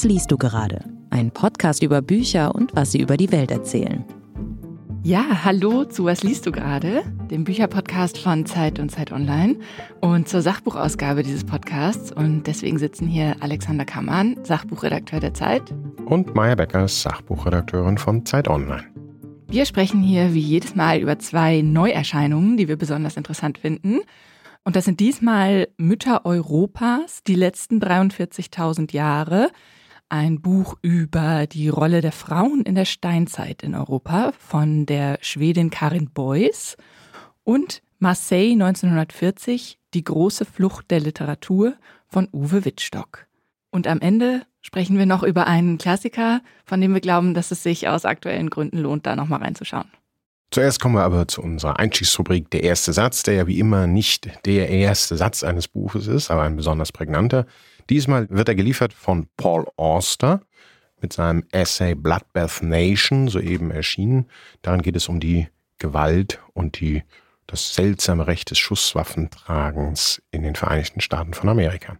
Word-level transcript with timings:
Was 0.00 0.04
liest 0.06 0.30
du 0.30 0.38
gerade? 0.38 0.82
Ein 1.10 1.30
Podcast 1.30 1.82
über 1.82 2.00
Bücher 2.00 2.54
und 2.54 2.74
was 2.74 2.90
sie 2.90 3.02
über 3.02 3.18
die 3.18 3.30
Welt 3.32 3.50
erzählen. 3.50 4.02
Ja, 5.02 5.44
hallo 5.44 5.84
zu 5.84 6.06
Was 6.06 6.22
liest 6.22 6.46
du 6.46 6.52
gerade? 6.52 7.02
Dem 7.30 7.44
Bücherpodcast 7.44 8.16
von 8.16 8.46
Zeit 8.46 8.78
und 8.78 8.90
Zeit 8.90 9.12
Online 9.12 9.58
und 10.00 10.26
zur 10.26 10.40
Sachbuchausgabe 10.40 11.22
dieses 11.22 11.44
Podcasts. 11.44 12.10
Und 12.12 12.46
deswegen 12.46 12.78
sitzen 12.78 13.08
hier 13.08 13.36
Alexander 13.40 13.84
Kammann, 13.84 14.42
Sachbuchredakteur 14.42 15.20
der 15.20 15.34
Zeit. 15.34 15.74
Und 16.06 16.34
Maya 16.34 16.54
Beckers, 16.54 17.02
Sachbuchredakteurin 17.02 17.98
von 17.98 18.24
Zeit 18.24 18.48
Online. 18.48 18.84
Wir 19.48 19.66
sprechen 19.66 20.00
hier 20.00 20.32
wie 20.32 20.40
jedes 20.40 20.74
Mal 20.74 21.00
über 21.00 21.18
zwei 21.18 21.60
Neuerscheinungen, 21.60 22.56
die 22.56 22.68
wir 22.68 22.76
besonders 22.76 23.18
interessant 23.18 23.58
finden. 23.58 23.98
Und 24.64 24.76
das 24.76 24.86
sind 24.86 24.98
diesmal 24.98 25.68
Mütter 25.76 26.24
Europas, 26.24 27.22
die 27.22 27.34
letzten 27.34 27.82
43.000 27.82 28.94
Jahre. 28.94 29.50
Ein 30.12 30.40
Buch 30.40 30.76
über 30.82 31.46
die 31.46 31.68
Rolle 31.68 32.00
der 32.00 32.10
Frauen 32.10 32.62
in 32.62 32.74
der 32.74 32.84
Steinzeit 32.84 33.62
in 33.62 33.76
Europa 33.76 34.32
von 34.36 34.84
der 34.84 35.18
Schwedin 35.20 35.70
Karin 35.70 36.10
Beuys. 36.10 36.76
Und 37.44 37.80
Marseille 38.00 38.54
1940, 38.54 39.78
die 39.94 40.02
große 40.02 40.44
Flucht 40.44 40.90
der 40.90 40.98
Literatur 40.98 41.74
von 42.08 42.28
Uwe 42.32 42.64
Wittstock. 42.64 43.28
Und 43.70 43.86
am 43.86 44.00
Ende 44.00 44.42
sprechen 44.60 44.98
wir 44.98 45.06
noch 45.06 45.22
über 45.22 45.46
einen 45.46 45.78
Klassiker, 45.78 46.40
von 46.64 46.80
dem 46.80 46.92
wir 46.92 47.00
glauben, 47.00 47.32
dass 47.32 47.52
es 47.52 47.62
sich 47.62 47.86
aus 47.86 48.04
aktuellen 48.04 48.50
Gründen 48.50 48.78
lohnt, 48.78 49.06
da 49.06 49.14
nochmal 49.14 49.42
reinzuschauen. 49.42 49.92
Zuerst 50.50 50.80
kommen 50.80 50.96
wir 50.96 51.04
aber 51.04 51.28
zu 51.28 51.40
unserer 51.40 51.78
Einstiegsrubrik 51.78 52.50
Der 52.50 52.64
erste 52.64 52.92
Satz, 52.92 53.22
der 53.22 53.34
ja 53.34 53.46
wie 53.46 53.60
immer 53.60 53.86
nicht 53.86 54.28
der 54.44 54.70
erste 54.70 55.16
Satz 55.16 55.44
eines 55.44 55.68
Buches 55.68 56.08
ist, 56.08 56.32
aber 56.32 56.42
ein 56.42 56.56
besonders 56.56 56.90
prägnanter. 56.90 57.46
Diesmal 57.90 58.30
wird 58.30 58.48
er 58.48 58.54
geliefert 58.54 58.92
von 58.92 59.26
Paul 59.36 59.66
Auster 59.76 60.42
mit 61.00 61.12
seinem 61.12 61.44
Essay 61.50 61.96
Bloodbath 61.96 62.62
Nation, 62.62 63.26
soeben 63.26 63.72
erschienen. 63.72 64.26
Darin 64.62 64.82
geht 64.82 64.94
es 64.94 65.08
um 65.08 65.18
die 65.18 65.48
Gewalt 65.78 66.40
und 66.54 66.78
die, 66.78 67.02
das 67.48 67.74
seltsame 67.74 68.28
Recht 68.28 68.52
des 68.52 68.60
Schusswaffentragens 68.60 70.22
in 70.30 70.44
den 70.44 70.54
Vereinigten 70.54 71.00
Staaten 71.00 71.34
von 71.34 71.48
Amerika. 71.48 71.98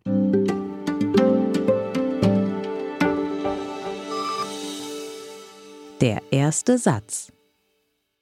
Der 6.01 6.23
erste 6.31 6.79
Satz. 6.79 7.33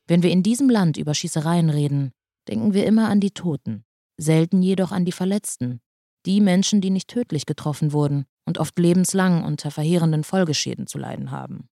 Wenn 0.07 0.23
wir 0.23 0.31
in 0.31 0.43
diesem 0.43 0.71
Land 0.71 0.97
über 0.97 1.13
Schießereien 1.13 1.69
reden, 1.69 2.13
denken 2.49 2.73
wir 2.73 2.87
immer 2.87 3.11
an 3.11 3.21
die 3.21 3.33
Toten, 3.33 3.85
selten 4.17 4.63
jedoch 4.63 4.91
an 4.91 5.05
die 5.05 5.13
Verletzten, 5.13 5.83
die 6.27 6.41
Menschen, 6.41 6.81
die 6.81 6.91
nicht 6.91 7.09
tödlich 7.09 7.47
getroffen 7.47 7.93
wurden 7.93 8.27
und 8.45 8.59
oft 8.59 8.79
lebenslang 8.79 9.45
unter 9.45 9.71
verheerenden 9.71 10.25
Folgeschäden 10.25 10.87
zu 10.87 10.99
leiden 10.99 11.31
haben. 11.31 11.69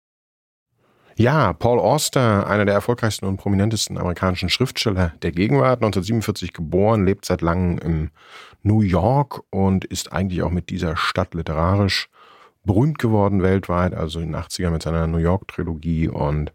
Ja, 1.18 1.54
Paul 1.54 1.80
Auster, 1.80 2.46
einer 2.46 2.66
der 2.66 2.74
erfolgreichsten 2.74 3.24
und 3.24 3.38
prominentesten 3.38 3.96
amerikanischen 3.96 4.50
Schriftsteller 4.50 5.14
der 5.22 5.32
Gegenwart, 5.32 5.78
1947 5.78 6.52
geboren, 6.52 7.06
lebt 7.06 7.24
seit 7.24 7.40
langem 7.40 7.78
in 7.78 8.10
New 8.62 8.82
York 8.82 9.42
und 9.50 9.86
ist 9.86 10.12
eigentlich 10.12 10.42
auch 10.42 10.50
mit 10.50 10.68
dieser 10.68 10.94
Stadt 10.98 11.32
literarisch 11.32 12.10
berühmt 12.66 12.98
geworden 12.98 13.42
weltweit, 13.42 13.94
also 13.94 14.20
in 14.20 14.32
den 14.32 14.42
80er 14.42 14.68
mit 14.68 14.82
seiner 14.82 15.06
New 15.06 15.16
York-Trilogie 15.16 16.08
und 16.08 16.52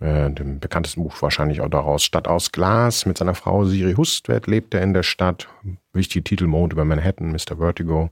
äh, 0.00 0.30
dem 0.30 0.60
bekanntesten 0.60 1.02
Buch 1.02 1.20
wahrscheinlich 1.20 1.60
auch 1.60 1.68
daraus, 1.68 2.02
Stadt 2.02 2.26
aus 2.26 2.52
Glas. 2.52 3.06
Mit 3.06 3.18
seiner 3.18 3.34
Frau 3.34 3.64
Siri 3.64 3.94
Hustvedt 3.94 4.46
lebt 4.46 4.74
er 4.74 4.82
in 4.82 4.94
der 4.94 5.02
Stadt. 5.02 5.48
Wichtige 5.92 6.24
Titel 6.24 6.46
Mond 6.46 6.72
über 6.72 6.84
Manhattan, 6.84 7.30
Mr. 7.30 7.56
Vertigo. 7.58 8.10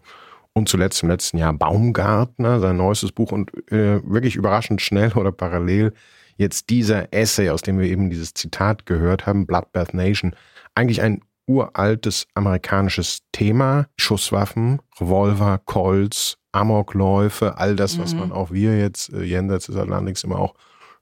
Und 0.53 0.69
zuletzt 0.69 1.03
im 1.03 1.09
letzten 1.09 1.39
Jahr 1.39 1.53
Baumgartner, 1.53 2.61
sein 2.61 2.77
neuestes 2.77 3.13
Buch 3.13 3.33
und 3.33 3.53
äh, 3.73 4.03
wirklich 4.05 4.37
überraschend 4.37 4.83
schnell 4.83 5.13
oder 5.13 5.33
parallel 5.33 5.93
jetzt 6.37 6.71
dieser 6.71 7.13
Essay, 7.13 7.51
aus 7.51 7.63
dem 7.63 7.79
wir 7.79 7.87
eben 7.87 8.11
dieses 8.11 8.35
Zitat 8.35 8.87
gehört 8.87 9.27
haben, 9.27 9.47
Bloodbath 9.47 9.95
Nation, 9.95 10.35
eigentlich 10.75 11.03
ein 11.03 11.23
uraltes 11.47 12.27
amerikanisches 12.35 13.21
Thema. 13.33 13.87
Schusswaffen, 13.97 14.81
Revolver, 15.01 15.61
Colts, 15.65 16.37
Amokläufe, 16.53 17.57
all 17.57 17.77
das, 17.77 17.99
was 17.99 18.13
mhm. 18.13 18.21
man 18.21 18.33
auch 18.33 18.51
wir 18.51 18.79
jetzt 18.79 19.13
äh, 19.13 19.23
jenseits 19.23 19.67
des 19.67 19.77
Atlantiks 19.77 20.25
immer 20.25 20.39
auch 20.39 20.55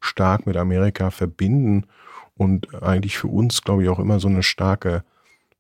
stark 0.07 0.47
mit 0.47 0.57
Amerika 0.57 1.11
verbinden 1.11 1.87
und 2.37 2.83
eigentlich 2.83 3.19
für 3.19 3.29
uns, 3.29 3.63
glaube 3.63 3.83
ich, 3.83 3.89
auch 3.89 3.99
immer 3.99 4.21
so 4.21 4.29
eine 4.29 4.43
starke, 4.43 5.05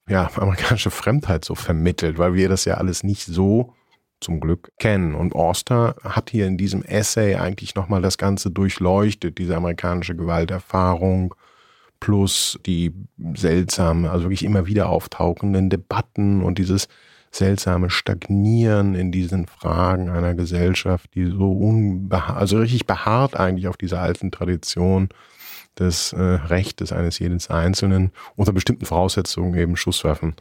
ja, 0.09 0.31
amerikanische 0.37 0.91
Fremdheit 0.91 1.45
so 1.45 1.55
vermittelt, 1.55 2.19
weil 2.19 2.35
wir 2.35 2.49
das 2.49 2.65
ja 2.65 2.75
alles 2.75 3.03
nicht 3.03 3.25
so 3.25 3.75
zum 4.21 4.41
Glück 4.41 4.73
kennen. 4.79 5.15
Und 5.15 5.35
Oster 5.35 5.97
hat 6.03 6.31
hier 6.31 6.47
in 6.47 6.57
diesem 6.57 6.83
Essay 6.83 7.35
eigentlich 7.37 7.75
nochmal 7.75 8.03
das 8.03 8.19
Ganze 8.19 8.51
durchleuchtet, 8.51 9.39
diese 9.39 9.57
amerikanische 9.57 10.17
Gewalterfahrung 10.17 11.35
plus 12.01 12.59
die 12.67 12.93
seltsamen, 13.35 14.07
also 14.07 14.25
wirklich 14.25 14.45
immer 14.45 14.67
wieder 14.67 14.89
auftauchenden 14.89 15.71
Debatten 15.71 16.43
und 16.43 16.59
dieses 16.59 16.89
seltsame 17.37 17.91
Stagnieren 17.91 18.95
in 18.95 19.13
diesen 19.13 19.47
Fragen 19.47 20.11
einer 20.11 20.35
Gesellschaft, 20.35 21.15
die 21.15 21.27
so 21.27 21.53
unbehaart, 21.53 22.37
also 22.37 22.59
richtig 22.59 22.87
beharrt 22.87 23.37
eigentlich 23.37 23.69
auf 23.69 23.77
dieser 23.77 24.01
alten 24.01 24.31
Tradition 24.31 25.09
des 25.79 26.13
äh, 26.13 26.21
Rechtes 26.21 26.93
eines 26.93 27.19
jeden 27.19 27.41
Einzelnen 27.49 28.13
unter 28.35 28.53
bestimmten 28.53 28.87
Voraussetzungen 28.87 29.55
eben 29.55 29.77
Schusswaffen 29.77 30.35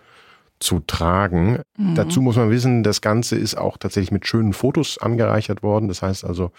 zu 0.60 0.80
tragen. 0.80 1.60
Mhm. 1.78 1.96
Dazu 1.96 2.22
muss 2.22 2.38
man 2.38 2.50
wissen, 2.50 2.84
das 2.84 3.02
Ganze 3.02 3.36
ist 3.36 3.56
auch 3.58 3.78
tatsächlich 3.78 4.12
mit 4.12 4.26
schönen 4.26 4.54
Fotos 4.54 4.98
angereichert 4.98 5.64
worden. 5.64 5.90
Das 5.90 6.02
heißt 6.02 6.24
also 6.24 6.52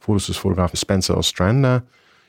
Fotos 0.00 0.26
des 0.26 0.36
Fotografen 0.36 0.76
Spencer 0.76 1.16
Ostrander, 1.16 1.84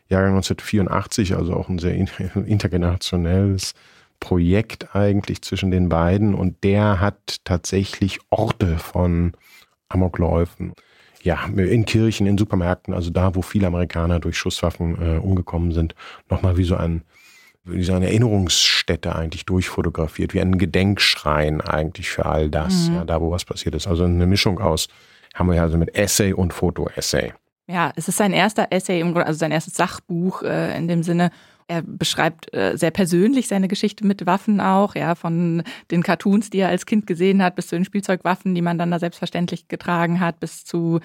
Jahrgang 0.07 0.35
1984, 0.35 1.35
also 1.35 1.53
auch 1.53 1.67
ein 1.67 1.79
sehr 1.79 1.95
intergenerationelles 2.45 3.73
Projekt 4.19 4.95
eigentlich 4.95 5.41
zwischen 5.41 5.71
den 5.71 5.89
beiden 5.89 6.33
und 6.33 6.63
der 6.63 6.99
hat 6.99 7.37
tatsächlich 7.43 8.19
Orte 8.29 8.77
von 8.77 9.33
Amokläufen. 9.89 10.73
Ja, 11.21 11.45
in 11.45 11.85
Kirchen, 11.85 12.27
in 12.27 12.37
Supermärkten, 12.37 12.93
also 12.93 13.09
da, 13.09 13.33
wo 13.33 13.41
viele 13.41 13.67
Amerikaner 13.67 14.19
durch 14.19 14.37
Schusswaffen 14.37 15.01
äh, 15.01 15.17
umgekommen 15.17 15.71
sind, 15.71 15.95
nochmal 16.29 16.57
wie 16.57 16.63
so 16.63 16.75
ein 16.75 17.03
wie 17.65 17.83
so 17.83 17.93
eine 17.93 18.05
Erinnerungsstätte 18.05 19.15
eigentlich 19.15 19.45
durchfotografiert, 19.45 20.33
wie 20.33 20.41
ein 20.41 20.57
Gedenkschrein 20.57 21.61
eigentlich 21.61 22.09
für 22.09 22.25
all 22.27 22.49
das, 22.49 22.89
mhm. 22.89 22.95
ja, 22.95 23.05
da 23.05 23.21
wo 23.21 23.31
was 23.31 23.43
passiert 23.43 23.73
ist. 23.73 23.87
Also 23.87 24.03
eine 24.03 24.27
Mischung 24.27 24.59
aus, 24.59 24.87
haben 25.33 25.47
wir 25.47 25.55
ja 25.55 25.63
also 25.63 25.77
mit 25.77 25.95
Essay 25.95 26.31
und 26.31 26.53
Foto-Essay. 26.53 27.33
Ja, 27.67 27.91
es 27.95 28.07
ist 28.07 28.17
sein 28.17 28.33
erster 28.33 28.67
Essay, 28.69 28.99
im 28.99 29.13
Grunde, 29.13 29.25
also 29.25 29.39
sein 29.39 29.51
erstes 29.51 29.73
Sachbuch 29.73 30.43
äh, 30.43 30.77
in 30.77 30.87
dem 30.87 31.01
Sinne. 31.01 31.31
Er 31.67 31.81
beschreibt 31.81 32.53
äh, 32.53 32.77
sehr 32.77 32.91
persönlich 32.91 33.47
seine 33.47 33.67
Geschichte 33.67 34.05
mit 34.05 34.27
Waffen 34.27 34.61
auch, 34.61 34.93
ja, 34.93 35.15
von 35.15 35.63
den 35.89 36.03
Cartoons, 36.03 36.51
die 36.51 36.59
er 36.59 36.69
als 36.69 36.85
Kind 36.85 37.07
gesehen 37.07 37.41
hat, 37.41 37.55
bis 37.55 37.67
zu 37.67 37.75
den 37.75 37.85
Spielzeugwaffen, 37.85 38.53
die 38.53 38.61
man 38.61 38.77
dann 38.77 38.91
da 38.91 38.99
selbstverständlich 38.99 39.67
getragen 39.67 40.19
hat, 40.19 40.39
bis 40.39 40.63
zu 40.63 40.99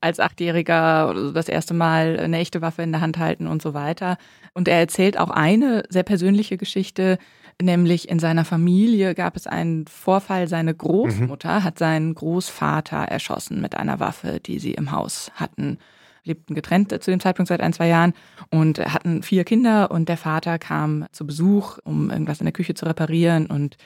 als 0.00 0.18
Achtjähriger 0.18 1.32
das 1.32 1.48
erste 1.48 1.74
Mal 1.74 2.18
eine 2.18 2.38
echte 2.38 2.60
Waffe 2.60 2.82
in 2.82 2.90
der 2.90 3.00
Hand 3.00 3.18
halten 3.18 3.46
und 3.46 3.62
so 3.62 3.72
weiter. 3.72 4.16
Und 4.52 4.66
er 4.66 4.78
erzählt 4.78 5.16
auch 5.16 5.30
eine 5.30 5.84
sehr 5.90 6.02
persönliche 6.02 6.56
Geschichte, 6.56 7.18
nämlich 7.62 8.08
in 8.08 8.18
seiner 8.18 8.44
Familie 8.44 9.14
gab 9.14 9.36
es 9.36 9.46
einen 9.46 9.86
Vorfall. 9.86 10.48
Seine 10.48 10.74
Großmutter 10.74 11.60
mhm. 11.60 11.64
hat 11.64 11.78
seinen 11.78 12.14
Großvater 12.14 12.96
erschossen 12.96 13.60
mit 13.60 13.76
einer 13.76 14.00
Waffe, 14.00 14.40
die 14.40 14.58
sie 14.58 14.72
im 14.72 14.90
Haus 14.90 15.30
hatten 15.34 15.78
lebten 16.24 16.54
getrennt 16.54 16.90
zu 17.02 17.10
dem 17.10 17.20
Zeitpunkt 17.20 17.48
seit 17.48 17.60
ein, 17.60 17.72
zwei 17.72 17.88
Jahren 17.88 18.14
und 18.50 18.78
hatten 18.78 19.22
vier 19.22 19.44
Kinder 19.44 19.90
und 19.90 20.08
der 20.08 20.16
Vater 20.16 20.58
kam 20.58 21.06
zu 21.12 21.26
Besuch, 21.26 21.78
um 21.84 22.10
irgendwas 22.10 22.40
in 22.40 22.46
der 22.46 22.52
Küche 22.52 22.74
zu 22.74 22.86
reparieren 22.86 23.46
und 23.46 23.76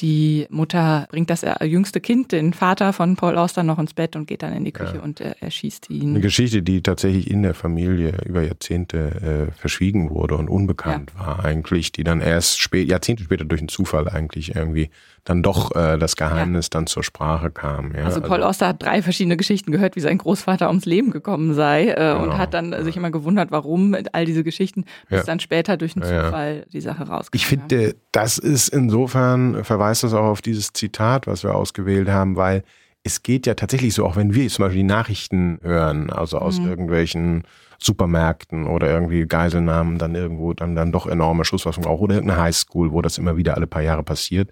die 0.00 0.46
Mutter 0.50 1.06
bringt 1.10 1.30
das 1.30 1.44
jüngste 1.62 2.00
Kind, 2.00 2.32
den 2.32 2.52
Vater 2.52 2.92
von 2.92 3.16
Paul 3.16 3.36
Auster, 3.36 3.62
noch 3.62 3.78
ins 3.78 3.94
Bett 3.94 4.16
und 4.16 4.26
geht 4.26 4.42
dann 4.42 4.52
in 4.52 4.64
die 4.64 4.72
Küche 4.72 4.96
ja. 4.96 5.02
und 5.02 5.20
äh, 5.20 5.34
erschießt 5.40 5.90
ihn. 5.90 6.10
Eine 6.10 6.20
Geschichte, 6.20 6.62
die 6.62 6.82
tatsächlich 6.82 7.30
in 7.30 7.42
der 7.42 7.54
Familie 7.54 8.14
über 8.24 8.42
Jahrzehnte 8.42 9.48
äh, 9.50 9.58
verschwiegen 9.58 10.10
wurde 10.10 10.36
und 10.36 10.48
unbekannt 10.48 11.12
ja. 11.14 11.26
war 11.26 11.44
eigentlich, 11.44 11.92
die 11.92 12.04
dann 12.04 12.20
erst 12.20 12.60
spät, 12.60 12.88
Jahrzehnte 12.88 13.24
später 13.24 13.44
durch 13.44 13.60
einen 13.60 13.68
Zufall 13.68 14.08
eigentlich 14.08 14.54
irgendwie 14.54 14.90
dann 15.24 15.42
doch 15.42 15.74
äh, 15.76 15.98
das 15.98 16.16
Geheimnis 16.16 16.66
ja. 16.66 16.70
dann 16.70 16.86
zur 16.86 17.04
Sprache 17.04 17.50
kam. 17.50 17.94
Ja? 17.94 18.04
Also 18.04 18.20
Paul 18.20 18.38
also, 18.38 18.46
Auster 18.46 18.68
hat 18.68 18.82
drei 18.82 19.02
verschiedene 19.02 19.36
Geschichten 19.36 19.70
gehört, 19.70 19.96
wie 19.96 20.00
sein 20.00 20.18
Großvater 20.18 20.68
ums 20.68 20.86
Leben 20.86 21.10
gekommen 21.10 21.54
sei 21.54 21.88
äh, 21.88 21.94
genau. 21.94 22.22
und 22.22 22.38
hat 22.38 22.54
dann 22.54 22.84
sich 22.84 22.96
immer 22.96 23.10
gewundert, 23.10 23.50
warum 23.50 23.96
all 24.12 24.24
diese 24.24 24.44
Geschichten, 24.44 24.84
bis 25.08 25.24
dann 25.24 25.40
später 25.40 25.76
durch 25.76 25.94
einen 25.94 26.04
Zufall 26.04 26.66
die 26.72 26.80
Sache 26.80 27.06
rauskam. 27.06 27.36
Ich 27.36 27.46
finde, 27.46 27.94
das 28.12 28.38
ist 28.38 28.68
insofern, 28.68 29.62
verweist 29.64 29.89
das 29.98 30.14
auch 30.14 30.24
auf 30.24 30.40
dieses 30.40 30.72
Zitat, 30.72 31.26
was 31.26 31.42
wir 31.42 31.56
ausgewählt 31.56 32.08
haben, 32.08 32.36
weil 32.36 32.62
es 33.02 33.22
geht 33.22 33.46
ja 33.46 33.54
tatsächlich 33.54 33.94
so, 33.94 34.06
auch 34.06 34.14
wenn 34.16 34.34
wir 34.34 34.48
zum 34.48 34.64
Beispiel 34.64 34.82
die 34.82 34.86
Nachrichten 34.86 35.58
hören, 35.62 36.10
also 36.10 36.38
aus 36.38 36.60
mhm. 36.60 36.68
irgendwelchen 36.68 37.44
Supermärkten 37.78 38.66
oder 38.66 38.88
irgendwie 38.88 39.26
Geiselnahmen, 39.26 39.98
dann 39.98 40.14
irgendwo 40.14 40.52
dann, 40.52 40.76
dann 40.76 40.92
doch 40.92 41.06
enorme 41.06 41.44
Schusswaffen 41.44 41.86
auch 41.86 42.00
oder 42.00 42.14
irgendeine 42.16 42.42
Highschool, 42.42 42.92
wo 42.92 43.00
das 43.02 43.18
immer 43.18 43.36
wieder 43.36 43.56
alle 43.56 43.66
paar 43.66 43.82
Jahre 43.82 44.02
passiert, 44.02 44.50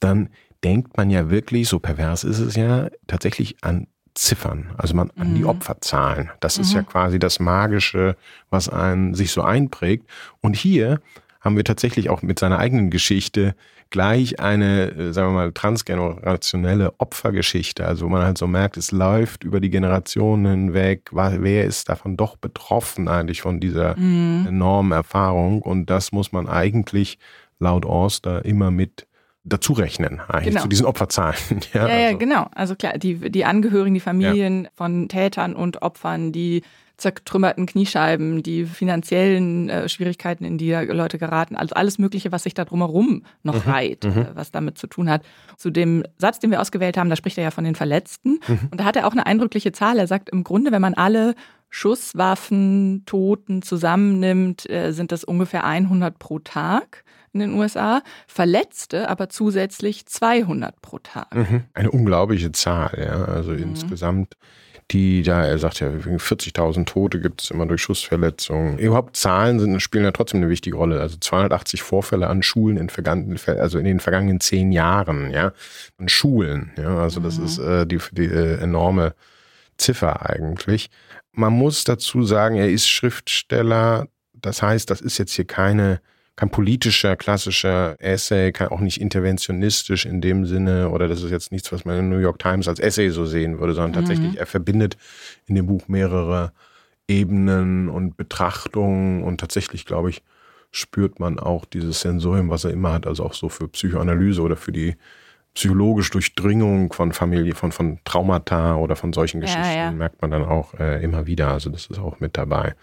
dann 0.00 0.30
denkt 0.64 0.96
man 0.96 1.10
ja 1.10 1.30
wirklich, 1.30 1.68
so 1.68 1.78
pervers 1.78 2.24
ist 2.24 2.38
es 2.38 2.56
ja, 2.56 2.88
tatsächlich 3.06 3.56
an 3.62 3.86
Ziffern, 4.14 4.70
also 4.76 4.94
man 4.94 5.10
an 5.16 5.34
die 5.34 5.42
mhm. 5.42 5.48
Opferzahlen. 5.48 6.30
Das 6.40 6.56
mhm. 6.56 6.62
ist 6.62 6.72
ja 6.72 6.82
mhm. 6.82 6.86
quasi 6.86 7.18
das 7.18 7.38
Magische, 7.38 8.16
was 8.48 8.68
einen 8.68 9.14
sich 9.14 9.30
so 9.30 9.42
einprägt. 9.42 10.08
Und 10.40 10.56
hier 10.56 11.00
haben 11.40 11.56
wir 11.56 11.64
tatsächlich 11.64 12.10
auch 12.10 12.22
mit 12.22 12.38
seiner 12.38 12.58
eigenen 12.58 12.90
Geschichte 12.90 13.54
gleich 13.90 14.40
eine, 14.40 14.90
äh, 14.92 15.12
sagen 15.12 15.28
wir 15.28 15.34
mal, 15.34 15.52
transgenerationelle 15.52 16.94
Opfergeschichte. 16.98 17.86
Also 17.86 18.06
wo 18.06 18.08
man 18.08 18.22
halt 18.22 18.38
so 18.38 18.46
merkt, 18.46 18.76
es 18.76 18.92
läuft 18.92 19.44
über 19.44 19.60
die 19.60 19.70
Generationen 19.70 20.46
hinweg. 20.46 21.10
Wer 21.12 21.64
ist 21.64 21.88
davon 21.88 22.16
doch 22.16 22.36
betroffen 22.36 23.08
eigentlich 23.08 23.42
von 23.42 23.60
dieser 23.60 23.98
mhm. 23.98 24.46
enormen 24.48 24.92
Erfahrung? 24.92 25.62
Und 25.62 25.90
das 25.90 26.12
muss 26.12 26.32
man 26.32 26.48
eigentlich 26.48 27.18
laut 27.58 27.84
Orster 27.84 28.44
immer 28.44 28.70
mit 28.70 29.06
dazu 29.50 29.72
rechnen, 29.74 30.20
eigentlich 30.28 30.54
genau. 30.54 30.62
zu 30.62 30.68
diesen 30.68 30.86
Opferzahlen. 30.86 31.36
Ja, 31.72 31.86
ja, 31.86 31.94
also. 31.94 31.96
ja, 31.98 32.12
genau. 32.12 32.46
Also 32.54 32.74
klar, 32.74 32.98
die, 32.98 33.30
die 33.30 33.44
Angehörigen, 33.44 33.94
die 33.94 34.00
Familien 34.00 34.64
ja. 34.64 34.70
von 34.74 35.08
Tätern 35.08 35.54
und 35.54 35.82
Opfern, 35.82 36.32
die 36.32 36.62
zertrümmerten 37.00 37.66
Kniescheiben, 37.66 38.42
die 38.42 38.64
finanziellen 38.64 39.68
äh, 39.68 39.88
Schwierigkeiten, 39.88 40.44
in 40.44 40.58
die 40.58 40.72
Leute 40.72 41.18
geraten, 41.18 41.56
also 41.56 41.74
alles 41.74 41.98
Mögliche, 41.98 42.30
was 42.30 42.44
sich 42.44 42.54
da 42.54 42.64
drumherum 42.64 43.24
noch 43.42 43.66
mhm. 43.66 43.70
reiht, 43.70 44.04
mhm. 44.04 44.22
Äh, 44.22 44.26
was 44.34 44.52
damit 44.52 44.78
zu 44.78 44.86
tun 44.86 45.10
hat. 45.10 45.22
Zu 45.56 45.70
dem 45.70 46.04
Satz, 46.18 46.38
den 46.38 46.50
wir 46.50 46.60
ausgewählt 46.60 46.96
haben, 46.96 47.10
da 47.10 47.16
spricht 47.16 47.38
er 47.38 47.44
ja 47.44 47.50
von 47.50 47.64
den 47.64 47.74
Verletzten. 47.74 48.40
Mhm. 48.46 48.68
Und 48.70 48.80
da 48.80 48.84
hat 48.84 48.96
er 48.96 49.06
auch 49.06 49.12
eine 49.12 49.26
eindrückliche 49.26 49.72
Zahl. 49.72 49.98
Er 49.98 50.06
sagt 50.06 50.30
im 50.30 50.44
Grunde, 50.44 50.72
wenn 50.72 50.82
man 50.82 50.94
alle 50.94 51.34
Schusswaffen, 51.70 53.04
Toten 53.06 53.62
zusammennimmt, 53.62 54.68
äh, 54.68 54.92
sind 54.92 55.12
das 55.12 55.24
ungefähr 55.24 55.64
100 55.64 56.18
pro 56.18 56.38
Tag 56.38 57.04
in 57.32 57.40
den 57.40 57.54
USA, 57.54 58.02
Verletzte 58.26 59.08
aber 59.08 59.28
zusätzlich 59.28 60.06
200 60.06 60.80
pro 60.82 60.98
Tag. 60.98 61.34
Mhm. 61.34 61.64
Eine 61.74 61.90
unglaubliche 61.90 62.52
Zahl, 62.52 62.98
ja. 63.00 63.24
Also 63.24 63.52
mhm. 63.52 63.62
insgesamt 63.62 64.36
die 64.90 65.22
da, 65.22 65.44
er 65.44 65.58
sagt 65.58 65.80
ja, 65.80 65.88
40.000 65.88 66.84
Tote 66.84 67.20
gibt 67.20 67.42
es 67.42 67.50
immer 67.50 67.66
durch 67.66 67.82
Schussverletzungen. 67.82 68.78
Überhaupt 68.78 69.16
Zahlen 69.16 69.60
sind, 69.60 69.80
spielen 69.80 70.04
ja 70.04 70.10
trotzdem 70.10 70.40
eine 70.40 70.50
wichtige 70.50 70.76
Rolle. 70.76 71.00
Also 71.00 71.16
280 71.18 71.82
Vorfälle 71.82 72.26
an 72.26 72.42
Schulen 72.42 72.76
in, 72.76 72.88
vergangenen, 72.88 73.38
also 73.46 73.78
in 73.78 73.84
den 73.84 74.00
vergangenen 74.00 74.40
zehn 74.40 74.72
Jahren, 74.72 75.30
ja. 75.30 75.52
An 75.98 76.08
Schulen, 76.08 76.72
ja. 76.76 76.98
Also 76.98 77.20
das 77.20 77.38
mhm. 77.38 77.44
ist 77.44 77.58
äh, 77.58 77.86
die, 77.86 77.98
die 78.12 78.24
äh, 78.24 78.58
enorme 78.60 79.14
Ziffer 79.78 80.28
eigentlich. 80.28 80.90
Man 81.32 81.52
muss 81.52 81.84
dazu 81.84 82.24
sagen, 82.24 82.56
er 82.56 82.70
ist 82.70 82.88
Schriftsteller. 82.88 84.08
Das 84.34 84.62
heißt, 84.62 84.90
das 84.90 85.00
ist 85.00 85.18
jetzt 85.18 85.32
hier 85.32 85.46
keine 85.46 86.00
kein 86.36 86.50
politischer, 86.50 87.16
klassischer 87.16 87.96
Essay, 87.98 88.52
kein, 88.52 88.68
auch 88.68 88.80
nicht 88.80 89.00
interventionistisch 89.00 90.06
in 90.06 90.20
dem 90.20 90.46
Sinne, 90.46 90.90
oder 90.90 91.06
das 91.06 91.22
ist 91.22 91.30
jetzt 91.30 91.52
nichts, 91.52 91.70
was 91.72 91.84
man 91.84 91.98
in 91.98 92.08
New 92.08 92.18
York 92.18 92.38
Times 92.38 92.66
als 92.68 92.80
Essay 92.80 93.10
so 93.10 93.26
sehen 93.26 93.58
würde, 93.58 93.74
sondern 93.74 93.90
mhm. 93.90 94.06
tatsächlich, 94.06 94.38
er 94.38 94.46
verbindet 94.46 94.96
in 95.46 95.54
dem 95.54 95.66
Buch 95.66 95.88
mehrere 95.88 96.52
Ebenen 97.08 97.88
und 97.88 98.16
Betrachtungen 98.16 99.22
und 99.22 99.38
tatsächlich, 99.38 99.84
glaube 99.84 100.10
ich, 100.10 100.22
spürt 100.70 101.18
man 101.18 101.38
auch 101.38 101.64
dieses 101.64 102.00
Sensorium, 102.00 102.48
was 102.48 102.64
er 102.64 102.70
immer 102.70 102.92
hat, 102.92 103.06
also 103.06 103.24
auch 103.24 103.34
so 103.34 103.48
für 103.48 103.68
Psychoanalyse 103.68 104.40
oder 104.40 104.56
für 104.56 104.72
die 104.72 104.96
psychologische 105.54 106.12
Durchdringung 106.12 106.92
von 106.92 107.12
Familie, 107.12 107.54
von, 107.54 107.72
von 107.72 107.98
Traumata 108.04 108.76
oder 108.76 108.94
von 108.94 109.12
solchen 109.12 109.40
Geschichten, 109.40 109.62
ja, 109.62 109.74
ja. 109.74 109.90
merkt 109.90 110.22
man 110.22 110.30
dann 110.30 110.44
auch 110.44 110.74
äh, 110.74 111.02
immer 111.02 111.26
wieder. 111.26 111.48
Also 111.48 111.70
das 111.70 111.86
ist 111.86 111.98
auch 111.98 112.20
mit 112.20 112.36
dabei. 112.36 112.74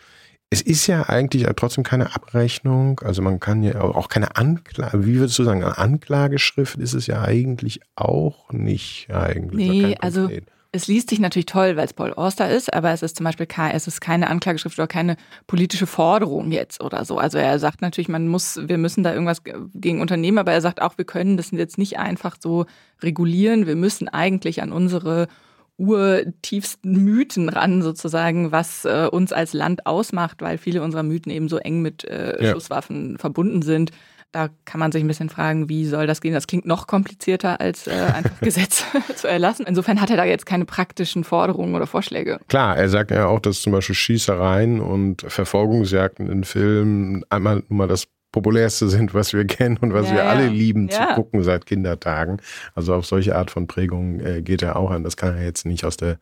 Es 0.49 0.61
ist 0.61 0.87
ja 0.87 1.09
eigentlich 1.09 1.45
trotzdem 1.57 1.83
keine 1.83 2.15
Abrechnung, 2.15 3.01
also 3.01 3.21
man 3.21 3.39
kann 3.39 3.63
ja 3.63 3.81
auch 3.81 4.07
keine 4.07 4.37
Anklage, 4.37 5.05
wie 5.05 5.19
würdest 5.19 5.37
du 5.39 5.43
sagen, 5.43 5.61
eine 5.61 5.77
Anklageschrift 5.77 6.77
ist 6.77 6.93
es 6.93 7.05
ja 7.07 7.21
eigentlich 7.21 7.81
auch 7.95 8.51
nicht 8.53 9.09
eigentlich. 9.11 9.69
Nee, 9.69 9.97
also 9.99 10.29
es 10.71 10.87
liest 10.87 11.09
sich 11.09 11.19
natürlich 11.19 11.47
toll, 11.47 11.75
weil 11.75 11.85
es 11.85 11.93
Paul 11.93 12.13
Auster 12.13 12.49
ist, 12.49 12.73
aber 12.73 12.91
es 12.91 13.01
ist 13.01 13.17
zum 13.17 13.23
Beispiel 13.23 13.45
kein, 13.45 13.75
es 13.75 13.87
ist 13.87 13.99
keine 13.99 14.29
Anklageschrift 14.29 14.77
oder 14.77 14.87
keine 14.87 15.17
politische 15.47 15.87
Forderung 15.87 16.51
jetzt 16.51 16.81
oder 16.81 17.03
so. 17.03 17.17
Also 17.17 17.37
er 17.37 17.59
sagt 17.59 17.81
natürlich, 17.81 18.09
man 18.09 18.27
muss, 18.27 18.59
wir 18.67 18.77
müssen 18.77 19.03
da 19.03 19.13
irgendwas 19.13 19.41
gegen 19.73 20.01
unternehmen, 20.01 20.37
aber 20.37 20.51
er 20.51 20.61
sagt 20.61 20.81
auch, 20.81 20.97
wir 20.97 21.05
können 21.05 21.35
das 21.35 21.51
jetzt 21.51 21.77
nicht 21.77 21.99
einfach 21.99 22.37
so 22.39 22.65
regulieren. 23.01 23.65
Wir 23.65 23.75
müssen 23.75 24.07
eigentlich 24.07 24.61
an 24.61 24.71
unsere 24.71 25.27
urtiefsten 25.77 27.03
Mythen 27.03 27.49
ran, 27.49 27.81
sozusagen, 27.81 28.51
was 28.51 28.83
äh, 28.85 29.07
uns 29.11 29.31
als 29.31 29.53
Land 29.53 29.85
ausmacht, 29.85 30.41
weil 30.41 30.57
viele 30.57 30.81
unserer 30.81 31.03
Mythen 31.03 31.31
eben 31.31 31.49
so 31.49 31.57
eng 31.57 31.81
mit 31.81 32.03
äh, 32.03 32.43
ja. 32.43 32.51
Schusswaffen 32.51 33.17
verbunden 33.17 33.61
sind. 33.61 33.91
Da 34.33 34.49
kann 34.65 34.79
man 34.79 34.91
sich 34.91 35.03
ein 35.03 35.07
bisschen 35.07 35.29
fragen, 35.29 35.69
wie 35.69 35.85
soll 35.85 36.05
das 36.05 36.19
gehen? 36.19 36.33
Das 36.33 36.47
klingt 36.47 36.65
noch 36.65 36.85
komplizierter, 36.85 37.61
als 37.61 37.87
äh, 37.87 37.91
einfach 37.91 38.39
Gesetze 38.41 38.83
zu 39.15 39.27
erlassen. 39.27 39.65
Insofern 39.67 40.01
hat 40.01 40.09
er 40.09 40.17
da 40.17 40.25
jetzt 40.25 40.45
keine 40.45 40.65
praktischen 40.65 41.23
Forderungen 41.23 41.75
oder 41.75 41.87
Vorschläge. 41.87 42.39
Klar, 42.47 42.75
er 42.75 42.89
sagt 42.89 43.11
ja 43.11 43.27
auch, 43.27 43.39
dass 43.39 43.61
zum 43.61 43.71
Beispiel 43.71 43.95
Schießereien 43.95 44.81
und 44.81 45.21
Verfolgungsjagden 45.21 46.29
in 46.29 46.43
Filmen 46.43 47.23
einmal 47.29 47.63
nur 47.69 47.77
mal 47.77 47.87
das 47.87 48.07
populärste 48.31 48.89
sind, 48.89 49.13
was 49.13 49.33
wir 49.33 49.45
kennen 49.45 49.77
und 49.77 49.93
was 49.93 50.09
ja, 50.09 50.15
wir 50.15 50.25
alle 50.25 50.45
ja. 50.45 50.51
lieben 50.51 50.89
ja. 50.89 51.09
zu 51.09 51.15
gucken 51.15 51.43
seit 51.43 51.65
Kindertagen. 51.65 52.41
Also 52.75 52.93
auf 52.93 53.05
solche 53.05 53.35
Art 53.35 53.51
von 53.51 53.67
Prägung 53.67 54.19
äh, 54.19 54.41
geht 54.41 54.61
er 54.61 54.75
auch 54.75 54.91
an. 54.91 55.03
Das 55.03 55.17
kann 55.17 55.35
er 55.35 55.43
jetzt 55.43 55.65
nicht 55.65 55.85
aus 55.85 55.97
der, 55.97 56.19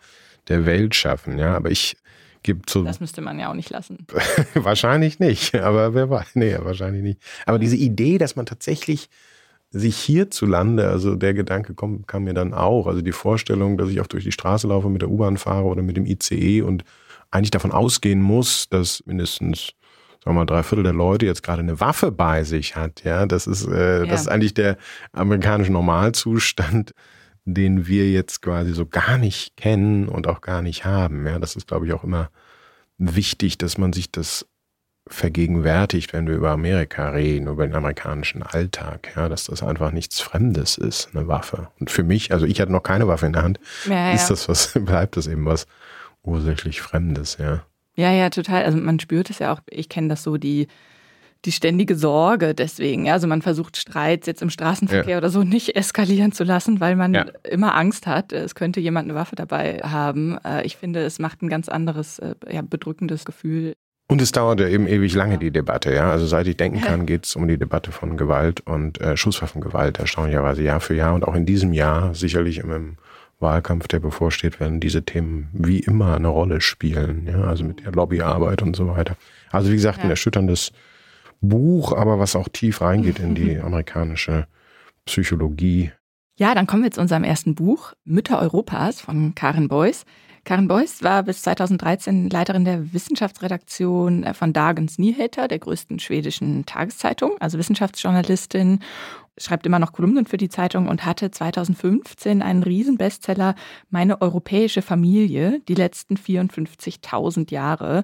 der 0.47 0.65
Welt 0.65 0.95
schaffen, 0.95 1.37
ja. 1.37 1.55
Aber 1.55 1.71
ich 1.71 1.97
gebe 2.43 2.61
zu. 2.65 2.83
Das 2.83 2.99
müsste 2.99 3.21
man 3.21 3.39
ja 3.39 3.49
auch 3.49 3.55
nicht 3.55 3.69
lassen. 3.69 4.05
wahrscheinlich 4.53 5.19
nicht, 5.19 5.55
aber 5.55 5.93
wer 5.93 6.09
weiß. 6.09 6.35
Nee, 6.35 6.55
wahrscheinlich 6.59 7.03
nicht. 7.03 7.19
Aber 7.45 7.59
diese 7.59 7.75
Idee, 7.75 8.17
dass 8.17 8.35
man 8.35 8.45
tatsächlich 8.45 9.09
sich 9.71 9.97
hierzulande, 9.97 10.87
also 10.87 11.15
der 11.15 11.33
Gedanke 11.33 11.73
kommt, 11.73 12.07
kam 12.07 12.23
mir 12.23 12.33
dann 12.33 12.53
auch. 12.53 12.87
Also 12.87 13.01
die 13.01 13.11
Vorstellung, 13.11 13.77
dass 13.77 13.89
ich 13.89 13.99
auch 13.99 14.07
durch 14.07 14.23
die 14.23 14.31
Straße 14.31 14.67
laufe, 14.67 14.89
mit 14.89 15.01
der 15.01 15.09
U-Bahn 15.09 15.37
fahre 15.37 15.65
oder 15.65 15.81
mit 15.81 15.97
dem 15.97 16.05
ICE 16.05 16.61
und 16.61 16.85
eigentlich 17.31 17.51
davon 17.51 17.71
ausgehen 17.71 18.21
muss, 18.21 18.69
dass 18.69 19.05
mindestens 19.05 19.73
sagen 20.25 20.37
wir 20.37 20.41
mal, 20.41 20.45
drei 20.45 20.63
Viertel 20.63 20.83
der 20.83 20.93
Leute 20.93 21.27
jetzt 21.27 21.43
gerade 21.43 21.61
eine 21.61 21.79
Waffe 21.79 22.11
bei 22.11 22.43
sich 22.43 22.75
hat, 22.75 23.03
ja, 23.03 23.27
das 23.27 23.45
ist, 23.45 23.67
äh, 23.67 23.99
ja. 23.99 24.05
das 24.07 24.21
ist 24.21 24.27
eigentlich 24.27 24.55
der 24.55 24.77
amerikanische 25.13 25.71
Normalzustand, 25.71 26.93
den 27.45 27.85
wir 27.85 28.09
jetzt 28.09 28.41
quasi 28.41 28.73
so 28.73 28.87
gar 28.87 29.19
nicht 29.19 29.55
kennen 29.55 30.09
und 30.09 30.25
auch 30.25 30.41
gar 30.41 30.63
nicht 30.63 30.83
haben. 30.83 31.27
Ja, 31.27 31.37
das 31.37 31.55
ist, 31.55 31.67
glaube 31.67 31.85
ich, 31.85 31.93
auch 31.93 32.03
immer 32.03 32.31
wichtig, 32.97 33.59
dass 33.59 33.77
man 33.77 33.93
sich 33.93 34.11
das 34.11 34.47
vergegenwärtigt, 35.07 36.13
wenn 36.13 36.25
wir 36.27 36.33
über 36.33 36.49
Amerika 36.49 37.09
reden, 37.09 37.47
über 37.47 37.67
den 37.67 37.75
amerikanischen 37.75 38.41
Alltag, 38.41 39.13
ja, 39.15 39.29
dass 39.29 39.43
das 39.43 39.61
einfach 39.61 39.91
nichts 39.91 40.21
Fremdes 40.21 40.79
ist, 40.79 41.09
eine 41.13 41.27
Waffe. 41.27 41.67
Und 41.79 41.91
für 41.91 42.03
mich, 42.03 42.31
also 42.31 42.47
ich 42.47 42.59
hatte 42.59 42.71
noch 42.71 42.81
keine 42.81 43.07
Waffe 43.07 43.27
in 43.27 43.33
der 43.33 43.43
Hand, 43.43 43.59
ja, 43.87 44.13
ist 44.13 44.23
ja. 44.23 44.29
das 44.29 44.49
was, 44.49 44.71
bleibt 44.85 45.17
das 45.17 45.27
eben 45.27 45.45
was 45.45 45.67
ursächlich 46.23 46.81
Fremdes, 46.81 47.37
ja. 47.39 47.63
Ja, 47.95 48.11
ja, 48.11 48.29
total. 48.29 48.63
Also 48.63 48.77
man 48.77 48.99
spürt 48.99 49.29
es 49.29 49.39
ja 49.39 49.53
auch, 49.53 49.61
ich 49.69 49.89
kenne 49.89 50.09
das 50.09 50.23
so, 50.23 50.37
die, 50.37 50.67
die 51.45 51.51
ständige 51.51 51.95
Sorge 51.95 52.53
deswegen. 52.53 53.05
Ja, 53.05 53.13
also 53.13 53.27
man 53.27 53.41
versucht 53.41 53.77
Streit 53.77 54.27
jetzt 54.27 54.41
im 54.41 54.49
Straßenverkehr 54.49 55.13
ja. 55.13 55.17
oder 55.17 55.29
so 55.29 55.43
nicht 55.43 55.75
eskalieren 55.75 56.31
zu 56.31 56.43
lassen, 56.43 56.79
weil 56.79 56.95
man 56.95 57.13
ja. 57.13 57.25
immer 57.43 57.75
Angst 57.75 58.07
hat, 58.07 58.33
es 58.33 58.55
könnte 58.55 58.79
jemand 58.79 59.09
eine 59.09 59.15
Waffe 59.17 59.35
dabei 59.35 59.79
haben. 59.79 60.37
Äh, 60.43 60.65
ich 60.65 60.75
finde, 60.75 61.03
es 61.03 61.19
macht 61.19 61.41
ein 61.41 61.49
ganz 61.49 61.69
anderes, 61.69 62.19
äh, 62.19 62.35
ja, 62.51 62.61
bedrückendes 62.61 63.25
Gefühl. 63.25 63.73
Und 64.07 64.21
es 64.21 64.31
dauert 64.31 64.59
ja 64.59 64.67
eben 64.67 64.87
ewig 64.87 65.15
lange, 65.15 65.39
die 65.39 65.49
Debatte, 65.49 65.93
ja. 65.93 66.11
Also 66.11 66.27
seit 66.27 66.45
ich 66.45 66.57
denken 66.57 66.81
kann, 66.81 67.07
geht 67.07 67.25
es 67.25 67.35
um 67.35 67.47
die 67.47 67.57
Debatte 67.57 67.91
von 67.91 68.17
Gewalt 68.17 68.61
und 68.61 69.01
äh, 69.01 69.17
Schusswaffengewalt, 69.17 69.97
erstaunlicherweise 69.97 70.61
Jahr 70.61 70.79
für 70.79 70.93
Jahr 70.93 71.15
und 71.15 71.27
auch 71.27 71.33
in 71.33 71.47
diesem 71.47 71.73
Jahr 71.73 72.13
sicherlich 72.13 72.59
im 72.59 72.97
Wahlkampf, 73.39 73.87
der 73.87 73.99
bevorsteht, 73.99 74.59
werden 74.59 74.79
diese 74.79 75.03
Themen 75.03 75.49
wie 75.53 75.79
immer 75.79 76.15
eine 76.15 76.29
Rolle 76.29 76.61
spielen. 76.61 77.27
Ja, 77.27 77.41
also 77.43 77.63
mit 77.63 77.85
der 77.85 77.91
Lobbyarbeit 77.91 78.61
und 78.61 78.75
so 78.75 78.87
weiter. 78.87 79.17
Also 79.51 79.69
wie 79.71 79.75
gesagt, 79.75 79.99
ja. 79.99 80.05
ein 80.05 80.09
erschütterndes 80.09 80.71
Buch, 81.41 81.91
aber 81.95 82.19
was 82.19 82.35
auch 82.35 82.47
tief 82.49 82.81
reingeht 82.81 83.19
in 83.19 83.35
die 83.35 83.57
amerikanische 83.59 84.47
Psychologie. 85.05 85.91
Ja, 86.37 86.53
dann 86.53 86.67
kommen 86.67 86.83
wir 86.83 86.91
zu 86.91 87.01
unserem 87.01 87.23
ersten 87.23 87.55
Buch, 87.55 87.93
Mütter 88.03 88.41
Europas 88.41 88.99
von 88.99 89.35
Karin 89.35 89.67
Beuys. 89.67 90.05
Karin 90.43 90.67
Beuys 90.67 91.01
war 91.01 91.23
bis 91.23 91.41
2013 91.41 92.29
Leiterin 92.29 92.65
der 92.65 92.93
Wissenschaftsredaktion 92.93 94.31
von 94.33 94.53
Dagens 94.53 94.99
Nyheter, 94.99 95.47
der 95.47 95.59
größten 95.59 95.97
schwedischen 95.99 96.65
Tageszeitung, 96.65 97.31
also 97.39 97.57
Wissenschaftsjournalistin 97.57 98.79
schreibt 99.37 99.65
immer 99.65 99.79
noch 99.79 99.91
Kolumnen 99.91 100.25
für 100.25 100.37
die 100.37 100.49
Zeitung 100.49 100.87
und 100.87 101.05
hatte 101.05 101.31
2015 101.31 102.41
einen 102.41 102.63
Riesenbestseller 102.63 103.55
Meine 103.89 104.21
europäische 104.21 104.81
Familie, 104.81 105.61
die 105.67 105.75
letzten 105.75 106.15
54.000 106.15 107.51
Jahre. 107.51 108.03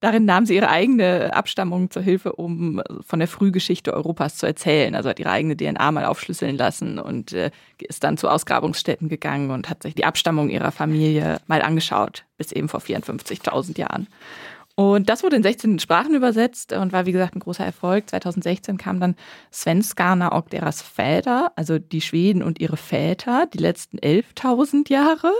Darin 0.00 0.24
nahm 0.24 0.46
sie 0.46 0.56
ihre 0.56 0.68
eigene 0.68 1.32
Abstammung 1.32 1.90
zur 1.90 2.02
Hilfe, 2.02 2.32
um 2.32 2.82
von 3.06 3.20
der 3.20 3.28
Frühgeschichte 3.28 3.94
Europas 3.94 4.36
zu 4.36 4.46
erzählen. 4.46 4.96
Also 4.96 5.08
hat 5.08 5.20
ihre 5.20 5.30
eigene 5.30 5.56
DNA 5.56 5.92
mal 5.92 6.04
aufschlüsseln 6.04 6.56
lassen 6.56 6.98
und 6.98 7.32
äh, 7.32 7.52
ist 7.78 8.02
dann 8.02 8.16
zu 8.16 8.28
Ausgrabungsstätten 8.28 9.08
gegangen 9.08 9.52
und 9.52 9.70
hat 9.70 9.84
sich 9.84 9.94
die 9.94 10.04
Abstammung 10.04 10.50
ihrer 10.50 10.72
Familie 10.72 11.40
mal 11.46 11.62
angeschaut, 11.62 12.24
bis 12.36 12.50
eben 12.50 12.68
vor 12.68 12.80
54.000 12.80 13.78
Jahren. 13.78 14.08
Und 14.74 15.10
das 15.10 15.22
wurde 15.22 15.36
in 15.36 15.42
16 15.42 15.78
Sprachen 15.78 16.14
übersetzt 16.14 16.72
und 16.72 16.92
war, 16.92 17.04
wie 17.04 17.12
gesagt, 17.12 17.36
ein 17.36 17.40
großer 17.40 17.64
Erfolg. 17.64 18.08
2016 18.08 18.78
kam 18.78 19.00
dann 19.00 19.16
Svenskana 19.52 20.34
och 20.34 20.48
deras 20.48 20.80
Väter, 20.80 21.52
also 21.56 21.78
die 21.78 22.00
Schweden 22.00 22.42
und 22.42 22.60
ihre 22.60 22.78
Väter, 22.78 23.46
die 23.52 23.58
letzten 23.58 23.98
11.000 23.98 24.90
Jahre. 24.90 25.32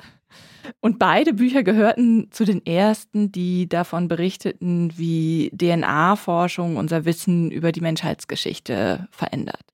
Und 0.81 0.99
beide 0.99 1.35
Bücher 1.35 1.62
gehörten 1.62 2.29
zu 2.31 2.45
den 2.45 2.65
ersten, 2.65 3.33
die 3.33 3.69
davon 3.69 4.07
berichteten, 4.07 4.93
wie 4.97 5.51
DNA-Forschung 5.51 6.77
unser 6.77 7.05
Wissen 7.05 7.51
über 7.51 7.73
die 7.73 7.81
Menschheitsgeschichte 7.81 9.09
verändert 9.11 9.65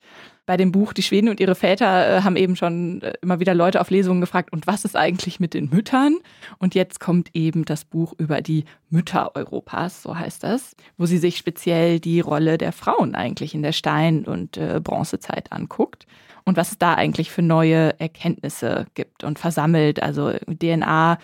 bei 0.49 0.57
dem 0.57 0.73
Buch 0.73 0.95
Die 0.95 1.03
Schweden 1.03 1.29
und 1.29 1.41
ihre 1.41 1.55
Väter 1.55 2.09
äh, 2.09 2.23
haben 2.23 2.37
eben 2.37 2.57
schon 2.57 3.03
äh, 3.03 3.13
immer 3.21 3.39
wieder 3.39 3.53
Leute 3.53 3.83
auf 3.83 3.91
Lesungen 3.91 4.23
gefragt, 4.23 4.51
und 4.51 4.67
was 4.67 4.87
ist 4.87 4.97
eigentlich 4.97 5.41
mit 5.41 5.53
den 5.53 5.69
Müttern? 5.69 6.17
Und 6.59 6.75
jetzt 6.75 7.01
kommt 7.01 7.29
eben 7.35 7.67
das 7.67 7.85
Buch 7.85 8.15
über 8.17 8.41
die 8.41 8.65
Mütter 8.89 9.37
Europas, 9.37 10.03
so 10.03 10.19
heißt 10.19 10.43
das, 10.43 10.75
wo 10.97 11.05
sie 11.05 11.19
sich 11.19 11.37
speziell 11.37 12.01
die 12.01 12.21
Rolle 12.21 12.57
der 12.57 12.73
Frauen 12.73 13.15
eigentlich 13.15 13.55
in 13.55 13.63
der 13.63 13.73
Stein- 13.73 14.25
und 14.25 14.57
äh, 14.57 14.81
Bronzezeit 14.83 15.53
anguckt 15.53 16.07
und 16.47 16.57
was 16.57 16.71
es 16.71 16.79
da 16.79 16.95
eigentlich 16.95 17.31
für 17.31 17.43
neue 17.43 18.01
Erkenntnisse 18.01 18.87
gibt 18.95 19.25
und 19.25 19.39
versammelt, 19.39 20.03
also 20.03 20.33
DNA 20.49 21.19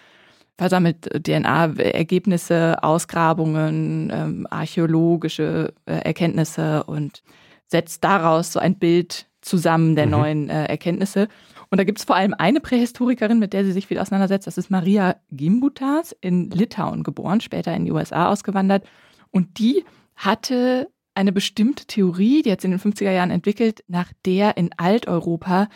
versammelt 0.58 1.08
DNA-Ergebnisse, 1.26 2.76
Ausgrabungen, 2.82 4.12
ähm, 4.14 4.46
archäologische 4.50 5.72
äh, 5.86 5.94
Erkenntnisse 5.94 6.84
und 6.84 7.22
setzt 7.66 8.04
daraus 8.04 8.52
so 8.52 8.60
ein 8.60 8.78
Bild 8.78 9.28
zusammen 9.40 9.94
der 9.96 10.06
mhm. 10.06 10.12
neuen 10.12 10.50
äh, 10.50 10.66
Erkenntnisse. 10.66 11.28
Und 11.70 11.78
da 11.78 11.84
gibt 11.84 11.98
es 11.98 12.04
vor 12.04 12.16
allem 12.16 12.34
eine 12.34 12.60
Prähistorikerin, 12.60 13.38
mit 13.38 13.52
der 13.52 13.64
sie 13.64 13.72
sich 13.72 13.86
viel 13.86 13.98
auseinandersetzt. 13.98 14.46
Das 14.46 14.58
ist 14.58 14.70
Maria 14.70 15.16
Gimbutas, 15.30 16.16
in 16.20 16.50
Litauen 16.50 17.02
geboren, 17.02 17.40
später 17.40 17.74
in 17.74 17.84
die 17.84 17.92
USA 17.92 18.28
ausgewandert. 18.28 18.86
Und 19.30 19.58
die 19.58 19.84
hatte 20.16 20.88
eine 21.14 21.32
bestimmte 21.32 21.86
Theorie, 21.86 22.42
die 22.42 22.52
hat 22.52 22.60
sie 22.60 22.68
in 22.68 22.78
den 22.78 22.80
50er 22.80 23.10
Jahren 23.10 23.30
entwickelt, 23.30 23.84
nach 23.86 24.12
der 24.24 24.56
in 24.56 24.70
Alteuropa 24.76 25.68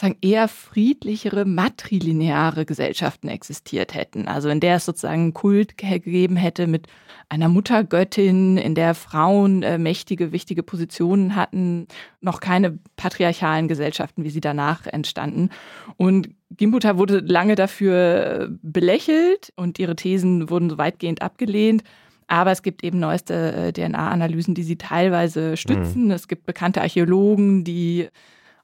sagen, 0.00 0.16
eher 0.20 0.48
friedlichere, 0.48 1.44
matrilineare 1.44 2.64
Gesellschaften 2.64 3.28
existiert 3.28 3.94
hätten. 3.94 4.28
Also 4.28 4.48
in 4.48 4.60
der 4.60 4.76
es 4.76 4.84
sozusagen 4.84 5.34
Kult 5.34 5.76
gegeben 5.76 6.36
hätte 6.36 6.66
mit 6.66 6.86
einer 7.28 7.48
Muttergöttin, 7.48 8.56
in 8.56 8.74
der 8.74 8.94
Frauen 8.94 9.62
äh, 9.62 9.78
mächtige, 9.78 10.32
wichtige 10.32 10.62
Positionen 10.62 11.36
hatten, 11.36 11.86
noch 12.20 12.40
keine 12.40 12.78
patriarchalen 12.96 13.68
Gesellschaften, 13.68 14.24
wie 14.24 14.30
sie 14.30 14.40
danach 14.40 14.86
entstanden. 14.86 15.50
Und 15.96 16.30
Gimbuta 16.50 16.98
wurde 16.98 17.18
lange 17.20 17.54
dafür 17.54 18.40
äh, 18.40 18.48
belächelt 18.62 19.52
und 19.56 19.78
ihre 19.78 19.94
Thesen 19.94 20.50
wurden 20.50 20.70
so 20.70 20.78
weitgehend 20.78 21.22
abgelehnt. 21.22 21.84
Aber 22.26 22.52
es 22.52 22.62
gibt 22.62 22.84
eben 22.84 23.00
neueste 23.00 23.52
äh, 23.52 23.72
DNA-Analysen, 23.72 24.54
die 24.54 24.62
sie 24.62 24.76
teilweise 24.76 25.56
stützen. 25.56 26.06
Mhm. 26.06 26.10
Es 26.12 26.28
gibt 26.28 26.46
bekannte 26.46 26.80
Archäologen, 26.80 27.64
die 27.64 28.08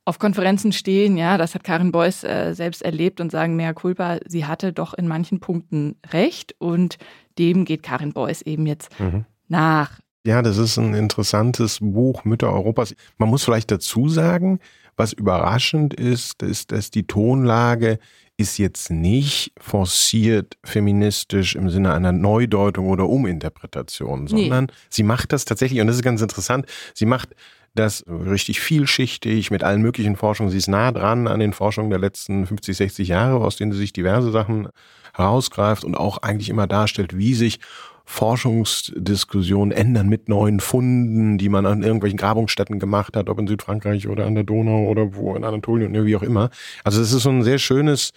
auf 0.06 0.20
Konferenzen 0.20 0.72
stehen, 0.72 1.16
ja, 1.16 1.36
das 1.36 1.54
hat 1.54 1.64
Karin 1.64 1.90
Beuys 1.90 2.22
äh, 2.22 2.54
selbst 2.54 2.82
erlebt 2.82 3.20
und 3.20 3.32
sagen, 3.32 3.56
mehr 3.56 3.74
culpa, 3.74 4.18
sie 4.26 4.46
hatte 4.46 4.72
doch 4.72 4.94
in 4.94 5.08
manchen 5.08 5.40
Punkten 5.40 5.96
recht 6.12 6.54
und 6.58 6.96
dem 7.38 7.64
geht 7.64 7.82
Karin 7.82 8.12
Beuys 8.12 8.40
eben 8.42 8.66
jetzt 8.66 8.98
mhm. 9.00 9.26
nach. 9.48 9.98
Ja, 10.24 10.42
das 10.42 10.58
ist 10.58 10.78
ein 10.78 10.94
interessantes 10.94 11.78
Buch 11.80 12.24
Mütter 12.24 12.52
Europas. 12.52 12.94
Man 13.18 13.28
muss 13.28 13.44
vielleicht 13.44 13.70
dazu 13.70 14.08
sagen, 14.08 14.60
was 14.96 15.12
überraschend 15.12 15.92
ist, 15.92 16.42
ist, 16.42 16.70
dass 16.70 16.90
die 16.90 17.06
Tonlage 17.06 17.98
ist 18.36 18.58
jetzt 18.58 18.90
nicht 18.90 19.52
forciert 19.58 20.56
feministisch 20.62 21.56
im 21.56 21.68
Sinne 21.70 21.94
einer 21.94 22.12
Neudeutung 22.12 22.88
oder 22.88 23.08
Uminterpretation, 23.08 24.26
sondern 24.26 24.66
nee. 24.66 24.72
sie 24.90 25.02
macht 25.02 25.32
das 25.32 25.46
tatsächlich, 25.46 25.80
und 25.80 25.86
das 25.86 25.96
ist 25.96 26.02
ganz 26.02 26.20
interessant, 26.20 26.66
sie 26.94 27.06
macht 27.06 27.30
das 27.78 28.04
richtig 28.08 28.60
vielschichtig 28.60 29.50
mit 29.50 29.62
allen 29.62 29.82
möglichen 29.82 30.16
Forschungen. 30.16 30.50
Sie 30.50 30.58
ist 30.58 30.68
nah 30.68 30.92
dran 30.92 31.28
an 31.28 31.40
den 31.40 31.52
Forschungen 31.52 31.90
der 31.90 31.98
letzten 31.98 32.46
50, 32.46 32.76
60 32.76 33.08
Jahre, 33.08 33.44
aus 33.44 33.56
denen 33.56 33.72
sie 33.72 33.78
sich 33.78 33.92
diverse 33.92 34.30
Sachen 34.30 34.68
herausgreift 35.14 35.84
und 35.84 35.94
auch 35.94 36.18
eigentlich 36.18 36.48
immer 36.48 36.66
darstellt, 36.66 37.16
wie 37.16 37.34
sich 37.34 37.58
Forschungsdiskussionen 38.04 39.76
ändern 39.76 40.08
mit 40.08 40.28
neuen 40.28 40.60
Funden, 40.60 41.38
die 41.38 41.48
man 41.48 41.66
an 41.66 41.82
irgendwelchen 41.82 42.16
Grabungsstätten 42.16 42.78
gemacht 42.78 43.16
hat, 43.16 43.28
ob 43.28 43.38
in 43.40 43.48
Südfrankreich 43.48 44.06
oder 44.06 44.26
an 44.26 44.36
der 44.36 44.44
Donau 44.44 44.86
oder 44.86 45.14
wo 45.16 45.34
in 45.34 45.44
Anatolien 45.44 45.90
oder 45.90 46.04
wie 46.04 46.16
auch 46.16 46.22
immer. 46.22 46.50
Also 46.84 47.02
es 47.02 47.12
ist 47.12 47.24
so 47.24 47.30
ein 47.30 47.42
sehr 47.42 47.58
schönes 47.58 48.12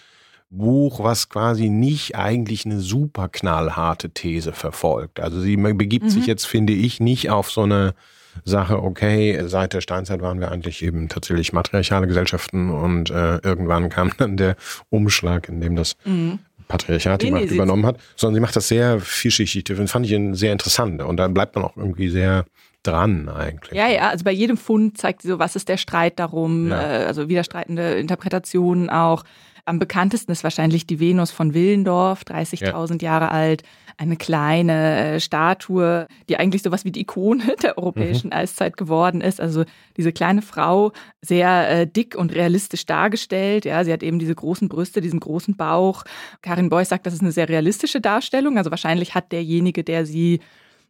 Buch, 0.52 1.04
was 1.04 1.30
quasi 1.30 1.70
nicht 1.70 2.16
eigentlich 2.16 2.66
eine 2.66 2.80
super 2.80 3.30
knallharte 3.30 4.12
These 4.12 4.54
verfolgt. 4.54 5.20
Also 5.20 5.42
sie 5.42 5.58
begibt 5.58 6.06
mhm. 6.06 6.10
sich 6.10 6.28
jetzt, 6.28 6.46
finde 6.46 6.74
ich, 6.74 7.00
nicht 7.00 7.32
auf 7.32 7.52
so 7.52 7.64
eine 7.64 7.96
Sache, 8.46 8.82
okay, 8.82 9.42
seit 9.46 9.74
der 9.74 9.82
Steinzeit 9.82 10.22
waren 10.22 10.40
wir 10.40 10.52
eigentlich 10.52 10.84
eben 10.84 11.10
tatsächlich 11.10 11.54
matriarchale 11.54 12.08
Gesellschaften 12.08 12.70
und 12.70 13.10
äh, 13.10 13.38
irgendwann 13.38 13.90
kam 13.90 14.12
dann 14.18 14.38
der 14.38 14.56
Umschlag, 14.90 15.50
in 15.50 15.62
dem 15.62 15.76
das 15.76 15.96
mhm. 16.06 16.40
Patriarchat 16.68 17.22
die 17.22 17.26
nee, 17.26 17.32
Macht 17.32 17.46
nee, 17.46 17.56
übernommen 17.56 17.86
hat, 17.86 18.00
sondern 18.16 18.36
sie 18.36 18.42
macht 18.42 18.56
das 18.56 18.68
sehr 18.68 19.00
vielschichtig. 19.00 19.64
Das 19.64 19.92
fand 19.92 20.06
ich 20.06 20.38
sehr 20.38 20.52
interessant. 20.52 21.02
Und 21.02 21.18
dann 21.18 21.34
bleibt 21.34 21.56
man 21.56 21.66
auch 21.66 21.76
irgendwie 21.76 22.10
sehr 22.10 22.46
dran 22.84 23.30
eigentlich. 23.30 23.78
Ja, 23.78 23.88
ja, 23.88 24.10
also 24.10 24.24
bei 24.24 24.32
jedem 24.32 24.58
Fund 24.58 24.98
zeigt 24.98 25.22
sie 25.22 25.28
so, 25.28 25.40
was 25.40 25.56
ist 25.56 25.70
der 25.70 25.78
Streit 25.78 26.20
darum, 26.20 26.70
ja. 26.70 26.82
äh, 26.82 27.06
also 27.06 27.30
widerstreitende 27.30 27.94
Interpretationen 27.96 28.90
auch. 28.90 29.24
Am 29.70 29.78
bekanntesten 29.78 30.32
ist 30.32 30.44
wahrscheinlich 30.44 30.88
die 30.88 31.00
Venus 31.00 31.30
von 31.30 31.54
Willendorf, 31.54 32.24
30.000 32.24 33.04
ja. 33.04 33.12
Jahre 33.12 33.30
alt. 33.30 33.62
Eine 33.98 34.16
kleine 34.16 35.16
äh, 35.16 35.20
Statue, 35.20 36.08
die 36.28 36.38
eigentlich 36.38 36.64
sowas 36.64 36.86
wie 36.86 36.92
die 36.92 37.02
Ikone 37.02 37.56
der 37.62 37.78
europäischen 37.78 38.28
mhm. 38.28 38.34
Eiszeit 38.34 38.78
geworden 38.78 39.22
ist. 39.22 39.40
Also 39.40 39.66
diese 39.96 40.12
kleine 40.12 40.42
Frau, 40.42 40.92
sehr 41.22 41.70
äh, 41.70 41.86
dick 41.86 42.16
und 42.16 42.34
realistisch 42.34 42.88
dargestellt. 42.88 43.66
Ja, 43.66 43.84
sie 43.84 43.94
hat 43.94 44.02
eben 44.02 44.18
diese 44.18 44.34
großen 44.34 44.70
Brüste, 44.70 45.02
diesen 45.02 45.20
großen 45.20 45.56
Bauch. 45.56 46.04
Karin 46.42 46.70
Beuys 46.70 46.90
sagt, 46.90 47.06
das 47.06 47.14
ist 47.14 47.22
eine 47.22 47.32
sehr 47.32 47.48
realistische 47.48 48.02
Darstellung. 48.02 48.58
Also 48.58 48.72
wahrscheinlich 48.72 49.14
hat 49.14 49.32
derjenige, 49.32 49.84
der 49.84 50.08
sie 50.08 50.40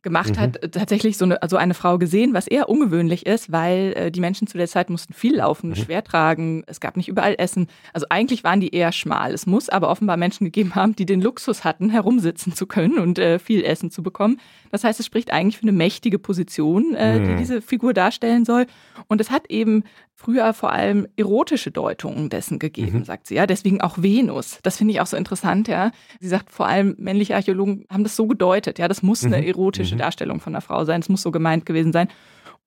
gemacht 0.02 0.36
mhm. 0.36 0.40
hat, 0.40 0.72
tatsächlich 0.72 1.18
so 1.18 1.26
eine, 1.26 1.42
also 1.42 1.58
eine 1.58 1.74
Frau 1.74 1.98
gesehen, 1.98 2.34
was 2.34 2.48
eher 2.48 2.70
ungewöhnlich 2.70 3.26
ist, 3.26 3.52
weil 3.52 3.94
äh, 3.96 4.12
die 4.12 4.20
Menschen 4.20 4.48
zu 4.48 4.58
der 4.58 4.68
Zeit 4.68 4.90
mussten 4.90 5.14
viel 5.14 5.38
laufen, 5.38 5.72
mhm. 5.72 5.76
schwer 5.76 6.04
tragen, 6.04 6.64
es 6.68 6.80
gab 6.80 6.98
nicht 6.98 7.10
überall 7.10 7.36
Essen. 7.38 7.68
Also 7.94 8.08
eigentlich 8.10 8.44
waren 8.44 8.62
die 8.62 8.74
eher 8.74 8.92
schmal. 8.92 9.34
Es 9.34 9.46
muss 9.46 9.70
aber 9.70 9.90
offenbar 9.90 10.18
Menschen 10.18 10.46
gegeben 10.46 10.76
haben, 10.76 10.96
die 10.96 11.06
den 11.06 11.22
Luxus 11.22 11.64
hatten, 11.64 11.90
herumsitzen 11.90 12.54
zu 12.54 12.66
können 12.66 13.00
und 13.00 13.20
äh, 13.20 13.40
viel 13.40 13.64
Essen 13.64 13.92
zu 13.92 14.04
bekommen. 14.04 14.40
Das 14.72 14.84
heißt, 14.84 15.00
es 15.00 15.06
spricht 15.06 15.32
eigentlich 15.32 15.58
für 15.58 15.64
eine 15.64 15.72
mächtige 15.72 16.20
Position, 16.20 16.96
äh, 16.96 17.20
mhm. 17.20 17.28
die 17.28 17.36
diese 17.36 17.62
Figur 17.62 17.94
darstellen 17.94 18.46
soll. 18.46 18.68
Und 19.08 19.20
es 19.20 19.32
hat 19.32 19.50
eben 19.50 19.84
früher 20.20 20.52
vor 20.54 20.74
allem 20.74 21.08
erotische 21.16 21.72
Deutungen 21.72 22.30
dessen 22.30 22.60
gegeben, 22.60 23.00
mhm. 23.00 23.04
sagt 23.06 23.28
sie. 23.28 23.36
Ja, 23.36 23.48
deswegen 23.48 23.80
auch 23.80 24.00
Venus. 24.00 24.60
Das 24.64 24.76
finde 24.76 24.94
ich 24.94 25.00
auch 25.00 25.08
so 25.08 25.16
interessant. 25.16 25.70
Ja, 25.70 25.92
sie 26.20 26.28
sagt 26.28 26.52
vor 26.52 26.68
allem 26.68 26.94
männliche 26.98 27.36
Archäologen 27.36 27.86
haben 27.90 28.04
das 28.04 28.18
so 28.18 28.28
gedeutet. 28.28 28.80
Ja, 28.80 28.90
das 28.90 29.02
muss 29.02 29.24
eine 29.24 29.38
mhm. 29.38 29.48
erotische 29.48 29.96
mhm. 29.96 30.00
Darstellung 30.00 30.42
von 30.42 30.54
einer 30.54 30.62
Frau 30.62 30.84
sein. 30.84 31.00
Es 31.00 31.08
muss 31.08 31.22
so 31.22 31.32
gemeint 31.32 31.66
gewesen 31.66 31.94
sein. 31.94 32.10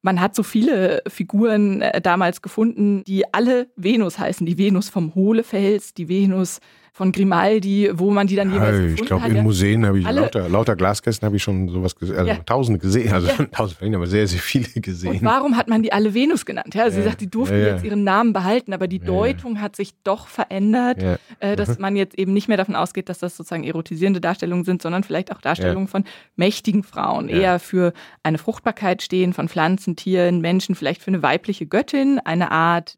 Man 0.00 0.18
hat 0.18 0.34
so 0.34 0.42
viele 0.42 1.02
Figuren 1.06 1.82
äh, 1.82 2.00
damals 2.00 2.40
gefunden, 2.40 3.04
die 3.04 3.34
alle 3.34 3.68
Venus 3.76 4.18
heißen. 4.18 4.46
Die 4.46 4.56
Venus 4.56 4.88
vom 4.88 5.14
Hohlefels, 5.14 5.92
die 5.92 6.08
Venus 6.08 6.58
von 6.94 7.10
Grimaldi, 7.10 7.90
wo 7.94 8.10
man 8.10 8.26
die 8.26 8.36
dann 8.36 8.52
jeweils 8.52 8.76
hey, 8.76 8.94
Ich 8.94 9.06
glaube, 9.06 9.26
in 9.26 9.42
Museen 9.42 9.86
habe 9.86 9.98
ich 9.98 10.04
lauter, 10.04 10.46
lauter 10.50 10.76
Glaskästen 10.76 11.24
habe 11.24 11.36
ich 11.36 11.42
schon 11.42 11.70
sowas 11.70 11.96
gesehen, 11.96 12.18
also 12.18 12.30
ja. 12.30 12.36
tausende 12.44 12.78
gesehen, 12.78 13.10
also 13.14 13.28
ja. 13.28 13.44
tausend, 13.50 13.94
aber 13.94 14.06
sehr, 14.06 14.26
sehr 14.26 14.38
viele 14.38 14.68
gesehen. 14.68 15.12
Und 15.12 15.22
warum 15.22 15.56
hat 15.56 15.68
man 15.68 15.82
die 15.82 15.90
alle 15.90 16.12
Venus 16.12 16.44
genannt? 16.44 16.74
Ja, 16.74 16.84
also 16.84 16.98
ja. 16.98 17.02
sie 17.02 17.08
sagt, 17.08 17.22
die 17.22 17.30
durften 17.30 17.58
jetzt 17.58 17.82
ihren 17.82 18.04
Namen 18.04 18.34
behalten, 18.34 18.74
aber 18.74 18.88
die 18.88 18.98
Deutung 18.98 19.62
hat 19.62 19.74
sich 19.74 19.94
doch 20.04 20.26
verändert, 20.26 21.02
äh, 21.40 21.56
dass 21.56 21.78
man 21.78 21.96
jetzt 21.96 22.18
eben 22.18 22.34
nicht 22.34 22.48
mehr 22.48 22.58
davon 22.58 22.76
ausgeht, 22.76 23.08
dass 23.08 23.18
das 23.18 23.38
sozusagen 23.38 23.64
erotisierende 23.64 24.20
Darstellungen 24.20 24.64
sind, 24.64 24.82
sondern 24.82 25.02
vielleicht 25.02 25.32
auch 25.32 25.40
Darstellungen 25.40 25.88
von 25.88 26.04
mächtigen 26.36 26.82
Frauen, 26.82 27.30
eher 27.30 27.58
für 27.58 27.94
eine 28.22 28.36
Fruchtbarkeit 28.36 29.00
stehen 29.00 29.32
von 29.32 29.48
Pflanzen, 29.48 29.96
Tieren, 29.96 30.42
Menschen, 30.42 30.74
vielleicht 30.74 31.00
für 31.02 31.08
eine 31.08 31.22
weibliche 31.22 31.64
Göttin, 31.64 32.20
eine 32.22 32.50
Art 32.50 32.96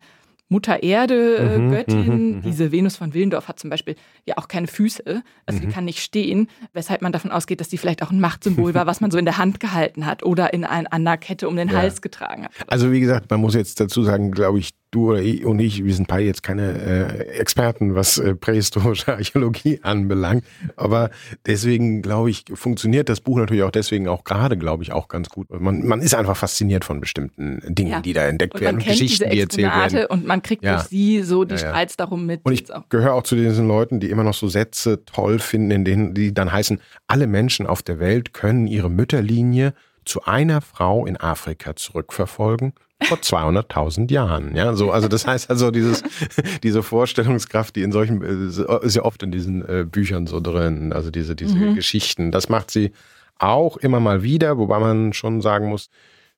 Mutter 0.54 0.84
Erde, 0.84 1.37
äh, 1.37 1.58
mhm, 1.58 1.70
Göttin. 1.70 2.06
Mhm, 2.06 2.37
mhm, 2.37 2.42
Diese 2.42 2.70
Venus 2.70 2.96
von 2.96 3.12
Willendorf 3.12 3.49
hat 3.49 3.58
zum 3.58 3.70
Beispiel 3.70 3.96
ja 4.25 4.34
auch 4.37 4.46
keine 4.46 4.68
Füße, 4.68 5.25
also 5.46 5.61
mhm. 5.61 5.66
die 5.66 5.73
kann 5.73 5.84
nicht 5.84 5.99
stehen, 5.99 6.49
weshalb 6.73 7.02
man 7.02 7.11
davon 7.11 7.32
ausgeht, 7.32 7.61
dass 7.61 7.68
die 7.68 7.76
vielleicht 7.76 8.04
auch 8.04 8.12
ein 8.12 8.20
Machtsymbol 8.20 8.73
war, 8.73 8.87
was 8.87 9.00
man 9.00 9.11
so 9.11 9.18
in 9.18 9.25
der 9.25 9.37
Hand 9.37 9.58
gehalten 9.58 10.06
hat 10.06 10.23
oder 10.23 10.54
in 10.54 10.64
einer 10.64 11.16
Kette 11.16 11.49
um 11.49 11.56
den 11.56 11.70
ja. 11.70 11.78
Hals 11.78 12.02
getragen 12.02 12.44
hat. 12.44 12.52
Also 12.68 12.92
wie 12.92 13.00
gesagt, 13.00 13.32
man 13.32 13.40
muss 13.40 13.54
jetzt 13.54 13.80
dazu 13.80 14.04
sagen, 14.04 14.30
glaube 14.30 14.61
ich, 14.61 14.70
du 14.94 15.10
oder 15.10 15.20
ich 15.20 15.44
und 15.44 15.58
ich, 15.58 15.84
wir 15.84 15.94
sind 15.94 16.08
beide 16.08 16.24
jetzt 16.24 16.42
keine 16.42 16.72
äh, 16.72 17.38
Experten, 17.38 17.94
was 17.94 18.18
äh, 18.18 18.34
prähistorische 18.34 19.12
Archäologie 19.12 19.80
anbelangt. 19.82 20.44
Aber 20.76 21.10
deswegen, 21.46 22.02
glaube 22.02 22.30
ich, 22.30 22.44
funktioniert 22.54 23.08
das 23.08 23.20
Buch 23.20 23.38
natürlich 23.38 23.62
auch 23.62 23.70
deswegen 23.70 24.08
auch 24.08 24.24
gerade, 24.24 24.56
glaube 24.56 24.82
ich, 24.82 24.92
auch 24.92 25.08
ganz 25.08 25.28
gut. 25.28 25.48
Man, 25.50 25.86
man 25.86 26.00
ist 26.00 26.14
einfach 26.14 26.36
fasziniert 26.36 26.84
von 26.84 27.00
bestimmten 27.00 27.60
Dingen, 27.74 27.90
ja. 27.90 28.00
die 28.00 28.12
da 28.12 28.26
entdeckt 28.26 28.54
und 28.54 28.60
werden 28.60 28.76
und 28.76 28.86
Geschichten, 28.86 29.30
die 29.30 29.40
erzählt 29.40 29.72
werden. 29.74 30.06
Und 30.06 30.26
man 30.26 30.42
kriegt 30.42 30.64
ja. 30.64 30.76
durch 30.76 30.88
sie 30.88 31.22
so 31.22 31.44
die 31.44 31.54
ja, 31.54 31.58
Streits 31.58 31.96
darum 31.96 32.26
mit. 32.26 32.44
Und 32.44 32.52
ich 32.52 32.64
gehöre 32.88 33.14
auch 33.14 33.24
zu 33.24 33.36
diesen 33.36 33.66
Leuten, 33.66 34.00
die 34.00 34.10
immer 34.10 34.24
noch 34.24 34.34
so 34.34 34.48
Sätze 34.48 35.04
toll 35.04 35.38
finden, 35.38 35.70
in 35.70 35.84
denen 35.84 36.14
die 36.14 36.32
dann 36.32 36.52
heißen, 36.52 36.80
alle 37.06 37.26
Menschen 37.26 37.66
auf 37.66 37.82
der 37.82 37.98
Welt 37.98 38.32
können 38.32 38.66
ihre 38.66 38.90
Mütterlinie 38.90 39.74
zu 40.04 40.24
einer 40.24 40.60
Frau 40.60 41.06
in 41.06 41.16
Afrika 41.16 41.76
zurückverfolgen 41.76 42.74
vor 43.06 43.18
200.000 43.18 44.11
Jahren. 44.11 44.54
Ja, 44.56 44.75
so, 44.75 44.90
also 44.90 45.08
das 45.08 45.26
heißt 45.26 45.50
also 45.50 45.70
dieses, 45.70 46.02
diese 46.62 46.82
Vorstellungskraft, 46.82 47.76
die 47.76 47.82
in 47.82 47.92
solchen, 47.92 48.23
äh, 48.23 48.84
ist 48.84 48.96
ja 48.96 49.02
oft 49.02 49.23
in 49.23 49.30
diesen 49.30 49.66
äh, 49.68 49.84
Büchern 49.84 50.26
so 50.26 50.40
drin, 50.40 50.92
also 50.92 51.11
diese, 51.11 51.37
diese 51.37 51.56
mhm. 51.56 51.75
Geschichten. 51.75 52.30
Das 52.30 52.49
macht 52.49 52.70
sie 52.70 52.92
auch 53.38 53.76
immer 53.76 54.00
mal 54.00 54.23
wieder, 54.23 54.58
wobei 54.58 54.78
man 54.78 55.12
schon 55.12 55.40
sagen 55.40 55.68
muss, 55.68 55.87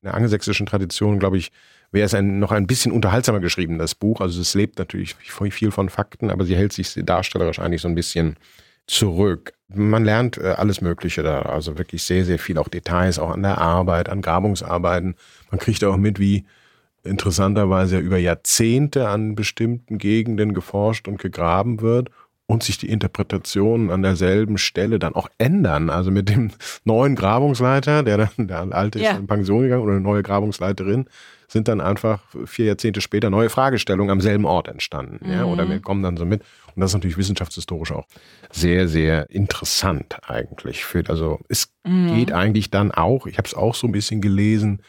in 0.03 0.07
der 0.07 0.15
angelsächsischen 0.15 0.67
Tradition, 0.67 1.19
glaube 1.19 1.39
ich, 1.39 1.53
wäre 1.93 2.07
es 2.07 2.15
ein, 2.15 2.39
noch 2.39 2.53
ein 2.53 2.67
bisschen 2.67 2.93
unterhaltsamer 2.93 3.41
geschrieben, 3.41 3.79
das 3.79 3.95
Buch. 3.95 4.21
Also 4.21 4.41
es 4.41 4.55
lebt 4.55 4.79
natürlich 4.79 5.15
viel 5.15 5.71
von 5.71 5.89
Fakten, 5.89 6.31
aber 6.31 6.45
sie 6.45 6.57
hält 6.57 6.73
sich 6.73 6.93
darstellerisch 7.05 7.59
eigentlich 7.59 7.83
so 7.83 7.89
ein 7.89 7.95
bisschen 7.95 8.37
zurück. 8.87 9.53
Man 9.69 10.05
lernt 10.05 10.39
äh, 10.39 10.55
alles 10.57 10.81
Mögliche 10.81 11.23
da, 11.23 11.43
also 11.43 11.77
wirklich 11.79 12.03
sehr, 12.05 12.25
sehr 12.25 12.39
viel, 12.39 12.59
auch 12.59 12.69
Details, 12.69 13.19
auch 13.19 13.31
an 13.31 13.43
der 13.43 13.59
Arbeit, 13.59 14.09
an 14.09 14.23
Grabungsarbeiten. 14.23 15.17
Man 15.51 15.59
kriegt 15.59 15.83
auch 15.85 15.97
mit, 15.97 16.19
wie 16.21 16.45
interessanterweise 17.03 17.99
über 17.99 18.19
Jahrzehnte 18.19 19.09
an 19.09 19.35
bestimmten 19.35 19.99
Gegenden 19.99 20.55
geforscht 20.55 21.09
und 21.09 21.19
gegraben 21.19 21.81
wird 21.81 22.11
und 22.47 22.63
sich 22.63 22.79
die 22.79 22.89
Interpretationen 22.89 23.91
an 23.91 24.03
derselben 24.03 24.57
Stelle 24.59 24.99
dann 24.99 25.15
auch 25.15 25.29
ändern. 25.39 25.91
Also 25.91 26.11
mit 26.11 26.29
dem 26.29 26.53
neuen 26.85 27.17
Grabungsleiter, 27.17 28.03
der 28.03 28.19
dann, 28.19 28.49
der 28.49 28.73
alte 28.73 29.01
ist 29.01 29.19
in 29.19 29.27
Pension 29.27 29.63
gegangen 29.63 29.83
oder 29.83 29.93
eine 29.93 30.01
neue 30.01 30.23
Grabungsleiterin, 30.23 31.07
sind 31.49 31.69
dann 31.69 31.81
einfach 31.81 32.23
vier 32.45 32.67
Jahrzehnte 32.67 33.01
später 33.01 33.31
neue 33.31 33.51
Fragestellungen 33.51 34.11
am 34.11 34.21
selben 34.21 34.45
Ort 34.45 34.69
entstanden. 34.69 35.21
Mhm. 35.27 35.33
Ja, 35.33 35.45
oder 35.45 35.65
mhm. 35.65 35.71
wir 35.71 35.81
kommen 35.81 36.03
dann 36.03 36.17
so 36.17 36.25
mit. 36.25 36.43
Und 36.75 36.81
das 36.81 36.91
ist 36.91 36.95
natürlich 36.95 37.19
wissenschaftshistorisch 37.19 37.93
auch 37.93 38.07
sehr, 38.51 38.89
sehr 38.89 39.31
interessant 39.31 40.17
eigentlich. 40.29 40.85
Für, 40.85 41.09
also 41.09 41.41
es 41.49 41.73
mhm. 41.85 42.15
geht 42.15 42.33
eigentlich 42.33 42.71
dann 42.71 42.91
auch, 42.91 43.27
ich 43.27 43.39
habe 43.39 43.47
es 43.47 43.55
auch 43.55 43.75
so 43.75 43.87
ein 43.87 43.93
bisschen 43.93 44.21
gelesen, 44.21 44.83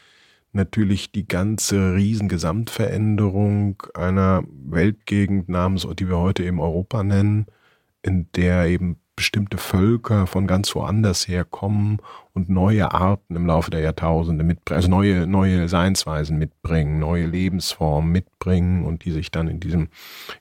natürlich 0.53 1.11
die 1.11 1.27
ganze 1.27 1.93
Riesengesamtveränderung 1.93 3.83
einer 3.93 4.43
Weltgegend 4.47 5.49
namens, 5.49 5.87
die 5.97 6.09
wir 6.09 6.17
heute 6.17 6.43
eben 6.43 6.59
Europa 6.59 7.03
nennen, 7.03 7.45
in 8.01 8.27
der 8.35 8.65
eben 8.67 8.99
bestimmte 9.15 9.57
Völker 9.57 10.27
von 10.27 10.47
ganz 10.47 10.73
woanders 10.75 11.27
herkommen 11.27 11.99
und 12.37 12.49
neue 12.49 12.93
Arten 12.93 13.35
im 13.35 13.47
Laufe 13.47 13.71
der 13.71 13.79
Jahrtausende 13.79 14.43
mitbringen, 14.43 14.75
also 14.77 14.89
neue, 14.89 15.25
neue 15.25 15.67
Seinsweisen 15.67 16.37
mitbringen, 16.37 16.99
neue 16.99 17.25
Lebensformen 17.25 18.11
mitbringen 18.11 18.85
und 18.85 19.05
die 19.05 19.11
sich 19.11 19.31
dann 19.31 19.47
in 19.47 19.59
diesem 19.59 19.89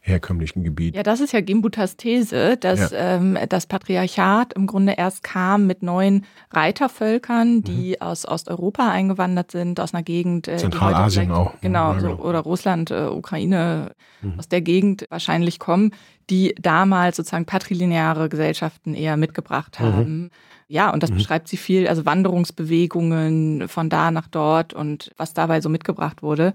herkömmlichen 0.03 0.63
Gebiet. 0.63 0.95
Ja, 0.95 1.03
das 1.03 1.21
ist 1.21 1.33
ja 1.33 1.41
Gimbutas 1.41 1.97
These, 1.97 2.59
dass 2.59 2.91
ja. 2.91 3.17
ähm, 3.17 3.39
das 3.49 3.67
Patriarchat 3.67 4.53
im 4.53 4.67
Grunde 4.67 4.93
erst 4.93 5.23
kam 5.23 5.67
mit 5.67 5.83
neuen 5.83 6.27
Reitervölkern, 6.51 7.63
die 7.63 7.97
mhm. 7.99 8.07
aus 8.07 8.29
Osteuropa 8.29 8.91
eingewandert 8.91 9.51
sind, 9.51 9.81
aus 9.81 9.95
einer 9.95 10.03
Gegend. 10.03 10.49
Äh, 10.49 10.59
Zentralasien 10.59 11.33
auch. 11.33 11.59
Genau, 11.63 11.95
ja, 11.95 11.99
genau. 11.99 12.17
So, 12.17 12.23
oder 12.23 12.41
Russland, 12.41 12.91
äh, 12.91 13.07
Ukraine, 13.07 13.93
mhm. 14.21 14.39
aus 14.39 14.49
der 14.49 14.61
Gegend 14.61 15.07
wahrscheinlich 15.09 15.59
kommen, 15.59 15.93
die 16.29 16.55
damals 16.61 17.17
sozusagen 17.17 17.47
patrilineare 17.47 18.29
Gesellschaften 18.29 18.95
eher 18.95 19.17
mitgebracht 19.17 19.81
mhm. 19.81 19.85
haben. 19.85 20.21
Mhm. 20.25 20.31
Ja, 20.69 20.91
und 20.91 21.03
das 21.03 21.11
mhm. 21.11 21.17
beschreibt 21.17 21.49
sie 21.49 21.57
viel, 21.57 21.87
also 21.87 22.07
Wanderungsbewegungen 22.07 23.69
von 23.69 23.89
da 23.89 24.11
nach 24.11 24.27
dort 24.27 24.75
und 24.75 25.13
was 25.17 25.33
dabei 25.33 25.61
so 25.61 25.69
mitgebracht 25.69 26.23
wurde. 26.23 26.55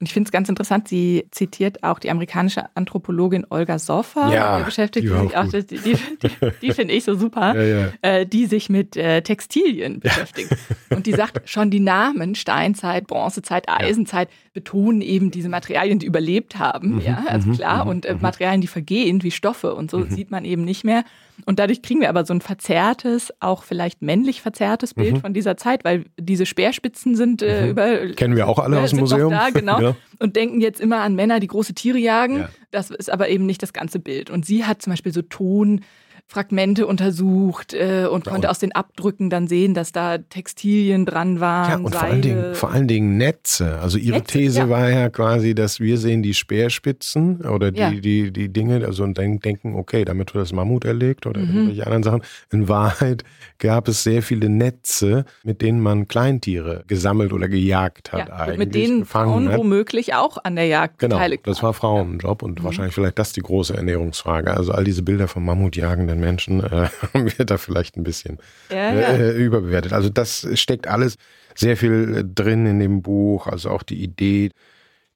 Und 0.00 0.06
ich 0.06 0.12
finde 0.12 0.28
es 0.28 0.32
ganz 0.32 0.48
interessant, 0.48 0.86
sie 0.86 1.26
zitiert 1.32 1.82
auch 1.82 1.98
die 1.98 2.08
amerikanische 2.08 2.66
Anthropologin 2.76 3.44
Olga 3.50 3.80
Soffer, 3.80 4.32
ja, 4.32 4.60
beschäftigt 4.60 5.08
die 5.08 5.08
sich 5.08 5.36
auch, 5.36 5.48
die, 5.48 5.64
die, 5.64 5.94
die, 6.22 6.30
die 6.62 6.72
finde 6.72 6.94
ich 6.94 7.02
so 7.02 7.16
super, 7.16 7.52
ja, 7.60 7.62
ja. 7.62 7.92
Äh, 8.02 8.24
die 8.24 8.46
sich 8.46 8.68
mit 8.68 8.96
äh, 8.96 9.22
Textilien 9.22 9.98
beschäftigt. 9.98 10.56
Und 10.90 11.06
die 11.06 11.12
sagt, 11.14 11.48
schon 11.48 11.72
die 11.72 11.80
Namen 11.80 12.36
Steinzeit, 12.36 13.08
Bronzezeit, 13.08 13.68
Eisenzeit 13.68 14.28
betonen 14.52 15.00
eben 15.00 15.32
diese 15.32 15.48
Materialien, 15.48 15.98
die 15.98 16.06
überlebt 16.06 16.60
haben. 16.60 16.96
Mhm, 16.96 17.00
ja, 17.00 17.24
also 17.26 17.48
mhm, 17.48 17.54
klar. 17.54 17.84
Mhm, 17.84 17.90
und 17.90 18.06
äh, 18.06 18.14
mhm. 18.14 18.20
Materialien, 18.20 18.60
die 18.60 18.68
vergehen, 18.68 19.24
wie 19.24 19.32
Stoffe 19.32 19.74
und 19.74 19.90
so, 19.90 20.04
sieht 20.04 20.30
man 20.30 20.44
eben 20.44 20.64
nicht 20.64 20.84
mehr. 20.84 21.02
Und 21.46 21.58
dadurch 21.58 21.82
kriegen 21.82 22.00
wir 22.00 22.08
aber 22.08 22.24
so 22.24 22.34
ein 22.34 22.40
verzerrtes, 22.40 23.32
auch 23.40 23.62
vielleicht 23.62 24.02
männlich 24.02 24.42
verzerrtes 24.42 24.94
Bild 24.94 25.14
mhm. 25.14 25.20
von 25.20 25.34
dieser 25.34 25.56
Zeit, 25.56 25.84
weil 25.84 26.06
diese 26.18 26.46
Speerspitzen 26.46 27.14
sind 27.14 27.42
äh, 27.42 27.62
mhm. 27.62 27.70
über. 27.70 28.06
Kennen 28.14 28.36
wir 28.36 28.48
auch 28.48 28.58
alle 28.58 28.80
aus 28.80 28.90
dem 28.90 29.00
Museum. 29.00 29.30
Da, 29.30 29.50
genau. 29.50 29.80
ja. 29.80 29.96
Und 30.18 30.36
denken 30.36 30.60
jetzt 30.60 30.80
immer 30.80 31.00
an 31.00 31.14
Männer, 31.14 31.40
die 31.40 31.46
große 31.46 31.74
Tiere 31.74 31.98
jagen. 31.98 32.38
Ja. 32.38 32.48
Das 32.70 32.90
ist 32.90 33.10
aber 33.10 33.28
eben 33.28 33.46
nicht 33.46 33.62
das 33.62 33.72
ganze 33.72 33.98
Bild. 33.98 34.30
Und 34.30 34.44
sie 34.44 34.64
hat 34.64 34.82
zum 34.82 34.92
Beispiel 34.92 35.12
so 35.12 35.22
Ton, 35.22 35.82
Fragmente 36.30 36.86
untersucht 36.86 37.72
äh, 37.72 38.06
und 38.06 38.26
ja, 38.26 38.32
konnte 38.32 38.48
und 38.48 38.50
aus 38.50 38.58
den 38.58 38.72
Abdrücken 38.72 39.30
dann 39.30 39.48
sehen, 39.48 39.72
dass 39.72 39.92
da 39.92 40.18
Textilien 40.18 41.06
dran 41.06 41.40
waren. 41.40 41.70
Ja, 41.70 41.76
und 41.78 41.94
vor 41.94 42.02
allen, 42.02 42.20
Dingen, 42.20 42.54
vor 42.54 42.70
allen 42.70 42.86
Dingen 42.86 43.16
Netze. 43.16 43.78
Also 43.78 43.96
ihre 43.96 44.18
Netze, 44.18 44.38
These 44.38 44.58
ja. 44.58 44.68
war 44.68 44.90
ja 44.90 45.08
quasi, 45.08 45.54
dass 45.54 45.80
wir 45.80 45.96
sehen 45.96 46.22
die 46.22 46.34
Speerspitzen 46.34 47.46
oder 47.46 47.70
die, 47.70 47.80
ja. 47.80 47.90
die, 47.90 48.30
die 48.30 48.52
Dinge, 48.52 48.84
also 48.84 49.04
und 49.04 49.16
dann 49.16 49.40
denken, 49.40 49.74
okay, 49.74 50.04
damit 50.04 50.34
wird 50.34 50.42
das 50.42 50.52
Mammut 50.52 50.84
erlegt 50.84 51.24
oder 51.24 51.40
mhm. 51.40 51.54
irgendwelche 51.54 51.86
anderen 51.86 52.02
Sachen. 52.02 52.22
In 52.52 52.68
Wahrheit 52.68 53.24
gab 53.56 53.88
es 53.88 54.02
sehr 54.02 54.22
viele 54.22 54.50
Netze, 54.50 55.24
mit 55.44 55.62
denen 55.62 55.80
man 55.80 56.08
Kleintiere 56.08 56.84
gesammelt 56.88 57.32
oder 57.32 57.48
gejagt 57.48 58.12
hat. 58.12 58.30
eigentlich, 58.30 58.52
und 58.52 58.58
mit 58.58 58.74
denen 58.74 59.06
Frauen 59.06 59.48
hat. 59.48 59.56
womöglich 59.56 60.12
auch 60.12 60.36
an 60.44 60.56
der 60.56 60.66
Jagd 60.66 60.98
genau, 60.98 61.16
beteiligt 61.16 61.46
waren. 61.46 61.54
Das 61.54 61.62
war 61.62 61.72
Frauenjob 61.72 62.42
und 62.42 62.60
mhm. 62.60 62.64
wahrscheinlich 62.64 62.94
vielleicht 62.94 63.18
das 63.18 63.32
die 63.32 63.40
große 63.40 63.74
Ernährungsfrage. 63.74 64.54
Also 64.54 64.72
all 64.72 64.84
diese 64.84 65.02
Bilder 65.02 65.26
vom 65.26 65.46
Mammutjagen 65.46 66.17
den 66.18 66.24
Menschen 66.24 66.62
äh, 66.62 66.88
haben 67.14 67.26
wir 67.36 67.44
da 67.44 67.56
vielleicht 67.56 67.96
ein 67.96 68.04
bisschen 68.04 68.38
ja, 68.70 68.94
ja. 68.94 69.08
Äh, 69.08 69.32
überbewertet. 69.32 69.92
Also 69.92 70.08
das 70.08 70.46
steckt 70.54 70.86
alles 70.86 71.16
sehr 71.54 71.76
viel 71.76 72.28
drin 72.34 72.66
in 72.66 72.78
dem 72.78 73.02
Buch. 73.02 73.46
Also 73.46 73.70
auch 73.70 73.82
die 73.82 74.02
Idee, 74.02 74.50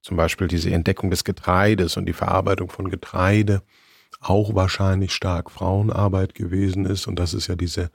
zum 0.01 0.17
Beispiel 0.17 0.49
diese 0.49 0.71
Entdeckung 0.71 1.11
des 1.11 1.25
Getreides 1.25 1.97
und 1.97 2.07
die 2.07 2.13
Verarbeitung 2.13 2.71
von 2.71 2.91
Getreide 2.91 3.63
auch 4.21 4.55
wahrscheinlich 4.55 5.13
stark 5.13 5.51
Frauenarbeit 5.51 6.35
gewesen 6.35 6.87
ist. 6.87 7.07
Und 7.07 7.19
das 7.19 7.35
ist 7.35 7.49
ja 7.49 7.57
diese 7.57 7.91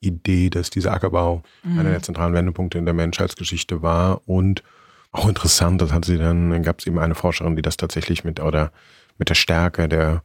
Idee, 0.00 0.50
dass 0.50 0.70
dieser 0.70 0.92
Ackerbau 0.92 1.42
mhm. 1.62 1.78
einer 1.78 1.90
der 1.90 2.02
zentralen 2.02 2.34
Wendepunkte 2.34 2.78
in 2.78 2.84
der 2.84 2.94
Menschheitsgeschichte 2.94 3.82
war. 3.82 4.22
Und 4.26 4.62
auch 5.12 5.28
interessant, 5.28 5.80
das 5.80 5.92
hat 5.92 6.04
sie 6.04 6.18
dann, 6.18 6.50
dann 6.50 6.62
gab 6.62 6.80
es 6.80 6.86
eben 6.86 6.98
eine 6.98 7.14
Forscherin, 7.14 7.56
die 7.56 7.62
das 7.62 7.76
tatsächlich 7.76 8.24
mit 8.24 8.40
oder 8.40 8.72
mit 9.18 9.28
der 9.28 9.34
Stärke 9.34 9.88
der 9.88 10.22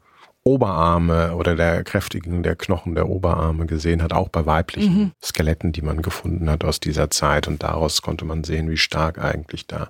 Oberarme 0.47 1.35
oder 1.35 1.55
der 1.55 1.83
kräftigen 1.83 2.43
der 2.43 2.55
Knochen 2.55 2.93
der 2.93 3.09
Oberarme 3.09 3.65
gesehen 3.65 4.03
hat, 4.03 4.13
auch 4.13 4.29
bei 4.29 4.45
weiblichen 4.45 4.97
mhm. 4.97 5.11
Skeletten, 5.21 5.71
die 5.71 5.81
man 5.81 6.03
gefunden 6.03 6.49
hat 6.49 6.63
aus 6.63 6.79
dieser 6.79 7.09
Zeit. 7.09 7.47
Und 7.47 7.63
daraus 7.63 8.03
konnte 8.03 8.25
man 8.25 8.43
sehen, 8.43 8.69
wie 8.69 8.77
stark 8.77 9.17
eigentlich 9.17 9.65
da 9.65 9.89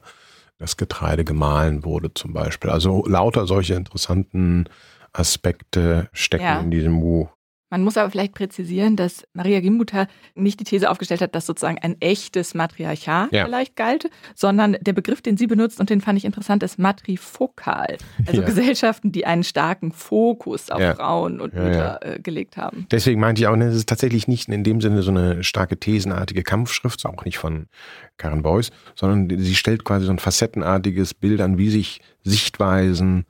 das 0.58 0.78
Getreide 0.78 1.26
gemahlen 1.26 1.84
wurde 1.84 2.14
zum 2.14 2.32
Beispiel. 2.32 2.70
Also 2.70 3.06
lauter 3.06 3.46
solche 3.46 3.74
interessanten 3.74 4.70
Aspekte 5.12 6.08
stecken 6.14 6.44
ja. 6.44 6.60
in 6.62 6.72
diesem 6.72 7.02
Buch. 7.02 7.30
Man 7.70 7.84
muss 7.84 7.98
aber 7.98 8.12
vielleicht 8.12 8.34
präzisieren, 8.34 8.96
dass 8.96 9.28
Maria 9.34 9.60
Gimbuta 9.60 10.08
nicht 10.36 10.60
die 10.60 10.66
These 10.66 10.90
aufgestellt 10.90 11.22
hat, 11.22 11.34
dass 11.34 11.48
sozusagen 11.48 11.80
ein 11.80 12.00
echtes 12.00 12.54
Matriarchat 12.54 13.32
ja. 13.32 13.46
vielleicht 13.46 13.76
galt, 13.76 14.10
sondern 14.36 14.78
der 14.82 14.94
Begriff, 14.94 15.22
den 15.22 15.36
sie 15.36 15.48
benutzt 15.48 15.80
und 15.80 15.90
den 15.90 16.00
fand 16.00 16.18
ich 16.18 16.26
interessant, 16.26 16.62
ist 16.62 16.78
matrifokal. 16.78 17.98
Also 18.28 18.42
ja. 18.42 18.48
Gesellschaften, 18.48 19.12
die 19.12 19.26
einen 19.26 19.44
starken 19.44 19.92
Fokus 19.92 20.70
auf 20.70 20.80
ja. 20.80 20.94
Frauen 20.94 21.42
und 21.42 21.56
Mütter 21.56 22.00
äh, 22.02 22.20
gelegt 22.20 22.56
haben. 22.56 22.86
Deswegen 22.92 23.20
meinte 23.20 23.42
ich 23.42 23.48
auch, 23.48 23.58
es 23.58 23.76
ist 23.76 23.90
tatsächlich 23.90 24.28
nicht 24.28 24.48
in 24.48 24.64
dem 24.64 24.80
Sinne 24.80 25.02
so 25.02 25.12
eine 25.12 25.44
starke 25.44 25.78
thesenartige 25.78 26.44
Kampfschrift, 26.44 27.04
auch 27.06 27.26
nicht 27.26 27.40
von 27.40 27.68
Karen 28.18 28.44
Beuys, 28.44 28.72
sondern 28.96 29.40
sie 29.40 29.56
stellt 29.56 29.84
quasi 29.84 30.06
so 30.06 30.12
ein 30.12 30.20
facettenartiges 30.20 31.14
Bild 31.14 31.42
an, 31.42 31.58
wie 31.58 31.70
sich 31.70 32.02
Sichtweisen 32.24 33.26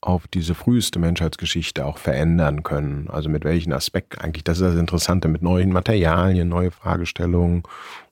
auf 0.00 0.26
diese 0.28 0.54
früheste 0.54 0.98
Menschheitsgeschichte 0.98 1.84
auch 1.84 1.98
verändern 1.98 2.62
können. 2.62 3.08
Also 3.10 3.28
mit 3.28 3.44
welchen 3.44 3.72
Aspekten 3.72 4.20
eigentlich, 4.20 4.44
das 4.44 4.58
ist 4.58 4.66
das 4.66 4.76
Interessante, 4.76 5.28
mit 5.28 5.42
neuen 5.42 5.72
Materialien, 5.72 6.48
neue 6.48 6.70
Fragestellungen 6.70 7.64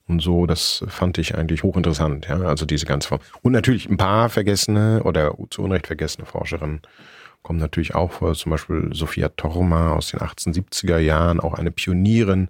und 0.07 0.21
so, 0.21 0.45
das 0.45 0.83
fand 0.87 1.17
ich 1.17 1.35
eigentlich 1.35 1.63
hochinteressant, 1.63 2.27
ja, 2.27 2.39
also 2.41 2.65
diese 2.65 2.85
ganze 2.85 3.09
Form. 3.09 3.21
Und 3.41 3.53
natürlich 3.53 3.89
ein 3.89 3.97
paar 3.97 4.29
vergessene 4.29 5.03
oder 5.03 5.35
zu 5.49 5.63
Unrecht 5.63 5.87
vergessene 5.87 6.25
Forscherinnen 6.25 6.81
kommen 7.41 7.59
natürlich 7.59 7.95
auch 7.95 8.11
vor, 8.11 8.33
zum 8.33 8.51
Beispiel 8.51 8.89
Sophia 8.91 9.29
Torma 9.29 9.93
aus 9.93 10.11
den 10.11 10.19
1870er 10.19 10.97
Jahren, 10.97 11.39
auch 11.39 11.53
eine 11.53 11.71
Pionierin 11.71 12.49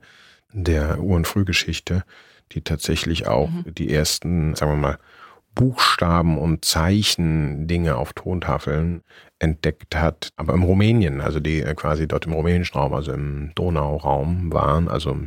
der 0.52 1.00
Ur- 1.00 1.16
und 1.16 1.28
Frühgeschichte, 1.28 2.04
die 2.52 2.62
tatsächlich 2.62 3.28
auch 3.28 3.50
mhm. 3.50 3.76
die 3.76 3.94
ersten, 3.94 4.56
sagen 4.56 4.72
wir 4.72 4.78
mal, 4.78 5.00
Buchstaben 5.54 6.38
und 6.38 6.64
Zeichen 6.64 7.68
Dinge 7.68 7.98
auf 7.98 8.14
Tontafeln 8.14 9.04
entdeckt 9.40 9.96
hat, 9.96 10.32
aber 10.36 10.54
im 10.54 10.64
Rumänien, 10.64 11.22
also 11.22 11.40
die 11.40 11.62
äh, 11.62 11.74
quasi 11.74 12.08
dort 12.08 12.26
im 12.26 12.34
rumänischen 12.34 12.78
Raum, 12.78 12.94
also 12.94 13.14
im 13.14 13.52
Donauraum 13.56 14.52
waren, 14.52 14.88
also 14.90 15.18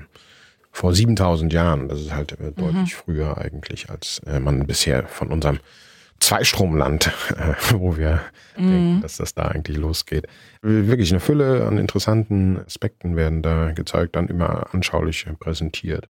vor 0.70 0.94
7000 0.94 1.52
Jahren. 1.52 1.88
Das 1.88 2.00
ist 2.00 2.14
halt 2.14 2.32
äh, 2.32 2.52
deutlich 2.52 2.74
mhm. 2.74 2.86
früher 2.86 3.38
eigentlich, 3.38 3.90
als 3.90 4.20
äh, 4.26 4.40
man 4.40 4.66
bisher 4.66 5.06
von 5.06 5.28
unserem 5.28 5.60
Zweistromland, 6.20 7.10
wo 7.70 7.96
wir 7.96 8.20
mhm. 8.56 8.70
denken, 8.70 9.00
dass 9.02 9.16
das 9.16 9.34
da 9.34 9.48
eigentlich 9.48 9.76
losgeht. 9.76 10.26
Wirklich 10.62 11.10
eine 11.10 11.20
Fülle 11.20 11.66
an 11.66 11.78
interessanten 11.78 12.58
Aspekten 12.58 13.16
werden 13.16 13.42
da 13.42 13.72
gezeigt, 13.72 14.16
dann 14.16 14.28
immer 14.28 14.72
anschaulich 14.72 15.26
präsentiert. 15.40 16.06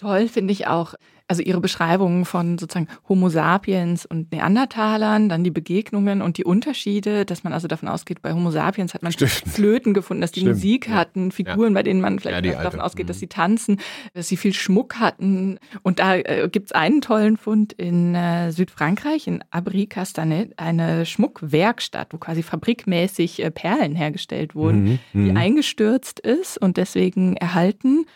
Toll 0.00 0.28
finde 0.28 0.52
ich 0.52 0.66
auch 0.66 0.94
also 1.30 1.42
ihre 1.42 1.60
Beschreibungen 1.60 2.24
von 2.24 2.58
sozusagen 2.58 2.88
Homo 3.08 3.28
sapiens 3.28 4.04
und 4.04 4.32
Neandertalern, 4.32 5.28
dann 5.28 5.44
die 5.44 5.52
Begegnungen 5.52 6.22
und 6.22 6.38
die 6.38 6.44
Unterschiede, 6.44 7.24
dass 7.24 7.44
man 7.44 7.52
also 7.52 7.68
davon 7.68 7.88
ausgeht, 7.88 8.20
bei 8.20 8.32
Homo 8.32 8.50
sapiens 8.50 8.94
hat 8.94 9.04
man 9.04 9.12
Stimmt. 9.12 9.30
Flöten 9.30 9.94
gefunden, 9.94 10.22
dass 10.22 10.32
die 10.32 10.40
Stimmt. 10.40 10.56
Musik 10.56 10.88
hatten, 10.88 11.30
Figuren, 11.30 11.72
ja. 11.72 11.74
bei 11.74 11.82
denen 11.84 12.00
man 12.00 12.18
vielleicht 12.18 12.44
ja, 12.44 12.60
davon 12.60 12.80
ausgeht, 12.80 13.08
dass 13.08 13.18
mhm. 13.18 13.20
sie 13.20 13.26
tanzen, 13.28 13.80
dass 14.12 14.26
sie 14.26 14.36
viel 14.36 14.52
Schmuck 14.52 14.96
hatten. 14.96 15.60
Und 15.82 16.00
da 16.00 16.16
äh, 16.16 16.48
gibt 16.50 16.66
es 16.66 16.72
einen 16.72 17.00
tollen 17.00 17.36
Fund 17.36 17.74
in 17.74 18.16
äh, 18.16 18.50
Südfrankreich, 18.50 19.28
in 19.28 19.44
Abri-Castanet, 19.52 20.58
eine 20.58 21.06
Schmuckwerkstatt, 21.06 22.12
wo 22.12 22.18
quasi 22.18 22.42
fabrikmäßig 22.42 23.40
äh, 23.44 23.52
Perlen 23.52 23.94
hergestellt 23.94 24.56
wurden, 24.56 24.82
mhm. 24.82 24.98
die 25.12 25.30
mhm. 25.30 25.36
eingestürzt 25.36 26.18
ist 26.18 26.58
und 26.58 26.76
deswegen 26.76 27.36
erhalten 27.36 28.06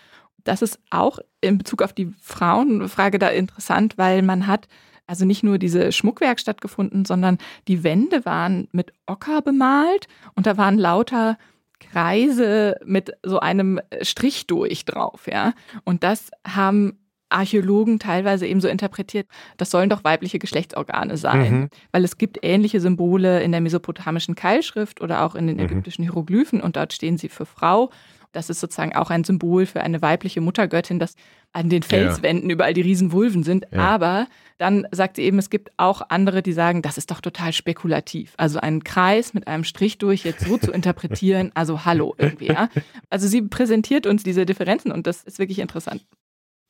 das 0.44 0.62
ist 0.62 0.78
auch 0.90 1.18
in 1.40 1.58
Bezug 1.58 1.82
auf 1.82 1.92
die 1.92 2.12
Frauenfrage 2.20 3.18
da 3.18 3.28
interessant, 3.28 3.98
weil 3.98 4.22
man 4.22 4.46
hat 4.46 4.68
also 5.06 5.24
nicht 5.24 5.42
nur 5.42 5.58
diese 5.58 5.92
Schmuckwerkstatt 5.92 6.60
gefunden, 6.60 7.04
sondern 7.04 7.38
die 7.68 7.84
Wände 7.84 8.24
waren 8.24 8.68
mit 8.72 8.92
Ocker 9.06 9.42
bemalt 9.42 10.06
und 10.34 10.46
da 10.46 10.56
waren 10.56 10.78
lauter 10.78 11.36
Kreise 11.78 12.76
mit 12.84 13.12
so 13.22 13.40
einem 13.40 13.80
Strich 14.00 14.46
durch 14.46 14.84
drauf, 14.84 15.26
ja. 15.30 15.52
Und 15.84 16.02
das 16.02 16.30
haben 16.46 16.98
Archäologen 17.28 17.98
teilweise 17.98 18.46
eben 18.46 18.60
so 18.60 18.68
interpretiert, 18.68 19.26
das 19.56 19.70
sollen 19.70 19.90
doch 19.90 20.04
weibliche 20.04 20.38
Geschlechtsorgane 20.38 21.16
sein, 21.16 21.52
mhm. 21.52 21.68
weil 21.90 22.04
es 22.04 22.16
gibt 22.16 22.38
ähnliche 22.42 22.80
Symbole 22.80 23.42
in 23.42 23.50
der 23.50 23.60
mesopotamischen 23.60 24.34
Keilschrift 24.34 25.00
oder 25.00 25.24
auch 25.24 25.34
in 25.34 25.46
den 25.46 25.56
mhm. 25.56 25.64
ägyptischen 25.64 26.04
Hieroglyphen 26.04 26.60
und 26.60 26.76
dort 26.76 26.92
stehen 26.92 27.18
sie 27.18 27.28
für 27.28 27.44
Frau. 27.44 27.90
Das 28.34 28.50
ist 28.50 28.60
sozusagen 28.60 28.94
auch 28.94 29.10
ein 29.10 29.24
Symbol 29.24 29.66
für 29.66 29.80
eine 29.80 30.02
weibliche 30.02 30.40
Muttergöttin, 30.40 30.98
dass 30.98 31.14
an 31.52 31.68
den 31.68 31.82
Felswänden 31.82 32.50
ja. 32.50 32.54
überall 32.54 32.74
die 32.74 32.80
Riesenvulven 32.80 33.42
sind. 33.44 33.66
Ja. 33.70 33.78
Aber 33.78 34.26
dann 34.58 34.86
sagt 34.90 35.16
sie 35.16 35.22
eben, 35.22 35.38
es 35.38 35.50
gibt 35.50 35.70
auch 35.76 36.02
andere, 36.08 36.42
die 36.42 36.52
sagen, 36.52 36.82
das 36.82 36.98
ist 36.98 37.10
doch 37.10 37.20
total 37.20 37.52
spekulativ. 37.52 38.34
Also 38.36 38.58
einen 38.60 38.84
Kreis 38.84 39.34
mit 39.34 39.46
einem 39.46 39.64
Strich 39.64 39.98
durch 39.98 40.24
jetzt 40.24 40.46
so 40.46 40.58
zu 40.58 40.72
interpretieren, 40.72 41.52
also 41.54 41.84
hallo 41.84 42.14
irgendwie. 42.18 42.48
Ja? 42.48 42.68
Also 43.08 43.28
sie 43.28 43.42
präsentiert 43.42 44.06
uns 44.06 44.22
diese 44.22 44.46
Differenzen 44.46 44.92
und 44.92 45.06
das 45.06 45.22
ist 45.22 45.38
wirklich 45.38 45.60
interessant. 45.60 46.04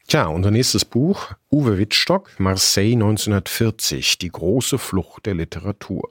Tja, 0.07 0.27
unser 0.27 0.50
nächstes 0.50 0.85
Buch, 0.85 1.33
Uwe 1.50 1.79
Wittstock, 1.79 2.38
Marseille 2.38 2.92
1940, 2.92 4.18
die 4.18 4.29
große 4.29 4.77
Flucht 4.77 5.24
der 5.24 5.35
Literatur. 5.35 6.09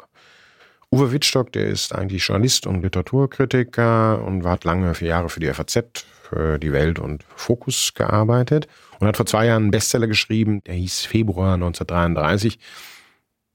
Uwe 0.94 1.12
Wittstock, 1.12 1.52
der 1.54 1.70
ist 1.70 1.96
eigentlich 1.96 2.24
Journalist 2.24 2.68
und 2.68 2.84
Literaturkritiker 2.84 4.24
und 4.24 4.46
hat 4.46 4.64
lange 4.64 4.94
vier 4.94 5.08
Jahre 5.08 5.28
für 5.28 5.40
die 5.40 5.52
FAZ, 5.52 6.06
für 6.30 6.60
die 6.60 6.72
Welt 6.72 7.00
und 7.00 7.24
Fokus 7.36 7.96
gearbeitet 7.96 8.68
und 9.00 9.08
hat 9.08 9.18
vor 9.18 9.26
zwei 9.26 9.48
Jahren 9.48 9.64
einen 9.64 9.72
Bestseller 9.72 10.06
geschrieben, 10.06 10.64
der 10.66 10.76
hieß 10.76 11.06
Februar 11.06 11.56
1933. 11.56 12.60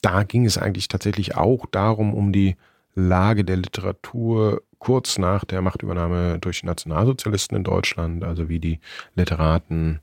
Da 0.02 0.24
ging 0.24 0.46
es 0.46 0.58
eigentlich 0.58 0.88
tatsächlich 0.88 1.36
auch 1.36 1.66
darum, 1.70 2.12
um 2.12 2.32
die 2.32 2.56
Lage 2.96 3.44
der 3.44 3.58
Literatur 3.58 4.62
kurz 4.80 5.16
nach 5.16 5.44
der 5.44 5.62
Machtübernahme 5.62 6.40
durch 6.40 6.62
die 6.62 6.66
Nationalsozialisten 6.66 7.56
in 7.56 7.62
Deutschland, 7.62 8.24
also 8.24 8.48
wie 8.48 8.58
die 8.58 8.80
Literaten 9.14 10.00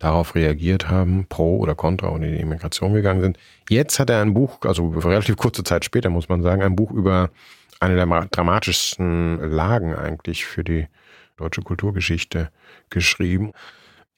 darauf 0.00 0.34
reagiert 0.34 0.88
haben, 0.88 1.26
pro 1.28 1.58
oder 1.58 1.76
contra 1.76 2.08
und 2.08 2.22
in 2.22 2.32
die 2.32 2.40
Immigration 2.40 2.94
gegangen 2.94 3.20
sind. 3.20 3.38
Jetzt 3.68 4.00
hat 4.00 4.10
er 4.10 4.22
ein 4.22 4.34
Buch, 4.34 4.58
also 4.62 4.88
relativ 4.88 5.36
kurze 5.36 5.62
Zeit 5.62 5.84
später 5.84 6.10
muss 6.10 6.28
man 6.28 6.42
sagen, 6.42 6.62
ein 6.62 6.74
Buch 6.74 6.90
über 6.90 7.30
eine 7.78 7.94
der 7.94 8.26
dramatischsten 8.30 9.38
Lagen 9.50 9.94
eigentlich 9.94 10.44
für 10.46 10.64
die 10.64 10.88
deutsche 11.36 11.62
Kulturgeschichte 11.62 12.50
geschrieben. 12.88 13.52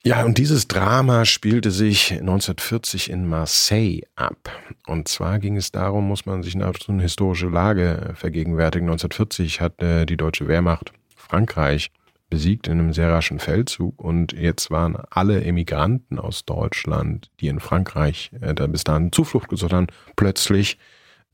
Ja, 0.05 0.25
und 0.25 0.37
dieses 0.37 0.67
Drama 0.67 1.23
spielte 1.23 1.71
sich 1.71 2.11
1940 2.11 3.09
in 3.09 3.27
Marseille 3.27 4.01
ab. 4.15 4.51
Und 4.85 5.07
zwar 5.07 5.39
ging 5.39 5.55
es 5.55 5.71
darum, 5.71 6.07
muss 6.07 6.25
man 6.25 6.43
sich 6.43 6.55
eine, 6.55 6.73
historische 7.01 7.47
Lage 7.47 8.13
vergegenwärtigen. 8.15 8.87
1940 8.87 9.61
hat 9.61 9.81
äh, 9.81 10.05
die 10.05 10.17
deutsche 10.17 10.49
Wehrmacht 10.49 10.91
Frankreich 11.15 11.89
besiegt 12.33 12.65
in 12.65 12.79
einem 12.79 12.93
sehr 12.93 13.11
raschen 13.11 13.37
Feldzug 13.37 14.01
und 14.03 14.33
jetzt 14.33 14.71
waren 14.71 14.97
alle 15.11 15.43
Emigranten 15.43 16.17
aus 16.17 16.45
Deutschland, 16.45 17.29
die 17.39 17.47
in 17.47 17.59
Frankreich 17.59 18.31
äh, 18.41 18.55
bis 18.67 18.83
dahin 18.83 19.11
Zuflucht 19.11 19.49
gesucht 19.49 19.71
haben, 19.71 19.85
plötzlich 20.15 20.79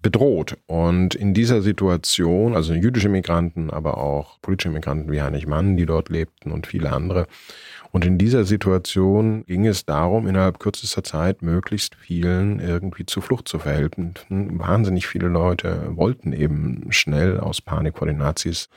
bedroht. 0.01 0.57
Und 0.67 1.15
in 1.15 1.33
dieser 1.33 1.61
Situation, 1.61 2.53
also 2.53 2.73
jüdische 2.73 3.07
Migranten, 3.07 3.69
aber 3.69 3.97
auch 3.97 4.41
politische 4.41 4.71
Migranten 4.71 5.09
wie 5.09 5.21
Heinrich 5.21 5.47
Mann, 5.47 5.77
die 5.77 5.85
dort 5.85 6.09
lebten 6.09 6.51
und 6.51 6.67
viele 6.67 6.91
andere. 6.91 7.27
Und 7.91 8.03
in 8.03 8.17
dieser 8.17 8.43
Situation 8.43 9.45
ging 9.45 9.65
es 9.65 9.85
darum, 9.85 10.27
innerhalb 10.27 10.59
kürzester 10.59 11.05
Zeit 11.05 11.41
möglichst 11.41 11.95
vielen 11.95 12.59
irgendwie 12.59 13.05
Zuflucht 13.05 13.47
zu 13.47 13.57
verhelfen. 13.57 14.15
Wahnsinnig 14.27 15.07
viele 15.07 15.29
Leute 15.29 15.95
wollten 15.95 16.33
eben 16.33 16.87
schnell 16.89 17.39
aus 17.39 17.61
Panik 17.61 17.97
vor 17.99 18.07
den 18.07 18.17
Nazis 18.17 18.67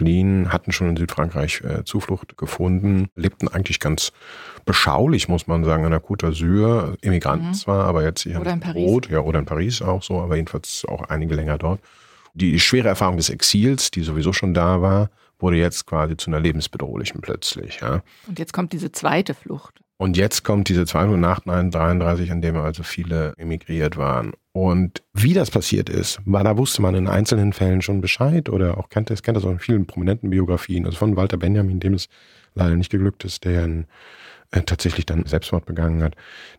fliehen, 0.00 0.50
hatten 0.50 0.72
schon 0.72 0.88
in 0.88 0.96
Südfrankreich 0.96 1.60
äh, 1.60 1.84
Zuflucht 1.84 2.38
gefunden, 2.38 3.08
lebten 3.16 3.48
eigentlich 3.48 3.80
ganz 3.80 4.12
beschaulich, 4.64 5.28
muss 5.28 5.46
man 5.46 5.62
sagen, 5.62 5.84
an 5.84 5.90
der 5.90 6.02
Côte 6.02 6.26
d'Azur. 6.26 6.94
Immigranten 7.02 7.48
mhm. 7.48 7.54
zwar, 7.54 7.84
aber 7.84 8.02
jetzt 8.02 8.22
hier 8.22 8.40
oder 8.40 8.54
in 8.54 8.60
Paris. 8.60 8.86
Brot, 8.86 9.10
ja, 9.10 9.20
oder 9.20 9.38
in 9.38 9.44
Paris 9.44 9.82
auch 9.82 10.02
so, 10.02 10.20
aber 10.20 10.36
jedenfalls 10.36 10.86
auch 10.88 11.02
einige 11.10 11.34
länger 11.34 11.58
dort. 11.58 11.80
Die 12.32 12.58
schwere 12.58 12.88
Erfahrung 12.88 13.18
des 13.18 13.28
Exils, 13.28 13.90
die 13.90 14.02
sowieso 14.02 14.32
schon 14.32 14.54
da 14.54 14.80
war, 14.80 15.10
wurde 15.38 15.58
jetzt 15.58 15.86
quasi 15.86 16.16
zu 16.16 16.30
einer 16.30 16.40
lebensbedrohlichen 16.40 17.20
plötzlich. 17.20 17.80
Ja. 17.80 18.02
Und 18.26 18.38
jetzt 18.38 18.54
kommt 18.54 18.72
diese 18.72 18.92
zweite 18.92 19.34
Flucht. 19.34 19.80
Und 19.98 20.16
jetzt 20.16 20.44
kommt 20.44 20.70
diese 20.70 20.86
zweite 20.86 21.18
nach 21.18 21.40
1933, 21.40 22.32
an 22.32 22.40
dem 22.40 22.56
also 22.56 22.82
viele 22.82 23.34
emigriert 23.36 23.98
waren. 23.98 24.32
Und 24.52 25.02
wie 25.12 25.32
das 25.32 25.50
passiert 25.50 25.88
ist, 25.88 26.20
war, 26.24 26.42
da 26.42 26.56
wusste 26.56 26.82
man 26.82 26.96
in 26.96 27.06
einzelnen 27.06 27.52
Fällen 27.52 27.82
schon 27.82 28.00
Bescheid 28.00 28.48
oder 28.48 28.78
auch 28.78 28.88
kennt 28.88 29.10
das, 29.10 29.22
kennt 29.22 29.36
das 29.36 29.44
auch 29.44 29.50
in 29.50 29.60
vielen 29.60 29.86
prominenten 29.86 30.30
Biografien, 30.30 30.86
also 30.86 30.98
von 30.98 31.16
Walter 31.16 31.36
Benjamin, 31.36 31.78
dem 31.78 31.94
es 31.94 32.08
leider 32.54 32.74
nicht 32.74 32.90
geglückt 32.90 33.24
ist, 33.24 33.44
der 33.44 33.64
in, 33.64 33.86
äh, 34.50 34.62
tatsächlich 34.62 35.06
dann 35.06 35.24
Selbstmord 35.24 35.66
begangen 35.66 36.02
hat, 36.02 36.16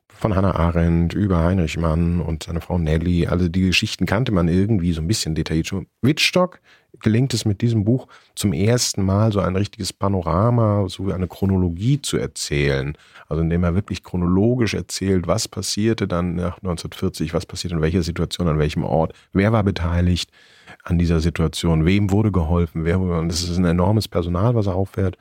von 0.07 0.35
Hannah 0.35 0.55
Arendt 0.55 1.13
über 1.13 1.43
Heinrich 1.43 1.77
Mann 1.77 2.21
und 2.21 2.43
seine 2.43 2.61
Frau 2.61 2.77
Nelly, 2.77 3.27
also 3.27 3.49
die 3.49 3.61
Geschichten 3.61 4.05
kannte 4.05 4.31
man 4.31 4.47
irgendwie 4.47 4.93
so 4.93 5.01
ein 5.01 5.07
bisschen 5.07 5.35
detailliert. 5.35 5.67
Schon 5.67 5.87
Wittstock 6.01 6.61
gelingt 7.01 7.33
es 7.33 7.45
mit 7.45 7.61
diesem 7.61 7.83
Buch 7.83 8.07
zum 8.35 8.53
ersten 8.53 9.03
Mal 9.03 9.31
so 9.31 9.39
ein 9.39 9.55
richtiges 9.55 9.93
Panorama, 9.93 10.85
so 10.87 11.11
eine 11.11 11.27
Chronologie 11.27 12.01
zu 12.01 12.17
erzählen. 12.17 12.97
Also 13.27 13.41
indem 13.41 13.63
er 13.63 13.75
wirklich 13.75 14.03
chronologisch 14.03 14.73
erzählt, 14.73 15.27
was 15.27 15.47
passierte 15.47 16.07
dann 16.07 16.35
nach 16.35 16.57
1940, 16.57 17.33
was 17.33 17.45
passierte 17.45 17.75
in 17.75 17.81
welcher 17.81 18.03
Situation, 18.03 18.47
an 18.47 18.59
welchem 18.59 18.83
Ort, 18.83 19.13
wer 19.33 19.51
war 19.51 19.63
beteiligt 19.63 20.31
an 20.83 20.97
dieser 20.97 21.19
Situation, 21.19 21.85
wem 21.85 22.11
wurde 22.11 22.31
geholfen, 22.31 22.85
wer 22.85 22.99
wurde, 22.99 23.27
das 23.27 23.43
ist 23.43 23.57
ein 23.57 23.65
enormes 23.65 24.07
Personal, 24.07 24.55
was 24.55 24.67
er 24.67 24.75
auffährt. 24.75 25.17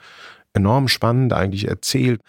Enorm 0.53 0.89
spannend 0.89 1.33
eigentlich 1.33 1.69
erzählt 1.69 2.21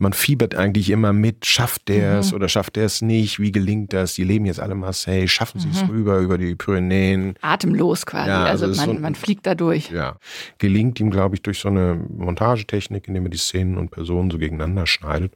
man 0.00 0.14
fiebert 0.14 0.54
eigentlich 0.54 0.88
immer 0.88 1.12
mit, 1.12 1.44
schafft 1.44 1.88
der 1.88 2.20
es 2.20 2.30
mhm. 2.30 2.36
oder 2.36 2.48
schafft 2.48 2.76
der 2.76 2.86
es 2.86 3.02
nicht, 3.02 3.38
wie 3.38 3.52
gelingt 3.52 3.92
das, 3.92 4.14
die 4.14 4.24
leben 4.24 4.46
jetzt 4.46 4.58
alle 4.58 4.74
Marseille, 4.74 5.28
schaffen 5.28 5.60
sie 5.60 5.68
es 5.68 5.82
mhm. 5.82 5.90
rüber 5.90 6.18
über 6.18 6.38
die 6.38 6.54
Pyrenäen. 6.54 7.34
Atemlos 7.42 8.06
quasi, 8.06 8.30
ja, 8.30 8.44
also, 8.44 8.64
also 8.64 8.80
man, 8.80 8.96
so, 8.96 9.00
man, 9.00 9.14
fliegt 9.14 9.46
da 9.46 9.54
durch. 9.54 9.90
Ja, 9.90 10.16
gelingt 10.56 10.98
ihm, 11.00 11.10
glaube 11.10 11.34
ich, 11.34 11.42
durch 11.42 11.58
so 11.58 11.68
eine 11.68 12.00
Montagetechnik, 12.16 13.08
indem 13.08 13.26
er 13.26 13.30
die 13.30 13.38
Szenen 13.38 13.76
und 13.76 13.90
Personen 13.90 14.30
so 14.30 14.38
gegeneinander 14.38 14.86
schneidet. 14.86 15.34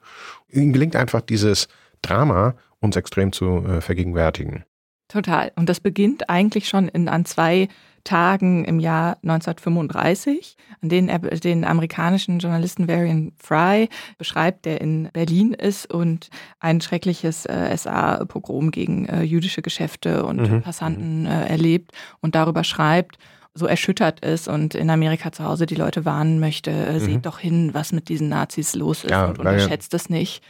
Ihm 0.50 0.72
gelingt 0.72 0.96
einfach 0.96 1.20
dieses 1.20 1.68
Drama 2.00 2.55
uns 2.81 2.96
extrem 2.96 3.33
zu 3.33 3.64
äh, 3.66 3.81
vergegenwärtigen. 3.83 4.64
Total. 5.09 5.53
Und 5.57 5.68
das 5.68 5.81
beginnt 5.81 6.31
eigentlich 6.31 6.68
schon 6.68 6.88
in, 6.88 7.09
an 7.09 7.27
zwei 7.27 7.68
Tagen 8.05 8.64
im 8.64 8.79
Jahr 8.79 9.17
1935, 9.23 10.57
an 10.83 10.88
denen 10.88 11.09
er 11.09 11.19
den 11.19 11.64
amerikanischen 11.64 12.38
Journalisten 12.38 12.87
Varian 12.87 13.33
Fry 13.38 13.88
beschreibt, 14.19 14.67
der 14.67 14.81
in 14.81 15.09
Berlin 15.12 15.53
ist 15.55 15.93
und 15.93 16.29
ein 16.61 16.81
schreckliches 16.81 17.47
äh, 17.47 17.77
SA-Pogrom 17.77 18.71
gegen 18.71 19.07
äh, 19.07 19.23
jüdische 19.23 19.62
Geschäfte 19.62 20.25
und 20.25 20.51
mhm. 20.51 20.62
Passanten 20.62 21.27
äh, 21.27 21.47
erlebt 21.49 21.93
und 22.21 22.35
darüber 22.35 22.62
schreibt, 22.62 23.19
so 23.55 23.67
erschüttert 23.67 24.21
ist 24.21 24.49
und 24.49 24.75
in 24.75 24.90
Amerika 24.90 25.31
zu 25.31 25.45
Hause 25.45 25.67
die 25.67 25.77
Leute 25.77 26.05
warnen 26.05 26.40
möchte, 26.40 26.71
äh, 26.71 26.95
mhm. 26.95 26.99
seht 26.99 27.27
doch 27.27 27.38
hin, 27.38 27.71
was 27.73 27.93
mit 27.93 28.09
diesen 28.09 28.29
Nazis 28.29 28.75
los 28.75 29.05
ist 29.05 29.11
ja, 29.11 29.27
und 29.27 29.38
unterschätzt 29.38 29.95
es 29.95 30.11
nicht. 30.11 30.43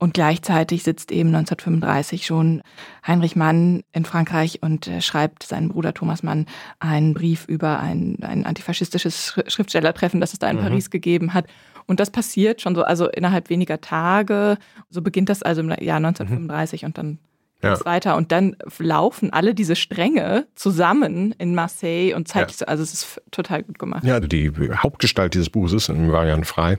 Und 0.00 0.14
gleichzeitig 0.14 0.82
sitzt 0.82 1.12
eben 1.12 1.28
1935 1.28 2.24
schon 2.24 2.62
Heinrich 3.06 3.36
Mann 3.36 3.82
in 3.92 4.06
Frankreich 4.06 4.62
und 4.62 4.86
äh, 4.86 5.02
schreibt 5.02 5.42
seinen 5.42 5.68
Bruder 5.68 5.92
Thomas 5.92 6.22
Mann 6.22 6.46
einen 6.78 7.12
Brief 7.12 7.44
über 7.46 7.80
ein, 7.80 8.16
ein 8.22 8.46
antifaschistisches 8.46 9.38
Schriftstellertreffen, 9.46 10.18
das 10.18 10.32
es 10.32 10.38
da 10.38 10.48
in 10.48 10.56
mhm. 10.56 10.62
Paris 10.62 10.88
gegeben 10.88 11.34
hat. 11.34 11.48
Und 11.84 12.00
das 12.00 12.08
passiert 12.08 12.62
schon 12.62 12.74
so, 12.74 12.82
also 12.82 13.10
innerhalb 13.10 13.50
weniger 13.50 13.82
Tage. 13.82 14.56
So 14.88 15.02
beginnt 15.02 15.28
das 15.28 15.42
also 15.42 15.60
im 15.60 15.68
Jahr 15.68 15.98
1935 15.98 16.80
mhm. 16.80 16.86
und 16.86 16.96
dann 16.96 17.18
ja. 17.62 17.84
weiter. 17.84 18.16
Und 18.16 18.32
dann 18.32 18.56
laufen 18.78 19.34
alle 19.34 19.54
diese 19.54 19.76
Stränge 19.76 20.46
zusammen 20.54 21.34
in 21.36 21.54
Marseille 21.54 22.14
und 22.14 22.26
zeigt 22.26 22.58
ja. 22.58 22.68
also 22.68 22.82
es 22.82 22.94
ist 22.94 23.22
total 23.32 23.64
gut 23.64 23.78
gemacht. 23.78 24.04
Ja, 24.04 24.18
die 24.18 24.50
Hauptgestalt 24.74 25.34
dieses 25.34 25.50
Buches 25.50 25.74
ist 25.74 25.90
Varian 25.90 26.44
Frei 26.44 26.78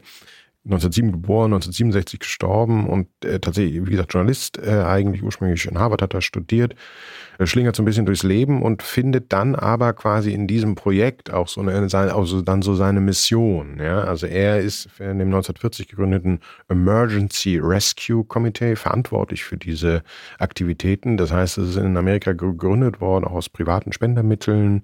1907 0.66 1.12
geboren, 1.12 1.54
1967 1.54 2.20
gestorben 2.20 2.88
und 2.88 3.08
äh, 3.26 3.40
tatsächlich, 3.40 3.84
wie 3.88 3.92
gesagt, 3.92 4.14
Journalist, 4.14 4.60
äh, 4.60 4.84
eigentlich 4.84 5.24
ursprünglich 5.24 5.66
in 5.66 5.80
Harvard 5.80 6.04
hat 6.04 6.14
er 6.14 6.22
studiert, 6.22 6.76
er 7.40 7.48
schlingert 7.48 7.76
so 7.76 7.82
ein 7.82 7.86
bisschen 7.86 8.06
durchs 8.06 8.22
Leben 8.22 8.62
und 8.62 8.84
findet 8.84 9.34
dann 9.34 9.56
aber 9.56 9.94
quasi 9.94 10.32
in 10.32 10.46
diesem 10.46 10.76
Projekt 10.76 11.34
auch 11.34 11.48
so 11.48 11.62
eine, 11.62 11.88
also 11.92 12.44
dann 12.44 12.62
so 12.62 12.76
seine 12.76 13.02
Mission. 13.02 13.80
Ja? 13.80 14.02
Also 14.02 14.28
er 14.28 14.60
ist 14.60 14.86
in 15.00 15.18
dem 15.18 15.30
1940 15.30 15.88
gegründeten 15.88 16.40
Emergency 16.70 17.58
Rescue 17.58 18.24
Committee 18.24 18.76
verantwortlich 18.76 19.44
für 19.44 19.58
diese 19.58 20.04
Aktivitäten. 20.38 21.18
Das 21.18 21.32
heißt, 21.32 21.58
es 21.58 21.70
ist 21.70 21.78
in 21.78 21.98
Amerika 21.98 22.34
gegründet 22.34 23.02
worden, 23.02 23.26
auch 23.26 23.32
aus 23.34 23.50
privaten 23.50 23.92
Spendermitteln 23.94 24.82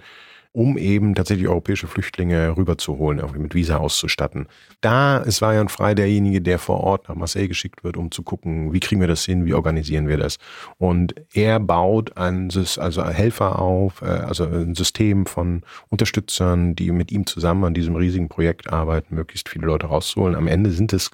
um 0.58 0.76
eben 0.76 1.13
tatsächlich 1.13 1.48
europäische 1.48 1.86
Flüchtlinge 1.86 2.58
rüberzuholen, 2.58 3.20
irgendwie 3.20 3.41
mit 3.41 3.54
Visa 3.54 3.78
auszustatten. 3.78 4.48
Da 4.82 5.17
ist 5.17 5.39
Vajan 5.39 5.70
Frei 5.70 5.93
derjenige, 5.93 6.41
der 6.41 6.58
vor 6.58 6.80
Ort 6.80 7.08
nach 7.08 7.15
Marseille 7.15 7.48
geschickt 7.48 7.84
wird, 7.84 7.96
um 7.96 8.10
zu 8.10 8.24
gucken, 8.24 8.74
wie 8.74 8.80
kriegen 8.80 9.00
wir 9.00 9.08
das 9.08 9.24
hin, 9.24 9.46
wie 9.46 9.54
organisieren 9.54 10.08
wir 10.08 10.17
das. 10.17 10.39
Und 10.80 11.13
er 11.32 11.60
baut 11.60 12.17
ein, 12.17 12.50
also 12.78 13.06
Helfer 13.06 13.60
auf, 13.60 14.02
äh, 14.02 14.06
also 14.06 14.46
ein 14.46 14.74
System 14.74 15.28
von 15.28 15.62
Unterstützern, 15.89 16.76
die 16.76 16.91
mit 16.91 17.12
ihm 17.12 17.28
zusammen 17.28 17.63
an 17.65 17.76
diesem 17.76 17.96
riesigen 17.96 18.28
Projekt 18.28 18.74
arbeiten, 18.74 19.13
möglichst 19.13 19.50
viele 19.50 19.67
Leute 19.67 19.86
rauszuholen. 19.86 20.34
Am 20.34 20.48
Ende 20.48 20.72
sind 20.72 20.91
es 20.91 21.12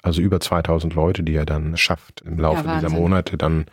also 0.00 0.22
über 0.22 0.40
2000 0.40 0.94
Leute, 0.94 1.22
die 1.22 1.34
er 1.34 1.44
dann 1.44 1.76
schafft, 1.76 2.22
im 2.22 2.38
Laufe 2.38 2.64
ja, 2.66 2.76
dieser 2.76 2.88
Monate 2.88 3.36
dann 3.36 3.66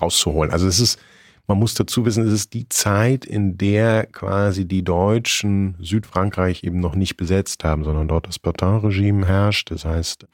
rauszuholen. 0.00 0.52
Also 0.52 0.68
es 0.68 0.78
ist 0.78 1.00
man 1.48 1.58
muss 1.58 1.72
dazu 1.74 2.04
wissen, 2.04 2.26
es 2.26 2.32
ist 2.32 2.52
die 2.52 2.68
Zeit, 2.68 3.24
in 3.24 3.56
der 3.56 4.04
quasi 4.06 4.66
die 4.68 4.84
Deutschen 4.84 5.76
Südfrankreich 5.80 6.62
eben 6.62 6.78
noch 6.78 6.94
nicht 6.94 7.16
besetzt 7.16 7.64
haben, 7.64 7.84
sondern 7.84 8.06
dort 8.06 8.28
das 8.28 8.38
Bertin-Regime 8.38 9.26
herrscht. 9.26 9.70
Das 9.70 9.86
heißt, 9.86 10.26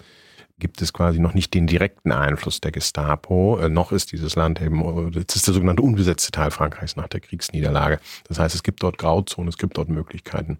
gibt 0.58 0.82
es 0.82 0.92
quasi 0.92 1.20
noch 1.20 1.32
nicht 1.32 1.54
den 1.54 1.68
direkten 1.68 2.10
Einfluss 2.10 2.60
der 2.60 2.72
Gestapo. 2.72 3.58
Äh, 3.58 3.68
noch 3.68 3.92
ist 3.92 4.10
dieses 4.10 4.34
Land 4.34 4.60
eben, 4.60 5.12
das 5.12 5.36
ist 5.36 5.46
der 5.46 5.54
sogenannte 5.54 5.82
unbesetzte 5.82 6.32
Teil 6.32 6.50
Frankreichs 6.50 6.96
nach 6.96 7.08
der 7.08 7.20
Kriegsniederlage. 7.20 8.00
Das 8.26 8.40
heißt, 8.40 8.54
es 8.54 8.64
gibt 8.64 8.82
dort 8.82 8.98
Grauzonen, 8.98 9.48
es 9.48 9.58
gibt 9.58 9.78
dort 9.78 9.88
Möglichkeiten. 9.88 10.58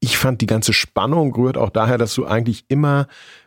Ich 0.00 0.18
fand 0.18 0.40
die 0.40 0.46
ganze 0.46 0.72
Spannung 0.72 1.32
rührt 1.34 1.56
auch 1.56 1.70
daher, 1.70 1.98
dass 1.98 2.14
du 2.14 2.26
eigentlich 2.26 2.64
immer 2.68 3.06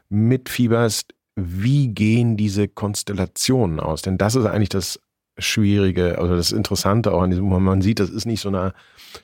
mitfieberst, 0.09 1.13
wie 1.35 1.89
gehen 1.89 2.37
diese 2.37 2.67
Konstellationen 2.69 3.79
aus? 3.79 4.01
Denn 4.01 4.17
das 4.17 4.35
ist 4.35 4.45
eigentlich 4.45 4.69
das 4.69 4.99
Schwierige, 5.41 6.17
also 6.19 6.35
das 6.35 6.51
Interessante 6.51 7.13
auch 7.13 7.21
an 7.21 7.29
diesem, 7.29 7.47
man 7.47 7.81
sieht, 7.81 7.99
das 7.99 8.09
ist 8.09 8.25
nicht 8.25 8.41
so 8.41 8.49
eine 8.49 8.73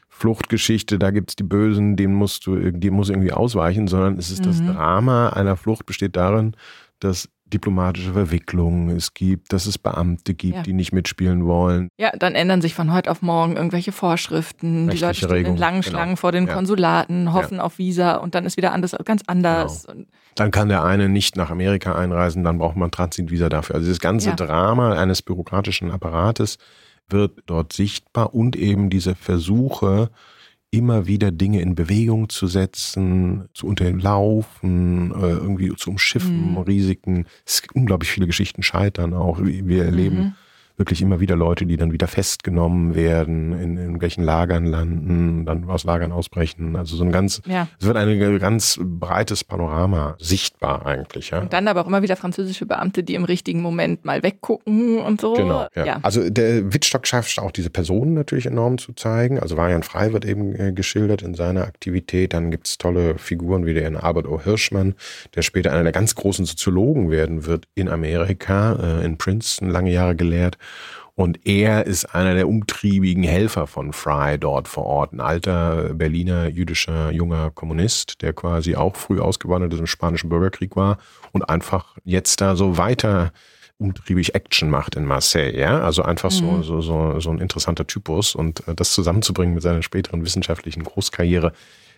Fluchtgeschichte, 0.10 0.98
da 0.98 1.12
gibt 1.12 1.32
es 1.32 1.36
die 1.36 1.44
Bösen, 1.44 1.96
denen 1.96 2.14
musst 2.14 2.48
du, 2.48 2.72
die 2.72 2.90
muss 2.90 3.10
irgendwie 3.10 3.32
ausweichen, 3.32 3.88
sondern 3.88 4.18
es 4.18 4.32
ist 4.32 4.42
mhm. 4.42 4.46
das 4.46 4.58
Drama 4.66 5.30
einer 5.30 5.56
Flucht 5.56 5.86
besteht 5.86 6.16
darin, 6.16 6.56
dass 7.00 7.30
diplomatische 7.54 8.14
Verwicklungen 8.14 8.90
es 8.90 9.14
gibt, 9.14 9.54
dass 9.54 9.68
es 9.68 9.78
Beamte 9.78 10.34
gibt, 10.34 10.56
ja. 10.56 10.62
die 10.64 10.74
nicht 10.74 10.92
mitspielen 10.92 11.46
wollen. 11.46 11.90
Ja, 11.98 12.12
dann 12.12 12.36
ändern 12.36 12.62
sich 12.62 12.76
von 12.76 12.94
heute 12.94 13.10
auf 13.10 13.22
morgen 13.22 13.56
irgendwelche 13.56 13.92
Vorschriften. 13.92 14.90
die 14.90 14.98
Leute 14.98 15.16
stehen 15.16 15.32
Regung. 15.32 15.54
in 15.54 15.60
langen 15.60 15.82
genau. 15.82 15.92
Schlangen 15.92 16.18
vor 16.18 16.32
den 16.32 16.48
ja. 16.48 16.54
Konsulaten, 16.54 17.34
hoffen 17.34 17.58
ja. 17.58 17.64
auf 17.64 17.78
Visa 17.78 18.16
und 18.18 18.36
dann 18.36 18.46
ist 18.46 18.58
wieder 18.58 18.74
anders, 18.74 18.96
ganz 19.06 19.22
anders. 19.28 19.86
Genau. 19.88 20.06
Dann 20.38 20.52
kann 20.52 20.70
der 20.70 20.84
eine 20.84 21.10
nicht 21.10 21.36
nach 21.36 21.50
Amerika 21.50 21.96
einreisen, 21.96 22.44
dann 22.44 22.60
braucht 22.60 22.76
man 22.76 22.92
Transitvisa 22.92 23.50
dafür. 23.50 23.76
Also 23.76 23.90
das 23.90 24.00
ganze 24.00 24.36
Drama 24.36 24.94
eines 24.94 25.22
bürokratischen 25.22 25.92
Apparates 25.92 26.58
wird 27.10 27.40
dort 27.48 27.74
sichtbar 27.74 28.36
und 28.36 28.56
eben 28.56 28.90
diese 28.90 29.16
Versuche, 29.16 30.12
immer 30.70 31.08
wieder 31.08 31.32
Dinge 31.32 31.62
in 31.62 31.76
Bewegung 31.76 32.30
zu 32.30 32.46
setzen, 32.48 33.48
zu 33.54 33.68
unterlaufen, 33.68 35.12
äh, 35.12 35.30
irgendwie 35.30 35.74
zu 35.76 35.90
umschiffen, 35.90 36.52
mhm. 36.52 36.58
Risiken. 36.58 37.26
Es 37.46 37.62
gibt 37.62 37.76
unglaublich 37.76 38.12
viele 38.12 38.28
Geschichten 38.28 38.64
scheitern 38.64 39.14
auch. 39.14 39.40
Wir 39.42 39.86
erleben 39.86 40.18
mhm 40.18 40.34
wirklich 40.78 41.02
immer 41.02 41.20
wieder 41.20 41.36
Leute, 41.36 41.66
die 41.66 41.76
dann 41.76 41.92
wieder 41.92 42.08
festgenommen 42.08 42.96
werden, 42.96 43.54
in, 43.54 43.78
in 43.78 43.78
irgendwelchen 43.78 44.24
Lagern 44.24 44.66
landen, 44.66 45.46
dann 45.46 45.68
aus 45.70 45.84
Lagern 45.84 46.12
ausbrechen. 46.12 46.76
Also 46.76 46.96
so 46.96 47.04
ein 47.04 47.12
ganz, 47.12 47.42
ja. 47.48 47.68
es 47.80 47.86
wird 47.88 47.98
ein 47.98 48.40
ganz 48.40 48.80
breites 48.82 49.44
Panorama 49.44 50.16
sichtbar 50.20 50.86
eigentlich. 50.86 51.32
Ja. 51.32 51.40
Und 51.40 51.52
dann 51.52 51.68
aber 51.68 51.82
auch 51.82 51.88
immer 51.88 52.04
wieder 52.04 52.16
französische 52.16 52.68
Beamte, 52.68 53.04
die 53.04 53.16
im 53.16 53.26
richtigen 53.26 53.62
Moment 53.62 54.06
mal 54.06 54.22
weggucken 54.22 55.00
und 55.00 55.20
so. 55.20 55.34
Genau. 55.34 55.68
Ja. 55.76 55.86
ja. 55.86 56.00
Also 56.04 56.30
der 56.30 56.72
Wittstock 56.72 57.08
schafft 57.08 57.40
auch 57.40 57.52
diese 57.52 57.72
Personen 57.72 58.14
natürlich 58.14 58.46
enorm 58.46 58.78
zu 58.78 58.94
zeigen. 58.94 59.40
Also 59.40 59.58
Varian 59.58 59.84
Frei 59.84 60.14
wird 60.14 60.26
eben 60.26 60.56
äh, 60.56 60.74
geschildert 60.74 61.24
in 61.24 61.34
seiner 61.34 61.64
Aktivität. 61.64 62.34
Dann 62.34 62.52
gibt 62.52 62.68
es 62.68 62.78
tolle 62.78 63.18
Figuren 63.18 63.66
wie 63.66 63.74
der 63.74 63.88
Albert 64.04 64.28
O. 64.28 64.40
Hirschmann, 64.40 64.94
der 65.34 65.42
später 65.42 65.72
einer 65.72 65.84
der 65.84 65.92
ganz 65.92 66.14
großen 66.14 66.46
Soziologen 66.46 67.10
werden 67.10 67.46
wird 67.48 67.68
in 67.74 67.90
Amerika, 67.90 69.00
äh, 69.02 69.06
in 69.06 69.18
Princeton 69.18 69.70
lange 69.70 69.92
Jahre 69.92 70.16
gelehrt 70.16 70.58
und 71.18 71.48
er 71.48 71.88
ist 71.88 72.06
einer 72.14 72.36
der 72.36 72.48
umtriebigen 72.48 73.24
Helfer 73.24 73.66
von 73.66 73.92
Fry 73.92 74.38
dort 74.38 74.68
vor 74.68 74.86
Ort. 74.86 75.14
Ein 75.14 75.20
alter 75.20 75.96
Berliner 75.96 76.48
jüdischer 76.48 77.12
junger 77.12 77.50
Kommunist, 77.50 78.22
der 78.22 78.34
quasi 78.34 78.76
auch 78.76 78.96
früh 78.96 79.20
ausgewandert 79.20 79.74
ist 79.74 79.80
im 79.80 79.88
Spanischen 79.88 80.30
Bürgerkrieg 80.30 80.76
war 80.76 81.00
und 81.32 81.50
einfach 81.50 81.98
jetzt 82.04 82.40
da 82.40 82.56
so 82.56 82.78
weiter 82.78 83.32
umtriebig 83.80 84.36
Action 84.36 84.70
macht 84.70 84.96
in 84.96 85.06
Marseille, 85.06 85.58
ja, 85.58 85.82
also 85.82 86.04
einfach 86.04 86.32
mhm. 86.32 86.36
so, 86.36 86.62
so, 86.62 86.82
so, 86.82 87.20
so 87.20 87.30
ein 87.32 87.40
interessanter 87.40 87.88
Typus 87.88 88.36
und 88.36 88.68
äh, 88.68 88.76
das 88.76 88.92
zusammenzubringen 88.92 89.54
mit 89.54 89.64
seiner 89.64 89.84
späteren 89.84 90.24
wissenschaftlichen 90.24 90.84
Großkarriere 90.84 91.52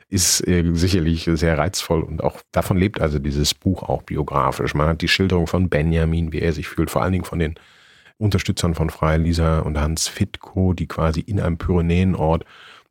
ist 0.09 0.45
äh, 0.47 0.63
sicherlich 0.73 1.29
sehr 1.33 1.57
reizvoll 1.57 2.03
und 2.03 2.23
auch 2.23 2.41
davon 2.51 2.77
lebt 2.77 2.99
also 2.99 3.19
dieses 3.19 3.53
Buch 3.53 3.83
auch 3.83 4.03
biografisch. 4.03 4.73
Man 4.73 4.87
hat 4.87 5.01
die 5.01 5.07
Schilderung 5.07 5.47
von 5.47 5.69
Benjamin, 5.69 6.31
wie 6.31 6.39
er 6.39 6.53
sich 6.53 6.67
fühlt, 6.67 6.89
vor 6.89 7.01
allen 7.01 7.11
Dingen 7.11 7.25
von 7.25 7.39
den 7.39 7.55
Unterstützern 8.19 8.75
von 8.75 8.89
Freie 8.89 9.17
Lisa 9.17 9.59
und 9.59 9.79
Hans 9.79 10.07
Fitko, 10.07 10.73
die 10.73 10.87
quasi 10.87 11.21
in 11.21 11.39
einem 11.39 11.57
Pyrenäenort 11.57 12.45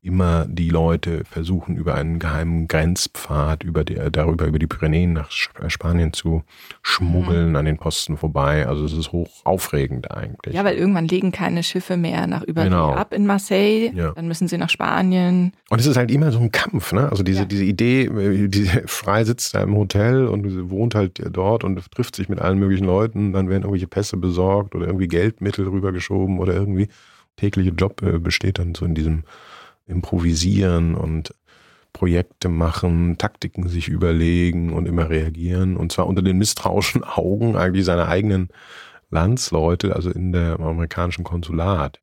immer 0.09 0.47
die 0.49 0.71
Leute 0.71 1.23
versuchen, 1.25 1.77
über 1.77 1.95
einen 1.95 2.19
geheimen 2.19 2.67
Grenzpfad 2.67 3.63
über 3.63 3.85
die, 3.85 3.97
darüber 4.11 4.47
über 4.47 4.59
die 4.59 4.67
Pyrenäen 4.67 5.13
nach 5.13 5.31
äh, 5.63 5.69
Spanien 5.69 6.15
zu 6.15 6.43
schmuggeln, 6.83 7.51
mhm. 7.51 7.57
an 7.57 7.67
den 7.67 7.77
Posten 7.77 8.17
vorbei. 8.17 8.67
Also 8.67 8.87
es 8.87 8.95
ist 8.95 9.13
hoch 9.13 9.29
aufregend 9.45 10.11
eigentlich. 10.11 10.55
Ja, 10.55 10.65
weil 10.65 10.77
irgendwann 10.77 11.07
legen 11.07 11.31
keine 11.31 11.63
Schiffe 11.63 11.99
mehr 11.99 12.27
nach 12.27 12.43
über 12.43 12.65
genau. 12.65 12.95
ab 12.95 13.13
in 13.13 13.27
Marseille. 13.27 13.93
Ja. 13.95 14.13
Dann 14.13 14.27
müssen 14.29 14.49
sie 14.49 14.57
nach 14.57 14.71
Spanien. 14.71 15.53
Und 15.69 15.79
es 15.79 15.87
ist 15.87 15.99
halt 15.99 16.11
immer 16.11 16.33
so 16.33 16.41
ein 16.41 16.51
Kampf, 16.53 16.95
ne? 16.95 17.11
Also 17.11 17.23
diese, 17.23 17.41
ja. 17.41 17.45
diese 17.45 17.65
Idee, 17.65 18.05
äh, 18.05 18.49
die 18.49 18.65
frei 18.87 19.25
sitzt 19.25 19.55
da 19.55 19.63
im 19.63 19.77
Hotel 19.77 20.27
und 20.27 20.71
wohnt 20.71 20.95
halt 20.95 21.23
dort 21.31 21.65
und 21.65 21.79
trifft 21.93 22.17
sich 22.17 22.31
mit 22.31 22.39
allen 22.39 22.59
möglichen 22.59 22.87
Leuten. 22.87 23.35
Dann 23.35 23.51
werden 23.51 23.63
irgendwelche 23.63 23.89
Pässe 23.89 24.17
besorgt 24.17 24.75
oder 24.75 24.87
irgendwie 24.87 25.09
Geldmittel 25.09 25.69
rübergeschoben 25.69 26.39
oder 26.39 26.55
irgendwie 26.55 26.89
tägliche 27.37 27.71
Job 27.71 28.03
äh, 28.03 28.19
besteht 28.19 28.59
dann 28.59 28.75
so 28.75 28.85
in 28.85 28.95
diesem 28.95 29.25
improvisieren 29.89 30.95
und 30.95 31.35
Projekte 31.93 32.49
machen, 32.49 33.19
Taktiken 33.19 33.69
sich 33.69 33.89
überlegen 33.89 34.73
und 34.73 34.87
immer 34.87 35.11
reagieren. 35.11 35.77
Und 35.77 35.91
zwar 35.91 36.07
unter 36.07 36.23
den 36.23 36.39
misstrauischen 36.39 37.03
Augen 37.17 37.57
eigentlich 37.57 37.85
seiner 37.85 38.09
eigenen 38.09 38.49
Landsleute, 39.11 39.97
also 39.97 40.11
in 40.11 40.33
der 40.33 40.61
amerikanischen 40.61 41.25
Konsulat. 41.25 42.01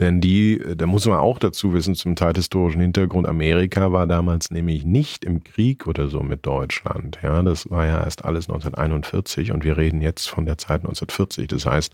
Denn 0.00 0.22
die, 0.22 0.62
da 0.76 0.86
muss 0.86 1.06
man 1.06 1.18
auch 1.18 1.38
dazu 1.38 1.74
wissen, 1.74 1.94
zum 1.94 2.16
zeithistorischen 2.16 2.80
Hintergrund, 2.80 3.28
Amerika 3.28 3.92
war 3.92 4.06
damals 4.06 4.50
nämlich 4.50 4.84
nicht 4.84 5.26
im 5.26 5.44
Krieg 5.44 5.86
oder 5.86 6.08
so 6.08 6.20
mit 6.20 6.46
Deutschland. 6.46 7.18
Ja, 7.22 7.42
das 7.42 7.68
war 7.70 7.84
ja 7.84 8.02
erst 8.02 8.24
alles 8.24 8.48
1941 8.48 9.52
und 9.52 9.62
wir 9.62 9.76
reden 9.76 10.00
jetzt 10.00 10.28
von 10.28 10.46
der 10.46 10.56
Zeit 10.56 10.80
1940. 10.80 11.48
Das 11.48 11.66
heißt, 11.66 11.92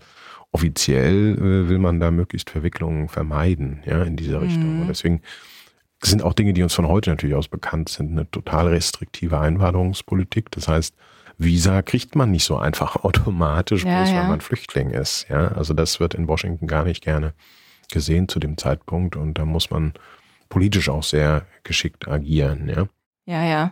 offiziell 0.51 1.35
äh, 1.37 1.69
will 1.69 1.79
man 1.79 1.99
da 1.99 2.11
möglichst 2.11 2.49
Verwicklungen 2.49 3.09
vermeiden, 3.09 3.81
ja, 3.85 4.03
in 4.03 4.15
dieser 4.15 4.41
Richtung. 4.41 4.75
Mhm. 4.75 4.81
Und 4.81 4.87
deswegen 4.87 5.21
sind 6.03 6.23
auch 6.23 6.33
Dinge, 6.33 6.53
die 6.53 6.63
uns 6.63 6.73
von 6.73 6.87
heute 6.87 7.09
natürlich 7.09 7.35
aus 7.35 7.47
bekannt 7.47 7.89
sind, 7.89 8.11
eine 8.11 8.29
total 8.29 8.67
restriktive 8.67 9.39
Einwanderungspolitik. 9.39 10.51
Das 10.51 10.67
heißt, 10.67 10.95
Visa 11.37 11.81
kriegt 11.81 12.15
man 12.15 12.31
nicht 12.31 12.45
so 12.45 12.57
einfach 12.57 12.95
automatisch, 13.03 13.83
ja, 13.83 13.99
bloß 13.99 14.11
ja. 14.11 14.21
weil 14.21 14.27
man 14.27 14.41
Flüchtling 14.41 14.91
ist. 14.91 15.27
Ja, 15.29 15.49
also 15.49 15.73
das 15.73 15.99
wird 15.99 16.13
in 16.13 16.27
Washington 16.27 16.67
gar 16.67 16.83
nicht 16.83 17.03
gerne 17.03 17.33
gesehen 17.91 18.27
zu 18.27 18.39
dem 18.39 18.57
Zeitpunkt 18.57 19.15
und 19.15 19.35
da 19.35 19.45
muss 19.45 19.69
man 19.69 19.93
politisch 20.49 20.89
auch 20.89 21.03
sehr 21.03 21.45
geschickt 21.63 22.07
agieren. 22.07 22.67
Ja, 22.69 22.87
ja. 23.25 23.45
ja 23.45 23.71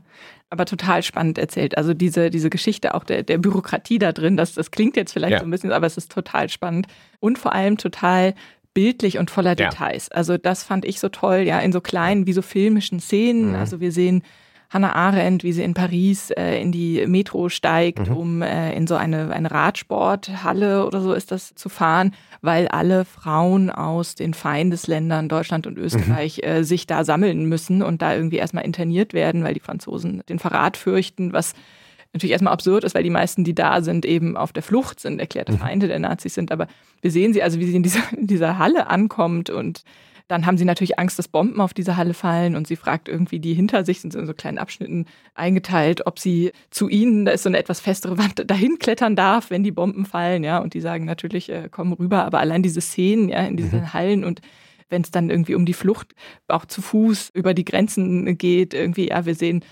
aber 0.49 0.65
total 0.65 1.03
spannend 1.03 1.37
erzählt. 1.37 1.77
Also 1.77 1.93
diese, 1.93 2.29
diese 2.29 2.49
Geschichte 2.49 2.93
auch 2.93 3.03
der, 3.03 3.23
der 3.23 3.37
Bürokratie 3.37 3.99
da 3.99 4.11
drin, 4.11 4.37
das, 4.37 4.53
das 4.53 4.71
klingt 4.71 4.95
jetzt 4.95 5.13
vielleicht 5.13 5.33
ja. 5.33 5.39
so 5.39 5.45
ein 5.45 5.51
bisschen, 5.51 5.71
aber 5.71 5.87
es 5.87 5.97
ist 5.97 6.11
total 6.11 6.49
spannend 6.49 6.87
und 7.19 7.37
vor 7.37 7.53
allem 7.53 7.77
total 7.77 8.35
bildlich 8.73 9.17
und 9.17 9.31
voller 9.31 9.57
ja. 9.57 9.69
Details. 9.69 10.11
Also 10.11 10.37
das 10.37 10.63
fand 10.63 10.85
ich 10.85 10.99
so 10.99 11.09
toll, 11.09 11.39
ja, 11.39 11.59
in 11.59 11.71
so 11.71 11.81
kleinen, 11.81 12.27
wie 12.27 12.33
so 12.33 12.41
filmischen 12.41 12.99
Szenen. 12.99 13.49
Mhm. 13.49 13.55
Also 13.55 13.79
wir 13.79 13.91
sehen 13.91 14.21
Hannah 14.75 14.93
Arendt, 14.93 15.45
wie 15.45 15.53
sie 15.53 15.63
in 15.63 15.73
Paris 15.73 16.31
äh, 16.31 16.61
in 16.61 16.73
die 16.73 17.07
Metro 17.07 17.47
steigt, 17.47 18.09
mhm. 18.09 18.17
um 18.17 18.41
äh, 18.41 18.75
in 18.75 18.87
so 18.87 18.95
eine, 18.95 19.31
eine 19.31 19.49
Radsporthalle 19.49 20.85
oder 20.85 20.99
so 20.99 21.13
ist 21.13 21.31
das 21.31 21.55
zu 21.55 21.69
fahren, 21.69 22.13
weil 22.41 22.67
alle 22.67 23.05
Frauen 23.05 23.69
aus 23.69 24.15
den 24.15 24.33
Feindesländern 24.33 25.29
Deutschland 25.29 25.65
und 25.65 25.77
Österreich 25.77 26.41
mhm. 26.43 26.49
äh, 26.49 26.63
sich 26.65 26.87
da 26.87 27.05
sammeln 27.05 27.45
müssen 27.45 27.81
und 27.83 28.01
da 28.01 28.13
irgendwie 28.13 28.35
erstmal 28.35 28.65
interniert 28.65 29.13
werden, 29.13 29.45
weil 29.45 29.53
die 29.53 29.61
Franzosen 29.61 30.21
den 30.27 30.39
Verrat 30.39 30.75
fürchten, 30.75 31.31
was 31.31 31.53
natürlich 32.11 32.33
erstmal 32.33 32.53
absurd 32.53 32.83
ist, 32.83 32.95
weil 32.95 33.03
die 33.03 33.09
meisten, 33.09 33.45
die 33.45 33.55
da 33.55 33.81
sind, 33.81 34.05
eben 34.05 34.35
auf 34.35 34.51
der 34.51 34.63
Flucht 34.63 34.99
sind, 34.99 35.21
erklärte 35.21 35.53
mhm. 35.53 35.59
Feinde 35.59 35.87
der 35.87 35.99
Nazis 35.99 36.33
sind. 36.33 36.51
Aber 36.51 36.67
wir 36.99 37.11
sehen 37.11 37.31
sie 37.31 37.41
also, 37.41 37.59
wie 37.59 37.65
sie 37.65 37.77
in 37.77 37.83
dieser, 37.83 38.03
in 38.17 38.27
dieser 38.27 38.57
Halle 38.57 38.87
ankommt 38.87 39.49
und 39.49 39.85
dann 40.27 40.45
haben 40.45 40.57
sie 40.57 40.65
natürlich 40.65 40.97
Angst, 40.97 41.19
dass 41.19 41.27
Bomben 41.27 41.61
auf 41.61 41.73
diese 41.73 41.97
Halle 41.97 42.13
fallen 42.13 42.55
und 42.55 42.67
sie 42.67 42.75
fragt 42.75 43.07
irgendwie 43.07 43.39
die 43.39 43.53
hinter 43.53 43.85
sich, 43.85 44.01
sind 44.01 44.13
so 44.13 44.19
in 44.19 44.25
so 44.25 44.33
kleinen 44.33 44.57
Abschnitten 44.57 45.05
eingeteilt, 45.35 46.07
ob 46.07 46.19
sie 46.19 46.51
zu 46.71 46.89
ihnen, 46.89 47.25
da 47.25 47.31
ist 47.31 47.43
so 47.43 47.49
eine 47.49 47.59
etwas 47.59 47.79
festere 47.79 48.17
Wand, 48.17 48.43
dahin 48.49 48.79
klettern 48.79 49.15
darf, 49.15 49.49
wenn 49.49 49.63
die 49.63 49.71
Bomben 49.71 50.05
fallen, 50.05 50.43
ja. 50.43 50.57
Und 50.59 50.73
die 50.73 50.81
sagen 50.81 51.05
natürlich, 51.05 51.49
äh, 51.49 51.69
komm 51.69 51.93
rüber, 51.93 52.25
aber 52.25 52.39
allein 52.39 52.63
diese 52.63 52.81
Szenen, 52.81 53.29
ja, 53.29 53.45
in 53.45 53.57
diesen 53.57 53.81
mhm. 53.81 53.93
Hallen 53.93 54.23
und 54.23 54.41
wenn 54.89 55.01
es 55.01 55.11
dann 55.11 55.29
irgendwie 55.29 55.55
um 55.55 55.65
die 55.65 55.73
Flucht 55.73 56.13
auch 56.47 56.65
zu 56.65 56.81
Fuß 56.81 57.31
über 57.33 57.53
die 57.53 57.65
Grenzen 57.65 58.37
geht, 58.37 58.73
irgendwie, 58.73 59.09
ja, 59.09 59.25
wir 59.25 59.35
sehen 59.35 59.63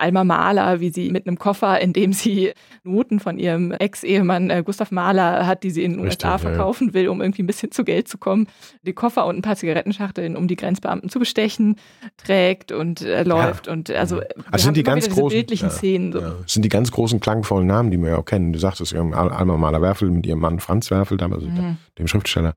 Alma 0.00 0.24
Mahler, 0.24 0.80
wie 0.80 0.90
sie 0.90 1.10
mit 1.10 1.26
einem 1.26 1.38
Koffer, 1.38 1.80
in 1.80 1.92
dem 1.92 2.12
sie 2.12 2.52
Noten 2.82 3.20
von 3.20 3.38
ihrem 3.38 3.72
Ex-Ehemann 3.72 4.50
äh, 4.50 4.62
Gustav 4.64 4.90
Mahler 4.90 5.46
hat, 5.46 5.62
die 5.62 5.70
sie 5.70 5.84
in 5.84 5.92
den 5.92 6.00
USA 6.00 6.38
verkaufen 6.38 6.88
ja. 6.88 6.94
will, 6.94 7.08
um 7.08 7.20
irgendwie 7.20 7.42
ein 7.42 7.46
bisschen 7.46 7.70
zu 7.70 7.84
Geld 7.84 8.08
zu 8.08 8.18
kommen, 8.18 8.46
die 8.82 8.92
Koffer 8.92 9.26
und 9.26 9.36
ein 9.36 9.42
paar 9.42 9.56
Zigarettenschachteln, 9.56 10.36
um 10.36 10.48
die 10.48 10.56
Grenzbeamten 10.56 11.08
zu 11.10 11.18
bestechen, 11.18 11.76
trägt 12.16 12.72
und 12.72 13.02
äh, 13.02 13.22
läuft. 13.22 13.66
Ja. 13.66 13.72
Und 13.72 13.90
also, 13.90 14.20
also 14.50 14.64
sind 14.64 14.76
die 14.76 14.82
ganz 14.82 15.08
großen 15.08 15.36
bildlichen 15.36 15.70
Szenen. 15.70 16.12
So. 16.12 16.20
Sind 16.46 16.64
die 16.64 16.68
ganz 16.68 16.90
großen 16.90 17.20
klangvollen 17.20 17.66
Namen, 17.66 17.90
die 17.90 17.98
wir 17.98 18.10
ja 18.10 18.16
auch 18.16 18.24
kennen. 18.24 18.52
Du 18.52 18.58
sagtest 18.58 18.94
Alma 18.94 19.56
Mahler-Werfel 19.56 20.10
mit 20.10 20.26
ihrem 20.26 20.40
Mann 20.40 20.60
Franz 20.60 20.90
Werfel, 20.90 21.16
damals 21.16 21.44
mhm. 21.44 21.76
dem 21.98 22.06
Schriftsteller. 22.06 22.54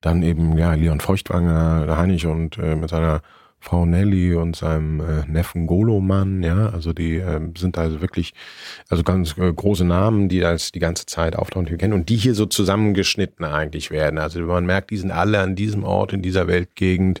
Dann 0.00 0.22
eben 0.22 0.56
ja 0.56 0.74
Leon 0.74 1.00
Feuchtwanger, 1.00 1.86
der 1.86 1.98
Heinrich 1.98 2.26
und 2.26 2.56
äh, 2.58 2.76
mit 2.76 2.90
seiner 2.90 3.20
Frau 3.60 3.84
Nelly 3.84 4.34
und 4.34 4.54
seinem 4.54 5.00
äh, 5.00 5.26
Neffen 5.26 5.66
Goloman, 5.66 6.42
ja, 6.42 6.68
also 6.68 6.92
die 6.92 7.16
äh, 7.16 7.40
sind 7.56 7.76
also 7.76 8.00
wirklich, 8.00 8.32
also 8.88 9.02
ganz 9.02 9.36
äh, 9.36 9.52
große 9.52 9.84
Namen, 9.84 10.28
die 10.28 10.44
als 10.44 10.70
die 10.70 10.78
ganze 10.78 11.06
Zeit 11.06 11.34
auftauchen, 11.34 11.66
die 11.66 11.72
wir 11.72 11.78
kennen 11.78 11.92
und 11.92 12.08
die 12.08 12.16
hier 12.16 12.34
so 12.34 12.46
zusammengeschnitten 12.46 13.44
eigentlich 13.44 13.90
werden. 13.90 14.18
Also 14.18 14.40
man 14.40 14.64
merkt, 14.64 14.90
die 14.90 14.96
sind 14.96 15.10
alle 15.10 15.40
an 15.40 15.56
diesem 15.56 15.82
Ort, 15.82 16.12
in 16.12 16.22
dieser 16.22 16.46
Weltgegend 16.46 17.20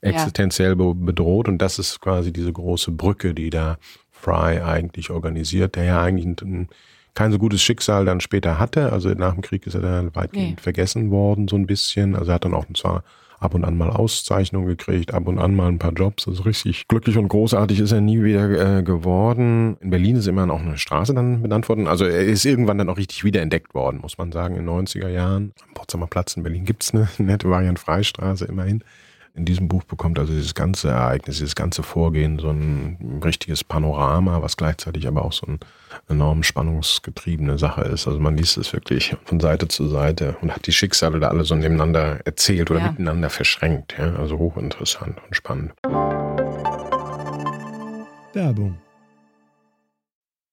existenziell 0.00 0.76
ja. 0.78 0.92
bedroht 0.94 1.48
und 1.48 1.58
das 1.58 1.78
ist 1.78 2.00
quasi 2.00 2.32
diese 2.32 2.52
große 2.52 2.90
Brücke, 2.92 3.34
die 3.34 3.50
da 3.50 3.78
Fry 4.10 4.60
eigentlich 4.60 5.10
organisiert, 5.10 5.76
der 5.76 5.84
ja 5.84 6.02
eigentlich 6.02 6.26
ein, 6.42 6.68
kein 7.14 7.32
so 7.32 7.38
gutes 7.38 7.62
Schicksal 7.62 8.04
dann 8.04 8.20
später 8.20 8.58
hatte. 8.58 8.92
Also 8.92 9.10
nach 9.10 9.34
dem 9.34 9.42
Krieg 9.42 9.66
ist 9.66 9.74
er 9.74 9.80
dann 9.80 10.14
weitgehend 10.14 10.56
nee. 10.56 10.62
vergessen 10.62 11.10
worden, 11.10 11.48
so 11.48 11.56
ein 11.56 11.66
bisschen. 11.66 12.16
Also 12.16 12.32
er 12.32 12.34
hat 12.34 12.44
dann 12.44 12.54
auch 12.54 12.66
zwar 12.74 13.04
ab 13.38 13.54
und 13.54 13.64
an 13.64 13.76
mal 13.76 13.90
Auszeichnungen 13.90 14.66
gekriegt, 14.66 15.14
ab 15.14 15.26
und 15.28 15.38
an 15.38 15.54
mal 15.54 15.68
ein 15.68 15.78
paar 15.78 15.92
Jobs. 15.92 16.26
Also 16.26 16.42
richtig 16.42 16.88
glücklich 16.88 17.16
und 17.16 17.28
großartig 17.28 17.80
ist 17.80 17.92
er 17.92 18.00
nie 18.00 18.22
wieder 18.22 18.78
äh, 18.78 18.82
geworden. 18.82 19.76
In 19.80 19.90
Berlin 19.90 20.16
ist 20.16 20.26
immer 20.26 20.46
noch 20.46 20.60
eine 20.60 20.78
Straße 20.78 21.14
dann 21.14 21.42
benannt 21.42 21.68
worden. 21.68 21.86
Also 21.86 22.04
er 22.04 22.24
ist 22.24 22.44
irgendwann 22.44 22.78
dann 22.78 22.88
auch 22.88 22.98
richtig 22.98 23.24
wiederentdeckt 23.24 23.74
worden, 23.74 24.00
muss 24.00 24.18
man 24.18 24.32
sagen, 24.32 24.56
in 24.56 24.66
den 24.66 24.86
90er 24.86 25.08
Jahren. 25.08 25.52
Am 25.66 25.74
Potsdamer 25.74 26.06
Platz 26.06 26.36
in 26.36 26.42
Berlin 26.42 26.64
gibt's 26.64 26.92
eine 26.92 27.08
nette 27.18 27.48
Variant-Freistraße 27.48 28.44
immerhin 28.44 28.82
in 29.38 29.44
diesem 29.44 29.68
Buch 29.68 29.84
bekommt 29.84 30.18
also 30.18 30.32
dieses 30.32 30.54
ganze 30.54 30.88
Ereignis, 30.88 31.38
dieses 31.38 31.54
ganze 31.54 31.84
Vorgehen 31.84 32.40
so 32.40 32.50
ein 32.50 33.20
richtiges 33.24 33.62
Panorama, 33.62 34.42
was 34.42 34.56
gleichzeitig 34.56 35.06
aber 35.06 35.24
auch 35.24 35.32
so 35.32 35.46
eine 35.46 35.58
enorm 36.08 36.42
spannungsgetriebene 36.42 37.58
Sache 37.58 37.82
ist. 37.82 38.06
Also 38.06 38.20
man 38.20 38.36
liest 38.36 38.56
es 38.56 38.72
wirklich 38.72 39.16
von 39.24 39.40
Seite 39.40 39.68
zu 39.68 39.88
Seite 39.88 40.36
und 40.40 40.54
hat 40.54 40.66
die 40.66 40.72
Schicksale 40.72 41.20
da 41.20 41.28
alle 41.28 41.44
so 41.44 41.54
nebeneinander 41.54 42.20
erzählt 42.24 42.70
oder 42.70 42.80
ja. 42.80 42.90
miteinander 42.90 43.30
verschränkt. 43.30 43.96
Ja? 43.98 44.14
Also 44.16 44.38
hochinteressant 44.38 45.18
und 45.26 45.34
spannend. 45.34 45.72
Werbung. 48.32 48.78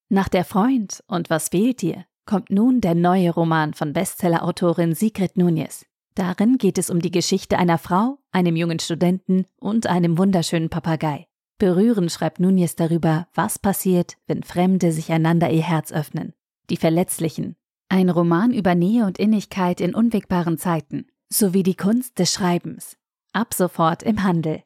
Nach 0.09 0.29
der 0.29 0.45
Freund 0.45 1.03
und 1.07 1.29
was 1.29 1.49
fehlt 1.49 1.81
dir 1.81 2.05
kommt 2.25 2.49
nun 2.49 2.81
der 2.81 2.95
neue 2.95 3.31
Roman 3.31 3.73
von 3.73 3.93
Bestsellerautorin 3.93 4.95
Sigrid 4.95 5.35
Núñez. 5.35 5.85
Darin 6.15 6.57
geht 6.57 6.77
es 6.77 6.89
um 6.89 6.99
die 6.99 7.11
Geschichte 7.11 7.57
einer 7.57 7.77
Frau, 7.77 8.17
einem 8.31 8.55
jungen 8.55 8.79
Studenten 8.79 9.45
und 9.59 9.87
einem 9.87 10.17
wunderschönen 10.17 10.69
Papagei. 10.69 11.27
Berührend 11.57 12.11
schreibt 12.11 12.41
Nunez 12.41 12.75
darüber, 12.75 13.27
was 13.33 13.59
passiert, 13.59 14.17
wenn 14.27 14.43
Fremde 14.43 14.91
sich 14.91 15.13
einander 15.13 15.49
ihr 15.49 15.63
Herz 15.63 15.93
öffnen. 15.93 16.33
Die 16.69 16.75
Verletzlichen. 16.75 17.55
Ein 17.87 18.09
Roman 18.09 18.51
über 18.51 18.75
Nähe 18.75 19.05
und 19.05 19.17
Innigkeit 19.17 19.79
in 19.79 19.95
unwegbaren 19.95 20.57
Zeiten, 20.57 21.07
sowie 21.29 21.63
die 21.63 21.75
Kunst 21.75 22.19
des 22.19 22.33
Schreibens. 22.33 22.97
Ab 23.31 23.53
sofort 23.53 24.03
im 24.03 24.23
Handel. 24.23 24.63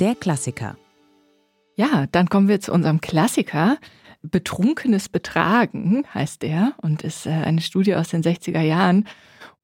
Der 0.00 0.16
Klassiker. 0.16 0.76
Ja, 1.76 2.06
dann 2.10 2.28
kommen 2.28 2.48
wir 2.48 2.60
zu 2.60 2.72
unserem 2.72 3.00
Klassiker. 3.00 3.78
Betrunkenes 4.30 5.08
Betragen 5.08 6.04
heißt 6.12 6.42
der 6.42 6.72
und 6.78 7.02
ist 7.02 7.26
äh, 7.26 7.30
eine 7.30 7.60
Studie 7.60 7.94
aus 7.94 8.08
den 8.08 8.22
60er 8.22 8.60
Jahren. 8.60 9.06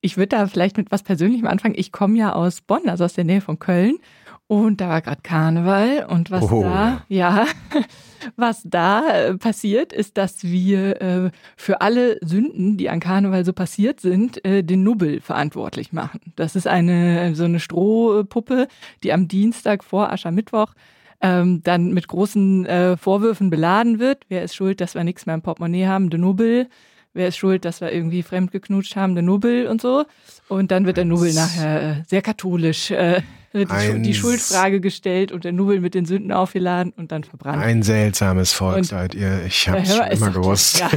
Ich 0.02 0.16
würde 0.16 0.28
da 0.28 0.46
vielleicht 0.46 0.76
mit 0.76 0.90
was 0.90 1.02
Persönlichem 1.02 1.46
anfangen. 1.46 1.74
Ich 1.76 1.92
komme 1.92 2.18
ja 2.18 2.32
aus 2.32 2.60
Bonn, 2.60 2.88
also 2.88 3.04
aus 3.04 3.14
der 3.14 3.24
Nähe 3.24 3.40
von 3.40 3.58
Köln. 3.58 3.98
Und 4.46 4.80
da 4.80 4.88
war 4.88 5.00
gerade 5.00 5.20
Karneval 5.22 6.06
und 6.08 6.32
was 6.32 6.50
oh. 6.50 6.62
da, 6.62 7.04
ja, 7.08 7.46
was 8.36 8.62
da 8.64 9.08
äh, 9.08 9.38
passiert, 9.38 9.92
ist, 9.92 10.18
dass 10.18 10.42
wir 10.42 11.00
äh, 11.00 11.30
für 11.56 11.80
alle 11.82 12.18
Sünden, 12.20 12.76
die 12.76 12.90
an 12.90 12.98
Karneval 12.98 13.44
so 13.44 13.52
passiert 13.52 14.00
sind, 14.00 14.44
äh, 14.44 14.64
den 14.64 14.82
Nubbel 14.82 15.20
verantwortlich 15.20 15.92
machen. 15.92 16.20
Das 16.34 16.56
ist 16.56 16.66
eine 16.66 17.36
so 17.36 17.44
eine 17.44 17.60
Strohpuppe, 17.60 18.66
die 19.04 19.12
am 19.12 19.28
Dienstag 19.28 19.84
vor 19.84 20.10
Aschermittwoch 20.10 20.74
ähm, 21.20 21.62
dann 21.62 21.92
mit 21.92 22.08
großen 22.08 22.66
äh, 22.66 22.96
Vorwürfen 22.96 23.50
beladen 23.50 23.98
wird. 23.98 24.24
Wer 24.28 24.42
ist 24.42 24.54
schuld, 24.54 24.80
dass 24.80 24.94
wir 24.94 25.04
nichts 25.04 25.26
mehr 25.26 25.34
im 25.34 25.42
Portemonnaie 25.42 25.86
haben? 25.86 26.10
Der 26.10 26.18
Nubbel. 26.18 26.68
Wer 27.12 27.28
ist 27.28 27.36
schuld, 27.36 27.64
dass 27.64 27.80
wir 27.80 27.92
irgendwie 27.92 28.22
fremd 28.22 28.52
geknutscht 28.52 28.94
haben? 28.94 29.14
Der 29.14 29.22
Nubbel 29.22 29.66
und 29.66 29.80
so. 29.80 30.04
Und 30.48 30.70
dann 30.70 30.86
wird 30.86 30.96
der 30.96 31.04
Nubbel 31.04 31.32
nachher 31.32 31.82
äh, 31.82 32.02
sehr 32.06 32.22
katholisch 32.22 32.92
äh, 32.92 33.20
die, 33.52 34.02
die, 34.02 34.14
Schuldfrage 34.14 34.80
gestellt 34.80 35.32
und 35.32 35.42
der 35.42 35.50
Nubbel 35.50 35.80
mit 35.80 35.94
den 35.94 36.06
Sünden 36.06 36.30
aufgeladen 36.30 36.92
und 36.96 37.10
dann 37.10 37.24
verbrannt. 37.24 37.60
Ein 37.60 37.82
seltsames 37.82 38.52
Volk 38.52 38.76
und, 38.76 38.84
seid 38.84 39.16
ihr. 39.16 39.44
Ich 39.44 39.68
habe 39.68 39.80
es 39.80 39.96
schon 39.96 40.06
immer 40.06 40.30
gewusst. 40.30 40.78
Ja. 40.78 40.88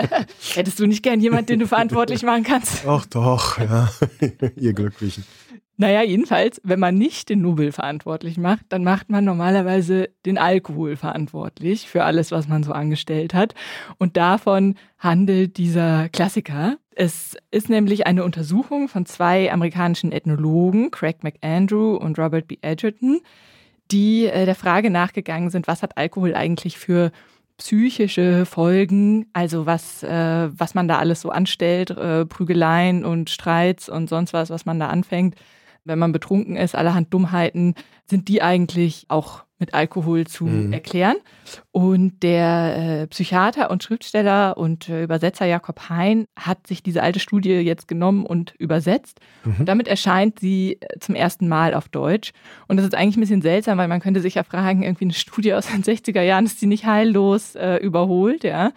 Hättest 0.54 0.80
du 0.80 0.86
nicht 0.88 1.04
gern 1.04 1.20
jemanden, 1.20 1.46
den 1.46 1.60
du 1.60 1.68
verantwortlich 1.68 2.24
machen 2.24 2.42
kannst? 2.42 2.84
Doch, 2.84 3.06
doch, 3.06 3.58
ja. 3.58 3.90
ihr 4.56 4.72
Glücklichen. 4.72 5.24
Naja, 5.80 6.02
jedenfalls, 6.02 6.60
wenn 6.62 6.78
man 6.78 6.96
nicht 6.96 7.30
den 7.30 7.40
Nubel 7.40 7.72
verantwortlich 7.72 8.36
macht, 8.36 8.66
dann 8.68 8.84
macht 8.84 9.08
man 9.08 9.24
normalerweise 9.24 10.10
den 10.26 10.36
Alkohol 10.36 10.94
verantwortlich 10.94 11.88
für 11.88 12.04
alles, 12.04 12.30
was 12.32 12.48
man 12.48 12.62
so 12.62 12.72
angestellt 12.72 13.32
hat. 13.32 13.54
Und 13.96 14.18
davon 14.18 14.74
handelt 14.98 15.56
dieser 15.56 16.10
Klassiker. 16.10 16.76
Es 16.94 17.34
ist 17.50 17.70
nämlich 17.70 18.06
eine 18.06 18.24
Untersuchung 18.24 18.88
von 18.88 19.06
zwei 19.06 19.50
amerikanischen 19.50 20.12
Ethnologen, 20.12 20.90
Craig 20.90 21.24
McAndrew 21.24 21.96
und 21.96 22.18
Robert 22.18 22.46
B. 22.46 22.58
Edgerton, 22.60 23.22
die 23.90 24.26
äh, 24.26 24.44
der 24.44 24.56
Frage 24.56 24.90
nachgegangen 24.90 25.48
sind, 25.48 25.66
was 25.66 25.82
hat 25.82 25.96
Alkohol 25.96 26.34
eigentlich 26.34 26.76
für 26.76 27.10
psychische 27.56 28.44
Folgen, 28.44 29.30
also 29.32 29.64
was, 29.64 30.02
äh, 30.02 30.50
was 30.52 30.74
man 30.74 30.88
da 30.88 30.98
alles 30.98 31.22
so 31.22 31.30
anstellt, 31.30 31.88
äh, 31.88 32.26
Prügeleien 32.26 33.06
und 33.06 33.30
Streits 33.30 33.88
und 33.88 34.10
sonst 34.10 34.34
was, 34.34 34.50
was 34.50 34.66
man 34.66 34.78
da 34.78 34.88
anfängt 34.88 35.36
wenn 35.84 35.98
man 35.98 36.12
betrunken 36.12 36.56
ist, 36.56 36.74
allerhand 36.74 37.12
Dummheiten, 37.12 37.74
sind 38.06 38.28
die 38.28 38.42
eigentlich 38.42 39.06
auch 39.08 39.44
mit 39.60 39.74
Alkohol 39.74 40.26
zu 40.26 40.46
mhm. 40.46 40.72
erklären. 40.72 41.16
Und 41.70 42.22
der 42.22 43.02
äh, 43.02 43.06
Psychiater 43.08 43.70
und 43.70 43.82
Schriftsteller 43.82 44.56
und 44.56 44.88
äh, 44.88 45.04
Übersetzer 45.04 45.44
Jakob 45.44 45.88
Hein 45.90 46.24
hat 46.36 46.66
sich 46.66 46.82
diese 46.82 47.02
alte 47.02 47.20
Studie 47.20 47.50
jetzt 47.50 47.86
genommen 47.86 48.24
und 48.24 48.54
übersetzt. 48.58 49.20
Mhm. 49.44 49.56
Und 49.60 49.66
damit 49.66 49.86
erscheint 49.86 50.40
sie 50.40 50.78
äh, 50.80 50.98
zum 50.98 51.14
ersten 51.14 51.46
Mal 51.46 51.74
auf 51.74 51.88
Deutsch. 51.88 52.32
Und 52.68 52.78
das 52.78 52.86
ist 52.86 52.94
eigentlich 52.94 53.18
ein 53.18 53.20
bisschen 53.20 53.42
seltsam, 53.42 53.76
weil 53.78 53.88
man 53.88 54.00
könnte 54.00 54.20
sich 54.20 54.34
ja 54.34 54.44
fragen, 54.44 54.82
irgendwie 54.82 55.04
eine 55.04 55.12
Studie 55.12 55.52
aus 55.52 55.66
den 55.66 55.84
60er 55.84 56.22
Jahren, 56.22 56.46
ist 56.46 56.60
die 56.62 56.66
nicht 56.66 56.86
heillos 56.86 57.54
äh, 57.54 57.76
überholt? 57.76 58.44
Ja? 58.44 58.72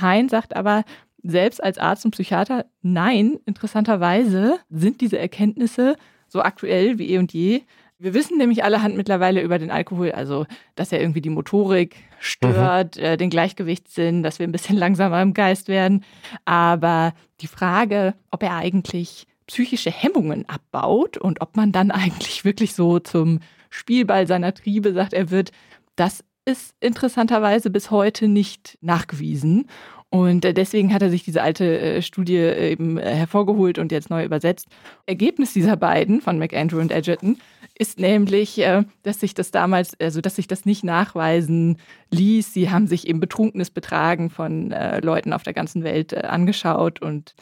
Hein 0.00 0.28
sagt 0.28 0.54
aber, 0.54 0.84
selbst 1.22 1.62
als 1.62 1.76
Arzt 1.76 2.04
und 2.04 2.12
Psychiater, 2.12 2.66
nein, 2.82 3.38
interessanterweise 3.44 4.58
sind 4.70 5.00
diese 5.00 5.18
Erkenntnisse 5.18 5.96
so 6.30 6.40
aktuell 6.40 6.98
wie 6.98 7.10
eh 7.10 7.18
und 7.18 7.32
je. 7.32 7.62
Wir 7.98 8.14
wissen 8.14 8.38
nämlich 8.38 8.64
allerhand 8.64 8.96
mittlerweile 8.96 9.42
über 9.42 9.58
den 9.58 9.70
Alkohol, 9.70 10.12
also 10.12 10.46
dass 10.74 10.90
er 10.90 11.00
irgendwie 11.00 11.20
die 11.20 11.28
Motorik 11.28 11.96
stört, 12.18 12.96
mhm. 12.96 13.02
äh, 13.02 13.16
den 13.18 13.28
Gleichgewichtssinn, 13.28 14.22
dass 14.22 14.38
wir 14.38 14.46
ein 14.46 14.52
bisschen 14.52 14.76
langsamer 14.78 15.20
im 15.20 15.34
Geist 15.34 15.68
werden. 15.68 16.04
Aber 16.46 17.12
die 17.42 17.46
Frage, 17.46 18.14
ob 18.30 18.42
er 18.42 18.56
eigentlich 18.56 19.26
psychische 19.46 19.90
Hemmungen 19.90 20.48
abbaut 20.48 21.18
und 21.18 21.42
ob 21.42 21.56
man 21.56 21.72
dann 21.72 21.90
eigentlich 21.90 22.44
wirklich 22.44 22.74
so 22.74 23.00
zum 23.00 23.40
Spielball 23.68 24.26
seiner 24.26 24.54
Triebe 24.54 24.92
sagt, 24.94 25.12
er 25.12 25.30
wird, 25.30 25.50
das 25.96 26.24
ist 26.46 26.74
interessanterweise 26.80 27.68
bis 27.70 27.90
heute 27.90 28.28
nicht 28.28 28.78
nachgewiesen. 28.80 29.68
Und 30.10 30.44
äh, 30.44 30.52
deswegen 30.52 30.92
hat 30.92 31.02
er 31.02 31.10
sich 31.10 31.22
diese 31.22 31.42
alte 31.42 31.78
äh, 31.78 32.02
Studie 32.02 32.36
eben 32.36 32.98
hervorgeholt 32.98 33.78
und 33.78 33.92
jetzt 33.92 34.10
neu 34.10 34.24
übersetzt. 34.24 34.66
Ergebnis 35.06 35.52
dieser 35.52 35.76
beiden, 35.76 36.20
von 36.20 36.38
McAndrew 36.38 36.80
und 36.80 36.90
Edgerton, 36.90 37.38
ist 37.78 37.98
nämlich, 37.98 38.62
dass 39.04 39.20
sich 39.20 39.32
das 39.32 39.52
damals, 39.52 39.98
also 39.98 40.20
dass 40.20 40.36
sich 40.36 40.46
das 40.46 40.66
nicht 40.66 40.84
nachweisen 40.84 41.78
ließ. 42.10 42.52
Sie 42.52 42.68
haben 42.68 42.86
sich 42.86 43.08
eben 43.08 43.20
betrunkenes 43.20 43.70
Betragen 43.70 44.28
von 44.28 44.74
Leuten 45.00 45.32
auf 45.32 45.44
der 45.44 45.54
ganzen 45.54 45.82
Welt 45.82 46.12
angeschaut 46.12 47.00
und 47.00 47.34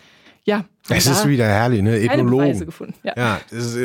ja. 0.49 0.65
Es 0.89 1.07
ist 1.07 1.29
wieder 1.29 1.45
herrlich, 1.45 1.83
ne? 1.83 1.99
Ethnologen. 2.01 2.65
Gefunden, 2.65 2.95
ja. 3.03 3.13
ja, 3.15 3.41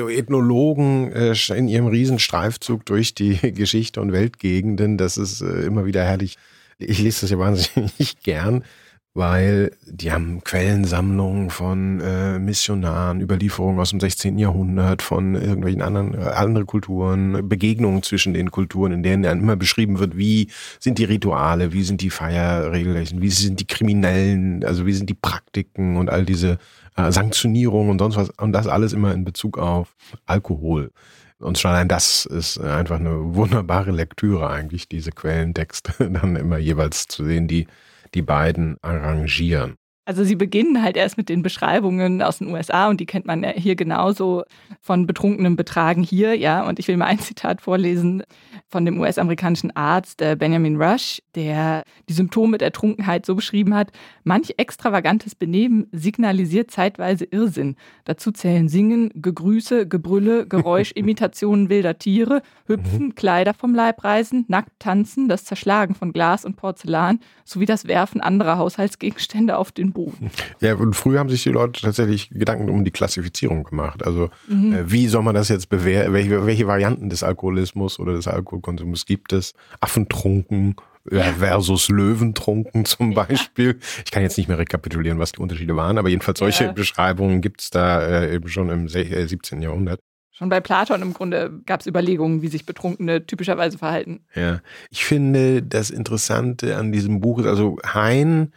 Ethnologen 0.07 1.11
äh, 1.11 1.36
in 1.53 1.67
ihrem 1.67 1.88
Riesenstreifzug 1.88 2.86
durch 2.86 3.13
die 3.13 3.36
Geschichte 3.53 3.99
und 3.99 4.13
Weltgegenden. 4.13 4.97
Das 4.97 5.17
ist 5.17 5.41
äh, 5.41 5.65
immer 5.65 5.86
wieder 5.86 6.05
herrlich. 6.05 6.38
Ich 6.78 6.99
lese 6.99 7.21
das 7.21 7.30
ja 7.30 7.39
wahnsinnig 7.39 8.17
gern 8.24 8.63
weil 9.15 9.71
die 9.86 10.11
haben 10.11 10.43
Quellensammlungen 10.43 11.51
von 11.51 11.99
äh, 11.99 12.39
Missionaren, 12.39 13.21
Überlieferungen 13.21 13.80
aus 13.80 13.91
dem 13.91 13.99
16. 13.99 14.39
Jahrhundert, 14.39 15.03
von 15.03 15.36
irgendwelchen 15.36 15.84
anderen 15.84 16.15
äh, 16.15 16.24
andere 16.30 16.65
Kulturen, 16.65 17.47
Begegnungen 17.47 18.01
zwischen 18.01 18.34
den 18.34 18.49
Kulturen, 18.49 18.91
in 18.91 19.03
denen 19.03 19.21
dann 19.21 19.39
immer 19.39 19.55
beschrieben 19.55 19.99
wird, 19.99 20.17
wie 20.17 20.49
sind 20.80 20.97
die 20.97 21.03
Rituale, 21.03 21.74
wie 21.74 21.84
sind 21.84 22.01
die 22.01 22.09
Feierregeln, 22.09 23.21
wie 23.21 23.30
sind 23.30 23.59
die 23.59 23.67
Kriminellen, 23.67 24.63
also 24.65 24.88
wie 24.88 24.93
sind 24.93 25.09
die 25.09 25.15
Praktiken 25.15 25.97
und 25.97 26.09
all 26.09 26.26
diese 26.26 26.57
äh, 26.95 27.11
Sanktionierungen 27.11 27.91
und 27.91 27.99
sonst 27.99 28.15
was 28.15 28.30
und 28.32 28.51
das 28.51 28.65
alles 28.65 28.93
immer 28.93 29.13
in 29.13 29.26
Bezug 29.26 29.59
auf 29.59 29.95
Alkohol. 30.26 30.89
Und 31.43 31.59
schon 31.59 31.71
allein 31.71 31.87
das 31.87 32.25
ist 32.25 32.59
einfach 32.59 32.99
eine 32.99 33.35
wunderbare 33.35 33.91
Lektüre 33.91 34.49
eigentlich, 34.49 34.87
diese 34.87 35.11
Quellentexte 35.11 36.09
dann 36.09 36.35
immer 36.35 36.57
jeweils 36.57 37.07
zu 37.07 37.25
sehen, 37.25 37.47
die 37.47 37.67
die 38.13 38.21
beiden 38.21 38.77
arrangieren. 38.81 39.75
Also 40.05 40.25
sie 40.25 40.35
beginnen 40.35 40.81
halt 40.83 40.97
erst 40.97 41.15
mit 41.15 41.29
den 41.29 41.43
Beschreibungen 41.43 42.21
aus 42.21 42.39
den 42.39 42.49
USA 42.49 42.89
und 42.89 42.99
die 42.99 43.05
kennt 43.05 43.25
man 43.25 43.41
ja 43.41 43.51
hier 43.51 43.75
genauso 43.75 44.43
von 44.81 45.07
betrunkenem 45.07 45.55
Betragen 45.55 46.03
hier, 46.03 46.35
ja. 46.35 46.67
Und 46.67 46.77
ich 46.77 46.89
will 46.89 46.97
mal 46.97 47.05
ein 47.05 47.19
Zitat 47.19 47.61
vorlesen 47.61 48.23
von 48.67 48.83
dem 48.83 48.99
US-amerikanischen 48.99 49.73
Arzt 49.75 50.21
äh, 50.21 50.35
Benjamin 50.37 50.81
Rush, 50.81 51.21
der 51.35 51.83
die 52.09 52.13
Symptome 52.13 52.57
der 52.57 52.73
Trunkenheit 52.73 53.25
so 53.25 53.35
beschrieben 53.35 53.73
hat, 53.73 53.91
manch 54.25 54.55
extravagantes 54.57 55.35
Benehmen 55.35 55.87
signalisiert 55.93 56.69
zeitweise 56.69 57.23
Irrsinn. 57.23 57.77
Dazu 58.03 58.31
zählen 58.31 58.67
Singen, 58.67 59.09
Gegrüße, 59.15 59.87
Gebrülle, 59.87 60.45
Geräuschimitationen 60.47 61.69
wilder 61.69 61.97
Tiere, 61.97 62.41
Hüpfen, 62.65 63.05
mhm. 63.05 63.15
Kleider 63.15 63.53
vom 63.53 63.73
Leib 63.73 64.03
reißen, 64.03 64.45
nackt 64.49 64.71
tanzen, 64.79 65.29
das 65.29 65.45
Zerschlagen 65.45 65.95
von 65.95 66.11
Glas 66.11 66.43
und 66.43 66.57
Porzellan 66.57 67.19
sowie 67.45 67.65
das 67.65 67.87
Werfen 67.87 68.19
anderer 68.19 68.57
Haushaltsgegenstände 68.57 69.57
auf 69.57 69.71
den 69.71 69.92
Boden. 69.93 70.31
Ja, 70.59 70.75
und 70.75 70.95
früher 70.95 71.19
haben 71.19 71.29
sich 71.29 71.43
die 71.43 71.49
Leute 71.49 71.81
tatsächlich 71.81 72.29
Gedanken 72.29 72.69
um 72.69 72.83
die 72.83 72.91
Klassifizierung 72.91 73.63
gemacht. 73.63 74.05
Also 74.05 74.29
mhm. 74.47 74.73
äh, 74.73 74.91
wie 74.91 75.07
soll 75.07 75.23
man 75.23 75.35
das 75.35 75.49
jetzt 75.49 75.69
bewerten? 75.69 76.13
Welche, 76.13 76.45
welche 76.45 76.67
Varianten 76.67 77.09
des 77.09 77.23
Alkoholismus 77.23 77.99
oder 77.99 78.13
des 78.13 78.27
Alkoholkonsums 78.27 79.05
gibt 79.05 79.33
es? 79.33 79.53
Affentrunken, 79.79 80.75
versus 81.09 81.89
Löwentrunken 81.89 82.85
zum 82.85 83.13
Beispiel. 83.13 83.79
Ich 84.05 84.11
kann 84.11 84.23
jetzt 84.23 84.37
nicht 84.37 84.47
mehr 84.47 84.57
rekapitulieren, 84.57 85.19
was 85.19 85.33
die 85.33 85.41
Unterschiede 85.41 85.75
waren, 85.75 85.97
aber 85.97 86.09
jedenfalls 86.09 86.39
solche 86.39 86.65
ja. 86.65 86.71
Beschreibungen 86.71 87.41
gibt's 87.41 87.69
da 87.69 88.01
äh, 88.01 88.35
eben 88.35 88.47
schon 88.47 88.69
im 88.69 88.87
17. 88.87 89.61
Äh, 89.61 89.65
Jahrhundert. 89.65 89.99
Schon 90.31 90.49
bei 90.49 90.61
Platon 90.61 91.01
im 91.03 91.13
Grunde 91.13 91.61
gab 91.65 91.81
es 91.81 91.87
Überlegungen, 91.87 92.41
wie 92.41 92.47
sich 92.47 92.65
Betrunkene 92.65 93.27
typischerweise 93.27 93.77
verhalten. 93.77 94.21
Ja, 94.33 94.61
ich 94.89 95.05
finde 95.05 95.61
das 95.61 95.91
Interessante 95.91 96.75
an 96.75 96.91
diesem 96.91 97.21
Buch 97.21 97.39
ist, 97.39 97.45
also 97.45 97.77
Hein 97.85 98.51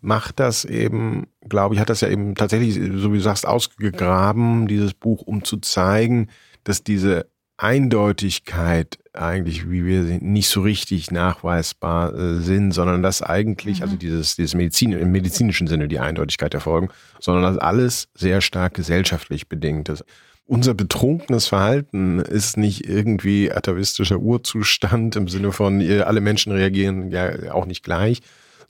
macht 0.00 0.40
das 0.40 0.64
eben, 0.64 1.26
glaube 1.48 1.74
ich, 1.74 1.80
hat 1.80 1.90
das 1.90 2.00
ja 2.00 2.08
eben 2.08 2.34
tatsächlich, 2.34 2.74
so 2.74 3.12
wie 3.12 3.16
du 3.16 3.22
sagst, 3.22 3.46
ausgegraben, 3.46 4.66
dieses 4.68 4.94
Buch, 4.94 5.22
um 5.22 5.44
zu 5.44 5.58
zeigen, 5.58 6.28
dass 6.64 6.84
diese 6.84 7.26
Eindeutigkeit 7.56 8.98
eigentlich, 9.12 9.68
wie 9.70 9.84
wir 9.84 10.04
sehen, 10.04 10.32
nicht 10.32 10.48
so 10.48 10.62
richtig 10.62 11.10
nachweisbar 11.10 12.14
äh, 12.14 12.40
sind, 12.40 12.72
sondern 12.72 13.02
dass 13.02 13.22
eigentlich, 13.22 13.82
also 13.82 13.92
mhm. 13.92 13.92
also 13.92 13.96
dieses, 13.96 14.36
dieses 14.36 14.54
Medizin, 14.54 14.92
im 14.92 15.12
medizinischen 15.12 15.66
Sinne 15.66 15.88
die 15.88 15.98
Eindeutigkeit 15.98 16.52
der 16.52 16.60
Folgen, 16.60 16.88
sondern 17.18 17.42
dass 17.42 17.58
alles 17.58 18.08
sehr 18.14 18.40
stark 18.40 18.74
gesellschaftlich 18.74 19.48
bedingt 19.48 19.88
ist. 19.88 20.04
Unser 20.46 20.74
betrunkenes 20.74 21.46
Verhalten 21.46 22.18
ist 22.18 22.56
nicht 22.56 22.88
irgendwie 22.88 23.52
atavistischer 23.52 24.18
Urzustand 24.18 25.14
im 25.16 25.28
Sinne 25.28 25.52
von, 25.52 25.80
alle 26.02 26.20
Menschen 26.20 26.52
reagieren 26.52 27.10
ja 27.10 27.52
auch 27.52 27.66
nicht 27.66 27.84
gleich, 27.84 28.20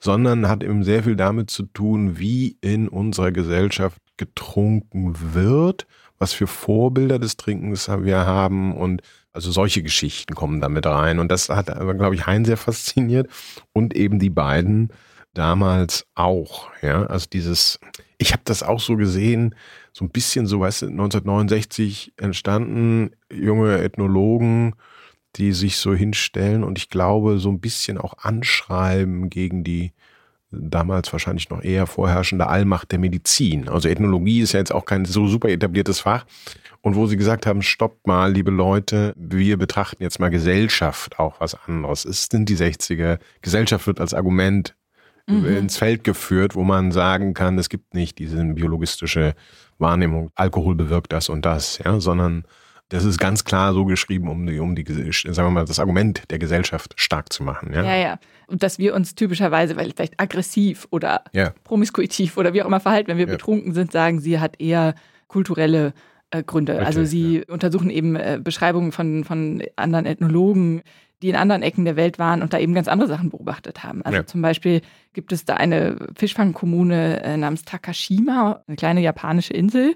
sondern 0.00 0.48
hat 0.48 0.62
eben 0.62 0.82
sehr 0.82 1.02
viel 1.02 1.16
damit 1.16 1.50
zu 1.50 1.64
tun, 1.64 2.18
wie 2.18 2.56
in 2.60 2.88
unserer 2.88 3.32
Gesellschaft 3.32 4.00
getrunken 4.16 5.14
wird, 5.34 5.86
was 6.18 6.32
für 6.32 6.46
Vorbilder 6.46 7.18
des 7.18 7.36
Trinkens 7.36 7.88
wir 7.88 8.26
haben 8.26 8.76
und 8.76 9.02
also 9.32 9.52
solche 9.52 9.82
Geschichten 9.82 10.34
kommen 10.34 10.60
damit 10.60 10.86
rein. 10.86 11.18
Und 11.18 11.30
das 11.30 11.48
hat 11.48 11.70
aber, 11.70 11.94
glaube 11.94 12.14
ich, 12.14 12.26
Hein 12.26 12.44
sehr 12.44 12.56
fasziniert 12.56 13.28
und 13.72 13.94
eben 13.94 14.18
die 14.18 14.30
beiden 14.30 14.90
damals 15.34 16.06
auch. 16.14 16.70
Ja, 16.82 17.06
also 17.06 17.26
dieses, 17.32 17.78
ich 18.18 18.32
habe 18.32 18.42
das 18.44 18.62
auch 18.62 18.80
so 18.80 18.96
gesehen, 18.96 19.54
so 19.92 20.04
ein 20.04 20.10
bisschen 20.10 20.46
so, 20.46 20.60
weißt 20.60 20.82
du, 20.82 20.86
1969 20.86 22.14
entstanden, 22.16 23.10
junge 23.32 23.78
Ethnologen, 23.78 24.74
die 25.36 25.52
sich 25.52 25.76
so 25.76 25.94
hinstellen 25.94 26.64
und 26.64 26.78
ich 26.78 26.88
glaube, 26.88 27.38
so 27.38 27.50
ein 27.50 27.60
bisschen 27.60 27.98
auch 27.98 28.18
anschreiben 28.18 29.30
gegen 29.30 29.64
die 29.64 29.92
damals 30.50 31.12
wahrscheinlich 31.12 31.48
noch 31.50 31.62
eher 31.62 31.86
vorherrschende 31.86 32.48
Allmacht 32.48 32.90
der 32.90 32.98
Medizin. 32.98 33.68
Also 33.68 33.88
Ethnologie 33.88 34.40
ist 34.40 34.52
ja 34.52 34.58
jetzt 34.58 34.72
auch 34.72 34.84
kein 34.84 35.04
so 35.04 35.28
super 35.28 35.48
etabliertes 35.48 36.00
Fach. 36.00 36.26
Und 36.82 36.96
wo 36.96 37.06
sie 37.06 37.16
gesagt 37.16 37.46
haben, 37.46 37.62
stoppt 37.62 38.06
mal, 38.06 38.32
liebe 38.32 38.50
Leute, 38.50 39.12
wir 39.16 39.58
betrachten 39.58 40.02
jetzt 40.02 40.18
mal 40.18 40.30
Gesellschaft 40.30 41.18
auch 41.18 41.40
was 41.40 41.54
anderes. 41.66 42.04
Es 42.04 42.26
sind 42.30 42.48
die 42.48 42.56
60er. 42.56 43.18
Gesellschaft 43.42 43.86
wird 43.86 44.00
als 44.00 44.14
Argument 44.14 44.74
mhm. 45.26 45.44
ins 45.44 45.76
Feld 45.76 46.04
geführt, 46.04 46.54
wo 46.54 46.64
man 46.64 46.90
sagen 46.90 47.34
kann, 47.34 47.58
es 47.58 47.68
gibt 47.68 47.94
nicht 47.94 48.18
diese 48.18 48.42
biologistische 48.44 49.34
Wahrnehmung, 49.78 50.30
Alkohol 50.34 50.74
bewirkt 50.74 51.12
das 51.12 51.28
und 51.28 51.44
das, 51.44 51.78
ja, 51.78 52.00
sondern 52.00 52.44
das 52.90 53.04
ist 53.04 53.18
ganz 53.18 53.44
klar 53.44 53.72
so 53.72 53.84
geschrieben, 53.84 54.28
um 54.28 54.46
die, 54.46 54.58
um 54.58 54.74
die, 54.74 54.84
sagen 54.84 55.36
wir 55.36 55.50
mal, 55.50 55.64
das 55.64 55.78
Argument 55.78 56.24
der 56.28 56.40
Gesellschaft 56.40 56.92
stark 56.96 57.32
zu 57.32 57.44
machen. 57.44 57.72
Ja, 57.72 57.84
ja. 57.84 57.96
ja. 57.96 58.18
Und 58.48 58.64
dass 58.64 58.78
wir 58.78 58.94
uns 58.94 59.14
typischerweise, 59.14 59.76
weil 59.76 59.92
vielleicht 59.94 60.20
aggressiv 60.20 60.88
oder 60.90 61.22
ja. 61.32 61.52
promiskuitiv 61.62 62.36
oder 62.36 62.52
wie 62.52 62.62
auch 62.62 62.66
immer 62.66 62.80
verhalten, 62.80 63.08
wenn 63.08 63.18
wir 63.18 63.26
ja. 63.26 63.32
betrunken 63.32 63.74
sind, 63.74 63.92
sagen, 63.92 64.20
sie 64.20 64.40
hat 64.40 64.60
eher 64.60 64.96
kulturelle 65.28 65.94
äh, 66.30 66.42
Gründe. 66.42 66.74
Okay, 66.74 66.84
also 66.84 67.04
sie 67.04 67.38
ja. 67.38 67.44
untersuchen 67.48 67.90
eben 67.90 68.16
äh, 68.16 68.40
Beschreibungen 68.42 68.90
von, 68.90 69.22
von 69.22 69.62
anderen 69.76 70.04
Ethnologen, 70.04 70.82
die 71.22 71.28
in 71.28 71.36
anderen 71.36 71.62
Ecken 71.62 71.84
der 71.84 71.94
Welt 71.94 72.18
waren 72.18 72.42
und 72.42 72.52
da 72.52 72.58
eben 72.58 72.74
ganz 72.74 72.88
andere 72.88 73.08
Sachen 73.08 73.30
beobachtet 73.30 73.84
haben. 73.84 74.02
Also 74.02 74.22
zum 74.24 74.42
Beispiel 74.42 74.80
gibt 75.12 75.32
es 75.32 75.44
da 75.44 75.54
eine 75.54 76.08
Fischfangkommune 76.16 77.22
äh, 77.22 77.36
namens 77.36 77.64
Takashima, 77.64 78.64
eine 78.66 78.76
kleine 78.76 79.00
japanische 79.00 79.52
Insel. 79.52 79.94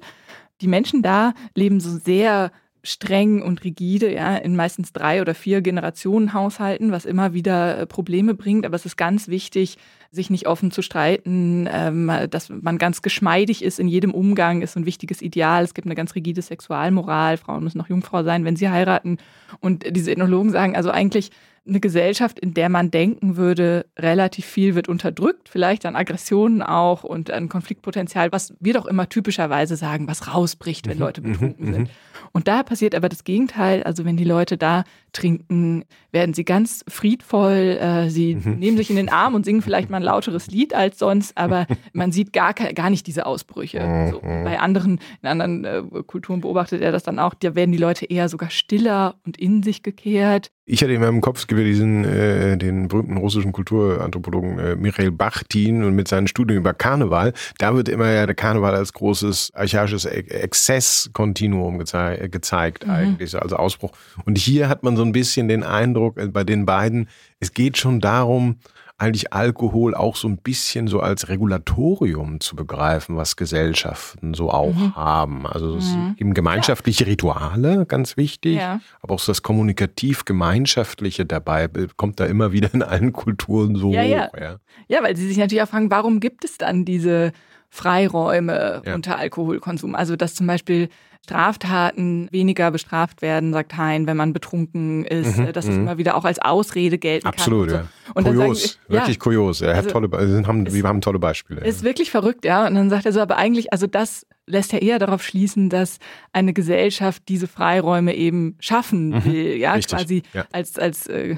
Die 0.60 0.68
Menschen 0.68 1.02
da 1.02 1.34
leben 1.56 1.80
so 1.80 1.98
sehr 1.98 2.52
streng 2.84 3.42
und 3.42 3.64
rigide, 3.64 4.12
ja, 4.12 4.36
in 4.36 4.54
meistens 4.54 4.92
drei 4.92 5.22
oder 5.22 5.34
vier 5.34 5.62
Generationen 5.62 6.34
Haushalten, 6.34 6.92
was 6.92 7.06
immer 7.06 7.32
wieder 7.32 7.78
äh, 7.78 7.86
Probleme 7.86 8.34
bringt. 8.34 8.66
Aber 8.66 8.76
es 8.76 8.84
ist 8.84 8.96
ganz 8.96 9.26
wichtig, 9.26 9.78
sich 10.10 10.28
nicht 10.28 10.46
offen 10.46 10.70
zu 10.70 10.82
streiten, 10.82 11.66
ähm, 11.72 12.12
dass 12.30 12.50
man 12.50 12.76
ganz 12.76 13.00
geschmeidig 13.00 13.64
ist 13.64 13.80
in 13.80 13.88
jedem 13.88 14.12
Umgang, 14.12 14.60
ist 14.60 14.76
ein 14.76 14.86
wichtiges 14.86 15.22
Ideal. 15.22 15.64
Es 15.64 15.72
gibt 15.72 15.86
eine 15.86 15.94
ganz 15.94 16.14
rigide 16.14 16.42
Sexualmoral. 16.42 17.38
Frauen 17.38 17.64
müssen 17.64 17.78
noch 17.78 17.88
Jungfrau 17.88 18.22
sein, 18.22 18.44
wenn 18.44 18.54
sie 18.54 18.68
heiraten. 18.68 19.16
Und 19.60 19.84
diese 19.96 20.12
Ethnologen 20.12 20.50
sagen 20.50 20.76
also 20.76 20.90
eigentlich, 20.90 21.30
eine 21.66 21.80
Gesellschaft, 21.80 22.38
in 22.38 22.52
der 22.52 22.68
man 22.68 22.90
denken 22.90 23.36
würde, 23.36 23.86
relativ 23.98 24.44
viel 24.44 24.74
wird 24.74 24.88
unterdrückt, 24.88 25.48
vielleicht 25.48 25.86
an 25.86 25.96
Aggressionen 25.96 26.62
auch 26.62 27.04
und 27.04 27.30
an 27.30 27.48
Konfliktpotenzial, 27.48 28.32
was 28.32 28.54
wir 28.60 28.74
doch 28.74 28.84
immer 28.86 29.08
typischerweise 29.08 29.76
sagen, 29.76 30.06
was 30.06 30.34
rausbricht, 30.34 30.86
wenn 30.86 30.98
mhm, 30.98 31.02
Leute 31.02 31.20
betrunken 31.22 31.66
mhm, 31.66 31.72
sind. 31.72 31.90
Und 32.32 32.48
da 32.48 32.62
passiert 32.62 32.94
aber 32.94 33.08
das 33.08 33.24
Gegenteil. 33.24 33.82
Also 33.82 34.04
wenn 34.04 34.16
die 34.16 34.24
Leute 34.24 34.58
da 34.58 34.84
trinken, 35.12 35.84
werden 36.12 36.34
sie 36.34 36.44
ganz 36.44 36.84
friedvoll. 36.88 37.78
Äh, 37.80 38.10
sie 38.10 38.34
mhm. 38.34 38.58
nehmen 38.58 38.76
sich 38.76 38.90
in 38.90 38.96
den 38.96 39.08
Arm 39.08 39.34
und 39.34 39.44
singen 39.44 39.62
vielleicht 39.62 39.88
mal 39.88 39.98
ein 39.98 40.02
lauteres 40.02 40.48
Lied 40.48 40.74
als 40.74 40.98
sonst, 40.98 41.36
aber 41.38 41.66
man 41.92 42.12
sieht 42.12 42.32
gar, 42.32 42.52
gar 42.52 42.90
nicht 42.90 43.06
diese 43.06 43.24
Ausbrüche. 43.24 43.80
Mhm. 43.80 44.10
So, 44.10 44.20
bei 44.20 44.58
anderen, 44.58 45.00
in 45.22 45.28
anderen 45.28 45.64
äh, 45.64 45.82
Kulturen 46.06 46.40
beobachtet 46.42 46.82
er 46.82 46.92
das 46.92 47.04
dann 47.04 47.18
auch. 47.18 47.32
Da 47.34 47.54
werden 47.54 47.72
die 47.72 47.78
Leute 47.78 48.04
eher 48.04 48.28
sogar 48.28 48.50
stiller 48.50 49.14
und 49.24 49.38
in 49.38 49.62
sich 49.62 49.82
gekehrt. 49.82 50.50
Ich 50.66 50.82
hatte 50.82 50.94
in 50.94 51.02
meinem 51.02 51.20
Kopf 51.20 51.40
es 51.40 51.46
diesen, 51.46 52.06
äh, 52.06 52.56
den 52.56 52.88
berühmten 52.88 53.18
russischen 53.18 53.52
Kulturanthropologen 53.52 54.58
äh, 54.58 54.76
Michael 54.76 55.10
Bachtin 55.10 55.84
und 55.84 55.94
mit 55.94 56.08
seinen 56.08 56.26
Studien 56.26 56.56
über 56.56 56.72
Karneval. 56.72 57.34
Da 57.58 57.74
wird 57.74 57.90
immer 57.90 58.10
ja 58.10 58.24
der 58.24 58.34
Karneval 58.34 58.74
als 58.74 58.94
großes 58.94 59.52
archaisches 59.52 60.06
Exzesskontinuum 60.06 61.78
gezei 61.78 62.28
gezeigt, 62.28 62.86
mhm. 62.86 62.92
eigentlich, 62.92 63.36
also 63.38 63.56
Ausbruch. 63.56 63.92
Und 64.24 64.38
hier 64.38 64.70
hat 64.70 64.82
man 64.82 64.96
so 64.96 65.02
ein 65.02 65.12
bisschen 65.12 65.48
den 65.48 65.64
Eindruck 65.64 66.18
äh, 66.18 66.28
bei 66.28 66.44
den 66.44 66.64
beiden, 66.64 67.10
es 67.40 67.52
geht 67.52 67.76
schon 67.76 68.00
darum, 68.00 68.56
eigentlich 69.04 69.32
Alkohol 69.32 69.94
auch 69.94 70.16
so 70.16 70.28
ein 70.28 70.38
bisschen 70.38 70.88
so 70.88 71.00
als 71.00 71.28
Regulatorium 71.28 72.40
zu 72.40 72.56
begreifen, 72.56 73.16
was 73.16 73.36
Gesellschaften 73.36 74.34
so 74.34 74.50
auch 74.50 74.74
mhm. 74.74 74.96
haben. 74.96 75.46
Also 75.46 75.76
es 75.76 75.92
mhm. 75.94 76.16
eben 76.18 76.34
gemeinschaftliche 76.34 77.04
ja. 77.04 77.10
Rituale, 77.10 77.86
ganz 77.86 78.16
wichtig, 78.16 78.56
ja. 78.56 78.80
aber 79.02 79.14
auch 79.14 79.24
das 79.24 79.42
kommunikativ-gemeinschaftliche 79.42 81.26
dabei 81.26 81.68
kommt 81.96 82.20
da 82.20 82.26
immer 82.26 82.52
wieder 82.52 82.72
in 82.72 82.82
allen 82.82 83.12
Kulturen 83.12 83.76
so 83.76 83.92
ja, 83.92 84.02
hoch. 84.02 84.38
Ja. 84.38 84.56
ja, 84.88 85.02
weil 85.02 85.16
sie 85.16 85.28
sich 85.28 85.36
natürlich 85.36 85.62
auch 85.62 85.68
fragen, 85.68 85.90
warum 85.90 86.20
gibt 86.20 86.44
es 86.44 86.58
dann 86.58 86.84
diese 86.84 87.32
Freiräume 87.70 88.82
unter 88.94 89.18
Alkoholkonsum? 89.18 89.94
Also 89.94 90.16
dass 90.16 90.34
zum 90.34 90.46
Beispiel 90.46 90.88
Straftaten 91.24 92.28
weniger 92.32 92.70
bestraft 92.70 93.22
werden, 93.22 93.54
sagt 93.54 93.78
Hein, 93.78 94.06
wenn 94.06 94.16
man 94.16 94.34
betrunken 94.34 95.06
ist, 95.06 95.38
mhm, 95.38 95.52
dass 95.54 95.64
es 95.64 95.70
mhm. 95.70 95.82
immer 95.82 95.98
wieder 95.98 96.16
auch 96.16 96.26
als 96.26 96.38
Ausrede 96.38 96.98
gelten 96.98 97.26
Absolut, 97.26 97.70
kann. 97.70 97.78
Absolut, 97.78 98.06
ja. 98.08 98.12
Und 98.14 98.24
kurios, 98.24 98.64
ich, 98.64 98.90
wirklich 98.90 99.16
ja, 99.16 99.22
kurios. 99.22 99.60
Er 99.62 99.74
also, 99.74 99.88
hat 99.88 99.90
tolle, 99.90 100.46
haben, 100.46 100.70
wir 100.70 100.84
haben 100.84 101.00
tolle 101.00 101.18
Beispiele. 101.18 101.62
Ist 101.62 101.80
ja. 101.80 101.86
wirklich 101.86 102.10
verrückt, 102.10 102.44
ja. 102.44 102.66
Und 102.66 102.74
dann 102.74 102.90
sagt 102.90 103.06
er 103.06 103.12
so, 103.12 103.20
aber 103.20 103.38
eigentlich, 103.38 103.72
also 103.72 103.86
das 103.86 104.26
lässt 104.46 104.74
ja 104.74 104.80
eher 104.80 104.98
darauf 104.98 105.22
schließen, 105.22 105.70
dass 105.70 105.98
eine 106.34 106.52
Gesellschaft 106.52 107.22
diese 107.28 107.46
Freiräume 107.46 108.14
eben 108.14 108.56
schaffen 108.60 109.08
mhm, 109.08 109.24
will, 109.24 109.56
ja, 109.56 109.72
richtig, 109.72 109.96
quasi 109.96 110.22
ja. 110.34 110.44
als, 110.52 110.78
als 110.78 111.06
äh, 111.06 111.36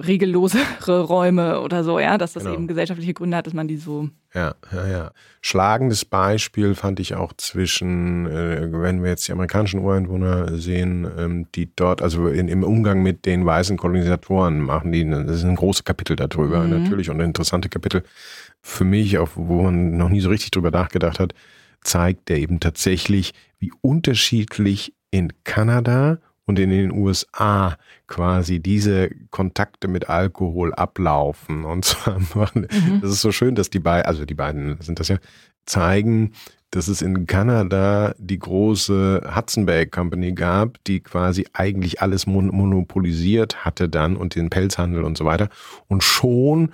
regellosere 0.00 1.00
Räume 1.02 1.60
oder 1.60 1.84
so, 1.84 1.98
ja, 1.98 2.18
dass 2.18 2.32
das 2.32 2.44
genau. 2.44 2.54
eben 2.54 2.66
gesellschaftliche 2.66 3.14
Gründe 3.14 3.36
hat, 3.36 3.46
dass 3.46 3.54
man 3.54 3.68
die 3.68 3.76
so. 3.76 4.08
Ja, 4.34 4.54
ja, 4.72 4.86
ja. 4.88 5.12
Schlagendes 5.40 6.04
Beispiel 6.04 6.74
fand 6.74 6.98
ich 6.98 7.14
auch 7.14 7.32
zwischen, 7.34 8.26
äh, 8.26 8.68
wenn 8.72 9.02
wir 9.02 9.10
jetzt 9.10 9.28
die 9.28 9.32
amerikanischen 9.32 9.80
Ureinwohner 9.80 10.56
sehen, 10.58 11.06
ähm, 11.16 11.46
die 11.54 11.70
dort, 11.76 12.02
also 12.02 12.26
in, 12.28 12.48
im 12.48 12.64
Umgang 12.64 13.02
mit 13.02 13.26
den 13.26 13.46
weißen 13.46 13.76
Kolonisatoren 13.76 14.60
machen, 14.60 14.90
die, 14.90 15.08
das 15.08 15.36
ist 15.36 15.44
ein 15.44 15.56
großes 15.56 15.84
Kapitel 15.84 16.16
darüber, 16.16 16.60
mhm. 16.60 16.82
natürlich, 16.82 17.10
und 17.10 17.20
interessante 17.20 17.68
Kapitel 17.68 18.02
für 18.60 18.84
mich, 18.84 19.18
auch 19.18 19.28
wo 19.34 19.62
man 19.62 19.96
noch 19.96 20.08
nie 20.08 20.20
so 20.20 20.30
richtig 20.30 20.50
drüber 20.50 20.70
nachgedacht 20.70 21.20
hat, 21.20 21.34
zeigt 21.82 22.28
der 22.28 22.38
eben 22.38 22.58
tatsächlich, 22.60 23.34
wie 23.60 23.72
unterschiedlich 23.82 24.94
in 25.10 25.32
Kanada 25.44 26.18
und 26.46 26.58
in 26.58 26.70
den 26.70 26.92
USA 26.92 27.76
quasi 28.06 28.60
diese 28.60 29.10
Kontakte 29.30 29.88
mit 29.88 30.08
Alkohol 30.08 30.74
ablaufen. 30.74 31.64
Und 31.64 31.84
zwar 31.84 32.20
machen, 32.34 32.66
mhm. 32.70 33.00
das 33.00 33.10
ist 33.10 33.20
so 33.20 33.32
schön, 33.32 33.54
dass 33.54 33.70
die 33.70 33.80
beiden, 33.80 34.06
also 34.06 34.24
die 34.24 34.34
beiden 34.34 34.80
sind 34.80 35.00
das 35.00 35.08
ja, 35.08 35.18
zeigen, 35.66 36.32
dass 36.70 36.88
es 36.88 37.02
in 37.02 37.26
Kanada 37.26 38.14
die 38.18 38.38
große 38.38 39.32
Hudson 39.34 39.64
Bay 39.64 39.86
Company 39.86 40.32
gab, 40.32 40.82
die 40.84 41.00
quasi 41.00 41.46
eigentlich 41.52 42.02
alles 42.02 42.26
monopolisiert 42.26 43.64
hatte 43.64 43.88
dann 43.88 44.16
und 44.16 44.34
den 44.34 44.50
Pelzhandel 44.50 45.04
und 45.04 45.16
so 45.16 45.24
weiter. 45.24 45.48
Und 45.86 46.02
schon 46.02 46.72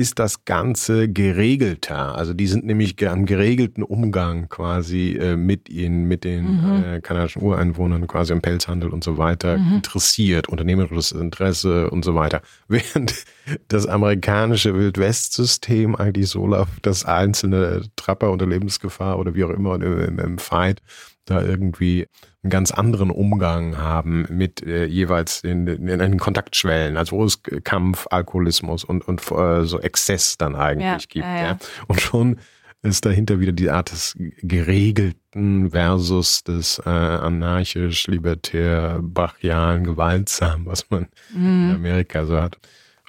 ist 0.00 0.18
das 0.18 0.46
Ganze 0.46 1.10
geregelter. 1.10 2.16
Also 2.16 2.32
die 2.32 2.46
sind 2.46 2.64
nämlich 2.64 2.96
am 3.06 3.26
geregelten 3.26 3.82
Umgang 3.82 4.48
quasi 4.48 5.12
äh, 5.12 5.36
mit 5.36 5.68
ihnen, 5.68 6.08
mit 6.08 6.24
den 6.24 6.44
mhm. 6.44 6.84
äh, 6.84 7.00
kanadischen 7.02 7.42
Ureinwohnern, 7.42 8.06
quasi 8.06 8.32
am 8.32 8.40
Pelzhandel 8.40 8.88
und 8.90 9.04
so 9.04 9.18
weiter 9.18 9.58
mhm. 9.58 9.74
interessiert, 9.76 10.48
unternehmerisches 10.48 11.12
Interesse 11.12 11.90
und 11.90 12.04
so 12.04 12.14
weiter. 12.14 12.40
Während 12.68 13.24
das 13.68 13.86
amerikanische 13.86 14.74
Wildwest-System 14.74 15.94
eigentlich 15.94 16.28
so 16.28 16.46
läuft, 16.46 16.86
dass 16.86 17.04
einzelne 17.04 17.82
Trapper 17.96 18.30
unter 18.30 18.46
Lebensgefahr 18.46 19.18
oder 19.18 19.34
wie 19.34 19.44
auch 19.44 19.50
immer 19.50 19.74
im, 19.74 20.18
im 20.18 20.38
Fight 20.38 20.80
da 21.26 21.42
irgendwie 21.42 22.06
einen 22.42 22.50
ganz 22.50 22.70
anderen 22.70 23.10
Umgang 23.10 23.76
haben 23.76 24.26
mit 24.30 24.62
äh, 24.62 24.86
jeweils 24.86 25.44
in, 25.44 25.66
in 25.66 25.98
den 25.98 26.18
Kontaktschwellen, 26.18 26.96
also 26.96 27.16
wo 27.16 27.24
es 27.24 27.42
Kampf, 27.64 28.06
Alkoholismus 28.10 28.84
und, 28.84 29.06
und 29.06 29.20
äh, 29.30 29.64
so 29.64 29.78
Exzess 29.80 30.38
dann 30.38 30.56
eigentlich 30.56 30.86
ja, 30.86 30.96
gibt. 30.96 31.26
Ja, 31.26 31.42
ja. 31.42 31.58
Und 31.86 32.00
schon 32.00 32.36
ist 32.82 33.04
dahinter 33.04 33.40
wieder 33.40 33.52
die 33.52 33.68
Art 33.68 33.92
des 33.92 34.16
geregelten 34.42 35.70
versus 35.70 36.42
des 36.44 36.80
äh, 36.84 36.88
anarchisch, 36.88 38.06
libertär, 38.06 39.00
brachialen, 39.02 39.84
gewaltsam, 39.84 40.64
was 40.64 40.88
man 40.88 41.08
mhm. 41.34 41.70
in 41.70 41.74
Amerika 41.76 42.24
so 42.24 42.40
hat. 42.40 42.58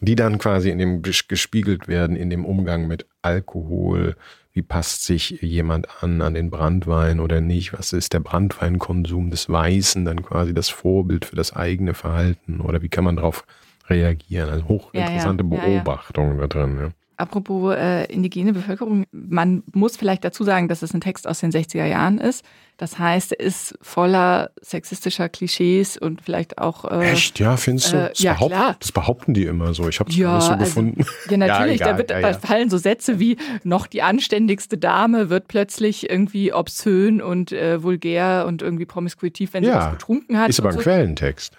Die 0.02 0.16
dann 0.16 0.40
quasi 0.40 0.72
in 0.72 0.80
dem 0.80 1.02
gespiegelt 1.04 1.88
werden 1.88 2.16
in 2.16 2.30
dem 2.30 2.44
Umgang 2.44 2.88
mit 2.88 3.06
Alkohol, 3.22 4.16
wie 4.54 4.62
passt 4.62 5.06
sich 5.06 5.41
jemand 5.41 6.04
an 6.04 6.22
an 6.22 6.34
den 6.34 6.49
Brandwein 6.49 7.20
oder 7.20 7.41
nicht, 7.41 7.74
was 7.74 7.93
ist 7.93 8.14
der 8.14 8.20
Brandweinkonsum 8.20 9.30
des 9.30 9.49
Weißen, 9.49 10.06
dann 10.06 10.24
quasi 10.24 10.54
das 10.54 10.70
Vorbild 10.70 11.26
für 11.26 11.36
das 11.36 11.54
eigene 11.54 11.93
Verhalten 11.93 12.62
oder 12.62 12.82
wie 12.82 12.89
kann 12.89 13.04
man 13.04 13.16
darauf 13.16 13.45
reagieren. 13.88 14.49
Also 14.49 14.68
hochinteressante 14.68 15.43
ja, 15.43 15.56
ja. 15.56 15.78
Beobachtung 15.80 16.36
ja, 16.36 16.47
da 16.47 16.47
drin. 16.47 16.93
Ja. 17.22 17.28
Apropos 17.28 17.76
äh, 17.76 18.06
indigene 18.06 18.54
Bevölkerung, 18.54 19.06
man 19.12 19.64
muss 19.74 19.96
vielleicht 19.96 20.24
dazu 20.24 20.44
sagen, 20.44 20.68
dass 20.68 20.82
es 20.82 20.94
ein 20.94 21.02
Text 21.02 21.28
aus 21.28 21.40
den 21.40 21.52
60er 21.52 21.86
Jahren 21.86 22.18
ist. 22.18 22.44
Das 22.78 22.98
heißt, 22.98 23.34
er 23.34 23.40
ist 23.46 23.78
voller 23.80 24.50
sexistischer 24.60 25.30
Klischees 25.30 25.98
und 25.98 26.22
vielleicht 26.24 26.58
auch. 26.58 26.86
Äh, 26.86 27.12
Echt, 27.12 27.38
ja, 27.40 27.56
findest 27.56 27.94
du? 27.94 27.98
Äh, 27.98 28.10
das, 28.10 28.20
ja, 28.20 28.34
behaupt, 28.34 28.52
klar. 28.52 28.76
das 28.80 28.92
behaupten 28.92 29.34
die 29.36 29.46
immer 29.46 29.76
so. 29.76 29.88
Ich 29.88 30.00
habe 30.00 30.10
es 30.10 30.18
ja, 30.18 30.36
nicht 30.36 30.46
so 30.46 30.52
also, 30.54 30.66
gefunden. 30.66 31.06
Ja, 31.30 31.38
natürlich. 31.38 31.80
ja, 31.80 31.86
egal, 31.86 31.92
da, 31.92 31.98
wird, 32.00 32.10
ja, 32.10 32.22
da 32.22 32.34
fallen 32.34 32.72
so 32.72 32.80
Sätze 32.80 33.20
wie: 33.20 33.38
noch 33.64 33.86
die 33.86 34.02
anständigste 34.02 34.80
Dame 34.80 35.30
wird 35.30 35.48
plötzlich 35.48 36.10
irgendwie 36.10 36.54
obszön 36.54 37.22
und 37.22 37.52
äh, 37.52 37.84
vulgär 37.84 38.46
und 38.48 38.64
irgendwie 38.64 38.86
promiskuitiv, 38.86 39.54
wenn 39.54 39.64
sie 39.64 39.70
was 39.70 39.92
getrunken 39.92 40.40
hat. 40.40 40.50
Ist 40.50 40.60
aber 40.60 40.70
ein 40.70 40.76
so. 40.76 40.82
Quellentext. 40.82 41.54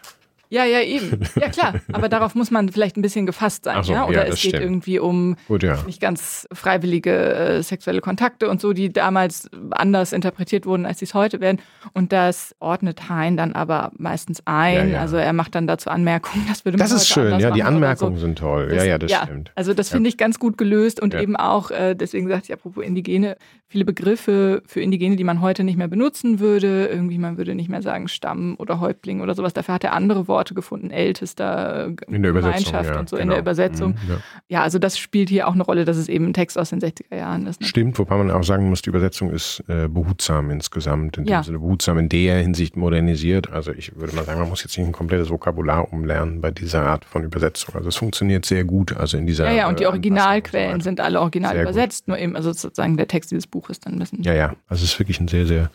Ja, 0.53 0.66
ja, 0.66 0.82
eben. 0.82 1.18
Ja, 1.40 1.48
klar. 1.48 1.80
Aber 1.94 2.09
darauf 2.11 2.34
muss 2.34 2.50
man 2.50 2.68
vielleicht 2.68 2.98
ein 2.98 3.03
bisschen 3.03 3.24
gefasst 3.24 3.64
sein. 3.64 3.82
So, 3.82 3.94
ja? 3.94 4.05
Oder 4.05 4.26
ja, 4.26 4.32
es 4.34 4.42
geht 4.42 4.50
stimmt. 4.50 4.62
irgendwie 4.62 4.98
um 4.98 5.36
Gut, 5.48 5.62
ja. 5.62 5.78
nicht 5.86 5.98
ganz 5.98 6.46
freiwillige 6.53 7.11
äh, 7.11 7.62
sexuelle 7.62 8.03
Kontakte 8.03 8.50
und 8.50 8.61
so, 8.61 8.74
die 8.74 8.92
damals 8.92 9.48
anders 9.70 10.12
interpretiert 10.12 10.66
wurden, 10.66 10.84
als 10.84 10.98
sie 10.98 11.07
es 11.07 11.14
heute 11.14 11.40
werden. 11.40 11.59
Und 11.94 12.12
das 12.12 12.55
ordnet 12.59 13.09
Hein 13.09 13.38
dann 13.38 13.55
aber 13.55 13.92
meistens 13.96 14.42
ein. 14.44 14.90
Ja, 14.90 15.00
also 15.00 15.16
er 15.16 15.32
macht 15.32 15.55
dann 15.55 15.66
dazu 15.66 15.88
Anmerkungen. 15.88 16.44
Das 16.46 16.66
würde 16.66 16.76
man 16.76 16.86
Das 16.86 16.92
ist 16.92 17.09
schön, 17.09 17.40
ja, 17.40 17.50
die 17.50 17.62
Anmerkungen 17.62 18.16
so. 18.16 18.20
sind 18.20 18.38
toll. 18.38 18.68
Das, 18.68 18.76
ja, 18.76 18.84
ja, 18.84 18.98
das 18.98 19.11
stimmt. 19.11 19.53
Also 19.55 19.72
das 19.72 19.88
finde 19.88 20.11
ich 20.11 20.18
ganz 20.18 20.38
gut 20.38 20.59
gelöst 20.59 21.00
und 21.00 21.14
eben 21.14 21.34
auch, 21.34 21.70
äh, 21.70 21.94
deswegen 21.94 22.28
sagte 22.28 22.48
ich 22.48 22.53
apropos 22.53 22.84
Indigene, 22.84 23.38
viele 23.68 23.86
Begriffe 23.86 24.62
für 24.66 24.82
Indigene, 24.82 25.16
die 25.16 25.24
man 25.24 25.40
heute 25.40 25.64
nicht 25.64 25.78
mehr 25.78 25.88
benutzen 25.88 26.40
würde. 26.40 26.88
Irgendwie, 26.88 27.16
man 27.16 27.38
würde 27.38 27.55
nicht 27.55 27.70
mehr 27.70 27.80
sagen 27.80 28.07
Stamm 28.07 28.55
oder 28.59 28.80
Häuptling 28.80 29.22
oder 29.22 29.34
sowas. 29.34 29.55
Dafür 29.55 29.76
hat 29.76 29.84
er 29.84 29.94
andere 29.94 30.28
Worte 30.28 30.41
Worte 30.43 30.55
gefunden, 30.55 30.90
ältester 30.90 31.93
in 32.09 32.22
der 32.22 32.32
Gemeinschaft 32.32 32.90
ja, 32.90 32.99
und 32.99 33.09
so 33.09 33.16
genau. 33.16 33.22
in 33.22 33.28
der 33.30 33.38
Übersetzung. 33.38 33.93
Mhm, 33.93 34.11
ja. 34.11 34.16
ja. 34.49 34.62
also 34.62 34.80
das 34.80 34.99
spielt 34.99 35.28
hier 35.28 35.47
auch 35.47 35.55
eine 35.55 35.62
Rolle, 35.62 35.84
dass 35.84 35.97
es 35.97 36.09
eben 36.09 36.26
ein 36.26 36.34
Text 36.34 36.59
aus 36.59 36.70
den 36.70 36.80
60er 36.80 37.14
Jahren 37.14 37.47
ist. 37.47 37.61
Ne? 37.61 37.66
Stimmt, 37.68 37.97
wobei 38.01 38.16
man 38.16 38.32
auch 38.32 38.43
sagen 38.43 38.68
muss, 38.68 38.82
die 38.82 38.90
Übersetzung 38.90 39.30
ist 39.30 39.62
äh, 39.68 39.86
behutsam 39.86 40.51
insgesamt, 40.51 41.18
in 41.18 41.26
ja. 41.26 41.40
dem 41.40 41.45
Sinne 41.45 41.59
behutsam 41.61 41.99
in 41.99 42.09
der 42.09 42.38
Hinsicht 42.38 42.76
modernisiert. 42.76 43.53
Also 43.53 43.70
ich 43.70 43.95
würde 43.97 44.16
mal 44.16 44.24
sagen, 44.24 44.40
man 44.40 44.49
muss 44.49 44.64
jetzt 44.64 44.76
nicht 44.76 44.86
ein 44.86 44.93
komplettes 44.93 45.30
Vokabular 45.30 45.93
umlernen 45.93 46.40
bei 46.40 46.51
dieser 46.51 46.82
Art 46.82 47.05
von 47.05 47.22
Übersetzung. 47.22 47.76
Also 47.76 47.88
es 47.88 47.97
funktioniert 47.97 48.45
sehr 48.45 48.64
gut, 48.64 48.97
also 48.97 49.16
in 49.16 49.26
dieser 49.26 49.47
Ja, 49.47 49.53
ja, 49.53 49.68
und 49.68 49.78
die 49.78 49.84
äh, 49.84 49.88
Originalquellen 49.88 50.80
so 50.80 50.84
sind 50.84 51.01
alle 51.01 51.20
original 51.20 51.53
sehr 51.53 51.62
übersetzt, 51.62 52.07
gut. 52.07 52.09
nur 52.09 52.18
eben, 52.18 52.34
also 52.34 52.53
sozusagen 52.53 52.97
der 52.97 53.07
Text 53.07 53.30
dieses 53.30 53.47
Buches 53.47 53.78
dann 53.78 53.93
ein 53.93 53.99
bisschen. 54.01 54.22
Ja, 54.24 54.34
ja, 54.34 54.57
also 54.66 54.82
es 54.82 54.93
ist 54.93 54.99
wirklich 54.99 55.20
ein 55.20 55.28
sehr, 55.28 55.47
sehr 55.47 55.70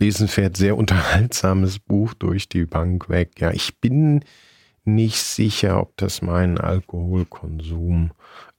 lesenswert, 0.00 0.56
sehr 0.56 0.76
unterhaltsames 0.76 1.78
Buch 1.78 2.14
durch 2.14 2.48
die 2.48 2.64
Bank 2.64 3.08
weg. 3.08 3.32
Ja, 3.38 3.52
ich 3.52 3.78
bin 3.80 4.24
nicht 4.84 5.18
sicher, 5.18 5.80
ob 5.80 5.96
das 5.98 6.22
meinen 6.22 6.58
Alkoholkonsum 6.58 8.12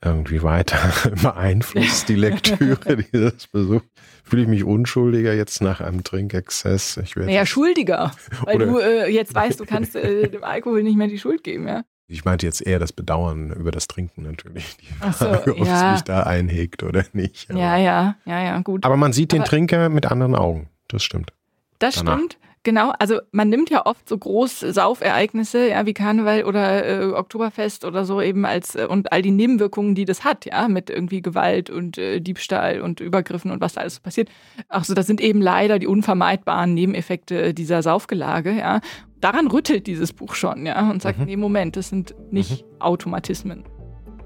irgendwie 0.03 0.41
weiter 0.41 0.77
beeinflusst, 1.21 2.09
die 2.09 2.15
Lektüre 2.15 2.97
dieses 2.97 3.47
Besuchs. 3.47 3.85
Fühle 4.23 4.43
ich 4.43 4.47
mich 4.47 4.63
unschuldiger 4.63 5.33
jetzt 5.33 5.61
nach 5.61 5.81
einem 5.81 6.03
Trinkexzess? 6.03 6.97
Ich 6.97 7.15
naja, 7.15 7.45
schuldiger, 7.45 8.11
weil 8.43 8.59
du 8.59 8.77
äh, 8.79 9.09
jetzt 9.09 9.35
weißt, 9.35 9.59
du 9.59 9.65
kannst 9.65 9.95
äh, 9.95 10.29
dem 10.29 10.43
Alkohol 10.43 10.83
nicht 10.83 10.97
mehr 10.97 11.07
die 11.07 11.19
Schuld 11.19 11.43
geben, 11.43 11.67
ja? 11.67 11.83
Ich 12.07 12.25
meinte 12.25 12.45
jetzt 12.45 12.65
eher 12.65 12.77
das 12.77 12.91
Bedauern 12.91 13.51
über 13.51 13.71
das 13.71 13.87
Trinken 13.87 14.23
natürlich. 14.23 14.75
Die 14.77 14.85
Frage, 15.11 15.43
so, 15.45 15.51
ob 15.53 15.65
ja. 15.65 15.87
es 15.87 15.93
mich 15.93 16.01
da 16.03 16.23
einhegt 16.23 16.83
oder 16.83 17.05
nicht. 17.13 17.49
Aber 17.49 17.59
ja, 17.59 17.77
ja, 17.77 18.15
ja, 18.25 18.43
ja, 18.43 18.59
gut. 18.59 18.83
Aber 18.83 18.97
man 18.97 19.13
sieht 19.13 19.33
aber 19.33 19.43
den 19.43 19.47
Trinker 19.47 19.87
mit 19.87 20.07
anderen 20.07 20.35
Augen. 20.35 20.70
Das 20.91 21.03
stimmt. 21.03 21.33
Das 21.79 21.95
Danach. 21.95 22.17
stimmt. 22.17 22.37
Genau, 22.63 22.93
also 22.99 23.19
man 23.31 23.49
nimmt 23.49 23.71
ja 23.71 23.87
oft 23.87 24.07
so 24.07 24.15
groß 24.15 24.59
Saufereignisse, 24.59 25.69
ja, 25.69 25.87
wie 25.87 25.95
Karneval 25.95 26.43
oder 26.43 26.85
äh, 26.85 27.05
Oktoberfest 27.11 27.85
oder 27.85 28.05
so 28.05 28.21
eben 28.21 28.45
als 28.45 28.75
äh, 28.75 28.85
und 28.87 29.11
all 29.11 29.23
die 29.23 29.31
Nebenwirkungen, 29.31 29.95
die 29.95 30.05
das 30.05 30.23
hat, 30.23 30.45
ja, 30.45 30.67
mit 30.67 30.91
irgendwie 30.91 31.23
Gewalt 31.23 31.71
und 31.71 31.97
äh, 31.97 32.19
Diebstahl 32.19 32.81
und 32.81 32.99
Übergriffen 32.99 33.49
und 33.49 33.61
was 33.61 33.73
da 33.73 33.81
alles 33.81 33.99
passiert. 33.99 34.29
Ach 34.69 34.83
so, 34.83 34.93
das 34.93 35.07
sind 35.07 35.21
eben 35.21 35.41
leider 35.41 35.79
die 35.79 35.87
unvermeidbaren 35.87 36.75
Nebeneffekte 36.75 37.55
dieser 37.55 37.81
Saufgelage, 37.81 38.51
ja. 38.51 38.79
Daran 39.21 39.47
rüttelt 39.47 39.87
dieses 39.87 40.13
Buch 40.13 40.35
schon, 40.35 40.67
ja, 40.67 40.87
und 40.89 41.01
sagt, 41.01 41.17
mhm. 41.17 41.25
nee, 41.25 41.37
Moment, 41.37 41.75
das 41.77 41.89
sind 41.89 42.13
nicht 42.31 42.63
mhm. 42.63 42.81
Automatismen. 42.81 43.63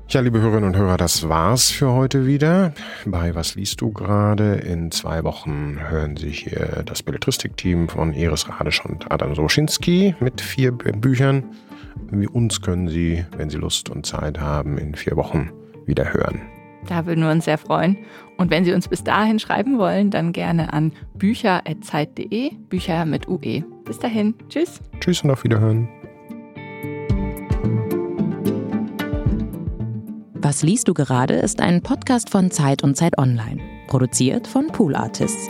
Ja, 0.07 0.21
liebe 0.21 0.39
Hörerinnen 0.39 0.65
und 0.65 0.77
Hörer, 0.77 0.97
das 0.97 1.27
war's 1.27 1.71
für 1.71 1.91
heute 1.91 2.27
wieder. 2.27 2.73
Bei 3.05 3.33
Was 3.33 3.55
liest 3.55 3.81
du 3.81 3.91
gerade? 3.91 4.53
In 4.53 4.91
zwei 4.91 5.23
Wochen 5.23 5.77
hören 5.79 6.15
Sie 6.15 6.29
hier 6.29 6.83
das 6.85 7.01
Belletristikteam 7.01 7.89
von 7.89 8.13
Iris 8.13 8.47
Radisch 8.47 8.85
und 8.85 9.11
Adam 9.11 9.33
Soschinski 9.33 10.15
mit 10.19 10.41
vier 10.41 10.71
Büchern. 10.71 11.43
Wie 12.11 12.27
uns 12.27 12.61
können 12.61 12.87
Sie, 12.87 13.25
wenn 13.35 13.49
Sie 13.49 13.57
Lust 13.57 13.89
und 13.89 14.05
Zeit 14.05 14.39
haben, 14.39 14.77
in 14.77 14.93
vier 14.93 15.15
Wochen 15.15 15.51
wieder 15.85 16.13
hören. 16.13 16.39
Da 16.87 17.07
würden 17.07 17.23
wir 17.23 17.31
uns 17.31 17.45
sehr 17.45 17.57
freuen. 17.57 17.97
Und 18.37 18.51
wenn 18.51 18.63
Sie 18.63 18.73
uns 18.73 18.87
bis 18.87 19.03
dahin 19.03 19.39
schreiben 19.39 19.79
wollen, 19.79 20.11
dann 20.11 20.33
gerne 20.33 20.71
an 20.71 20.93
bücher.zeit.de, 21.15 22.51
Bücher 22.69 23.05
mit 23.05 23.27
UE. 23.27 23.63
Bis 23.85 23.97
dahin. 23.97 24.35
Tschüss. 24.49 24.79
Tschüss 24.99 25.23
und 25.23 25.31
auf 25.31 25.43
Wiederhören. 25.43 25.89
Was 30.45 30.61
liest 30.61 30.87
du 30.87 30.93
gerade 30.93 31.33
ist 31.33 31.59
ein 31.59 31.81
Podcast 31.81 32.29
von 32.29 32.51
Zeit 32.51 32.83
und 32.83 32.95
Zeit 32.95 33.17
Online, 33.17 33.59
produziert 33.87 34.45
von 34.45 34.67
Pool 34.67 34.93
Artists. 34.93 35.49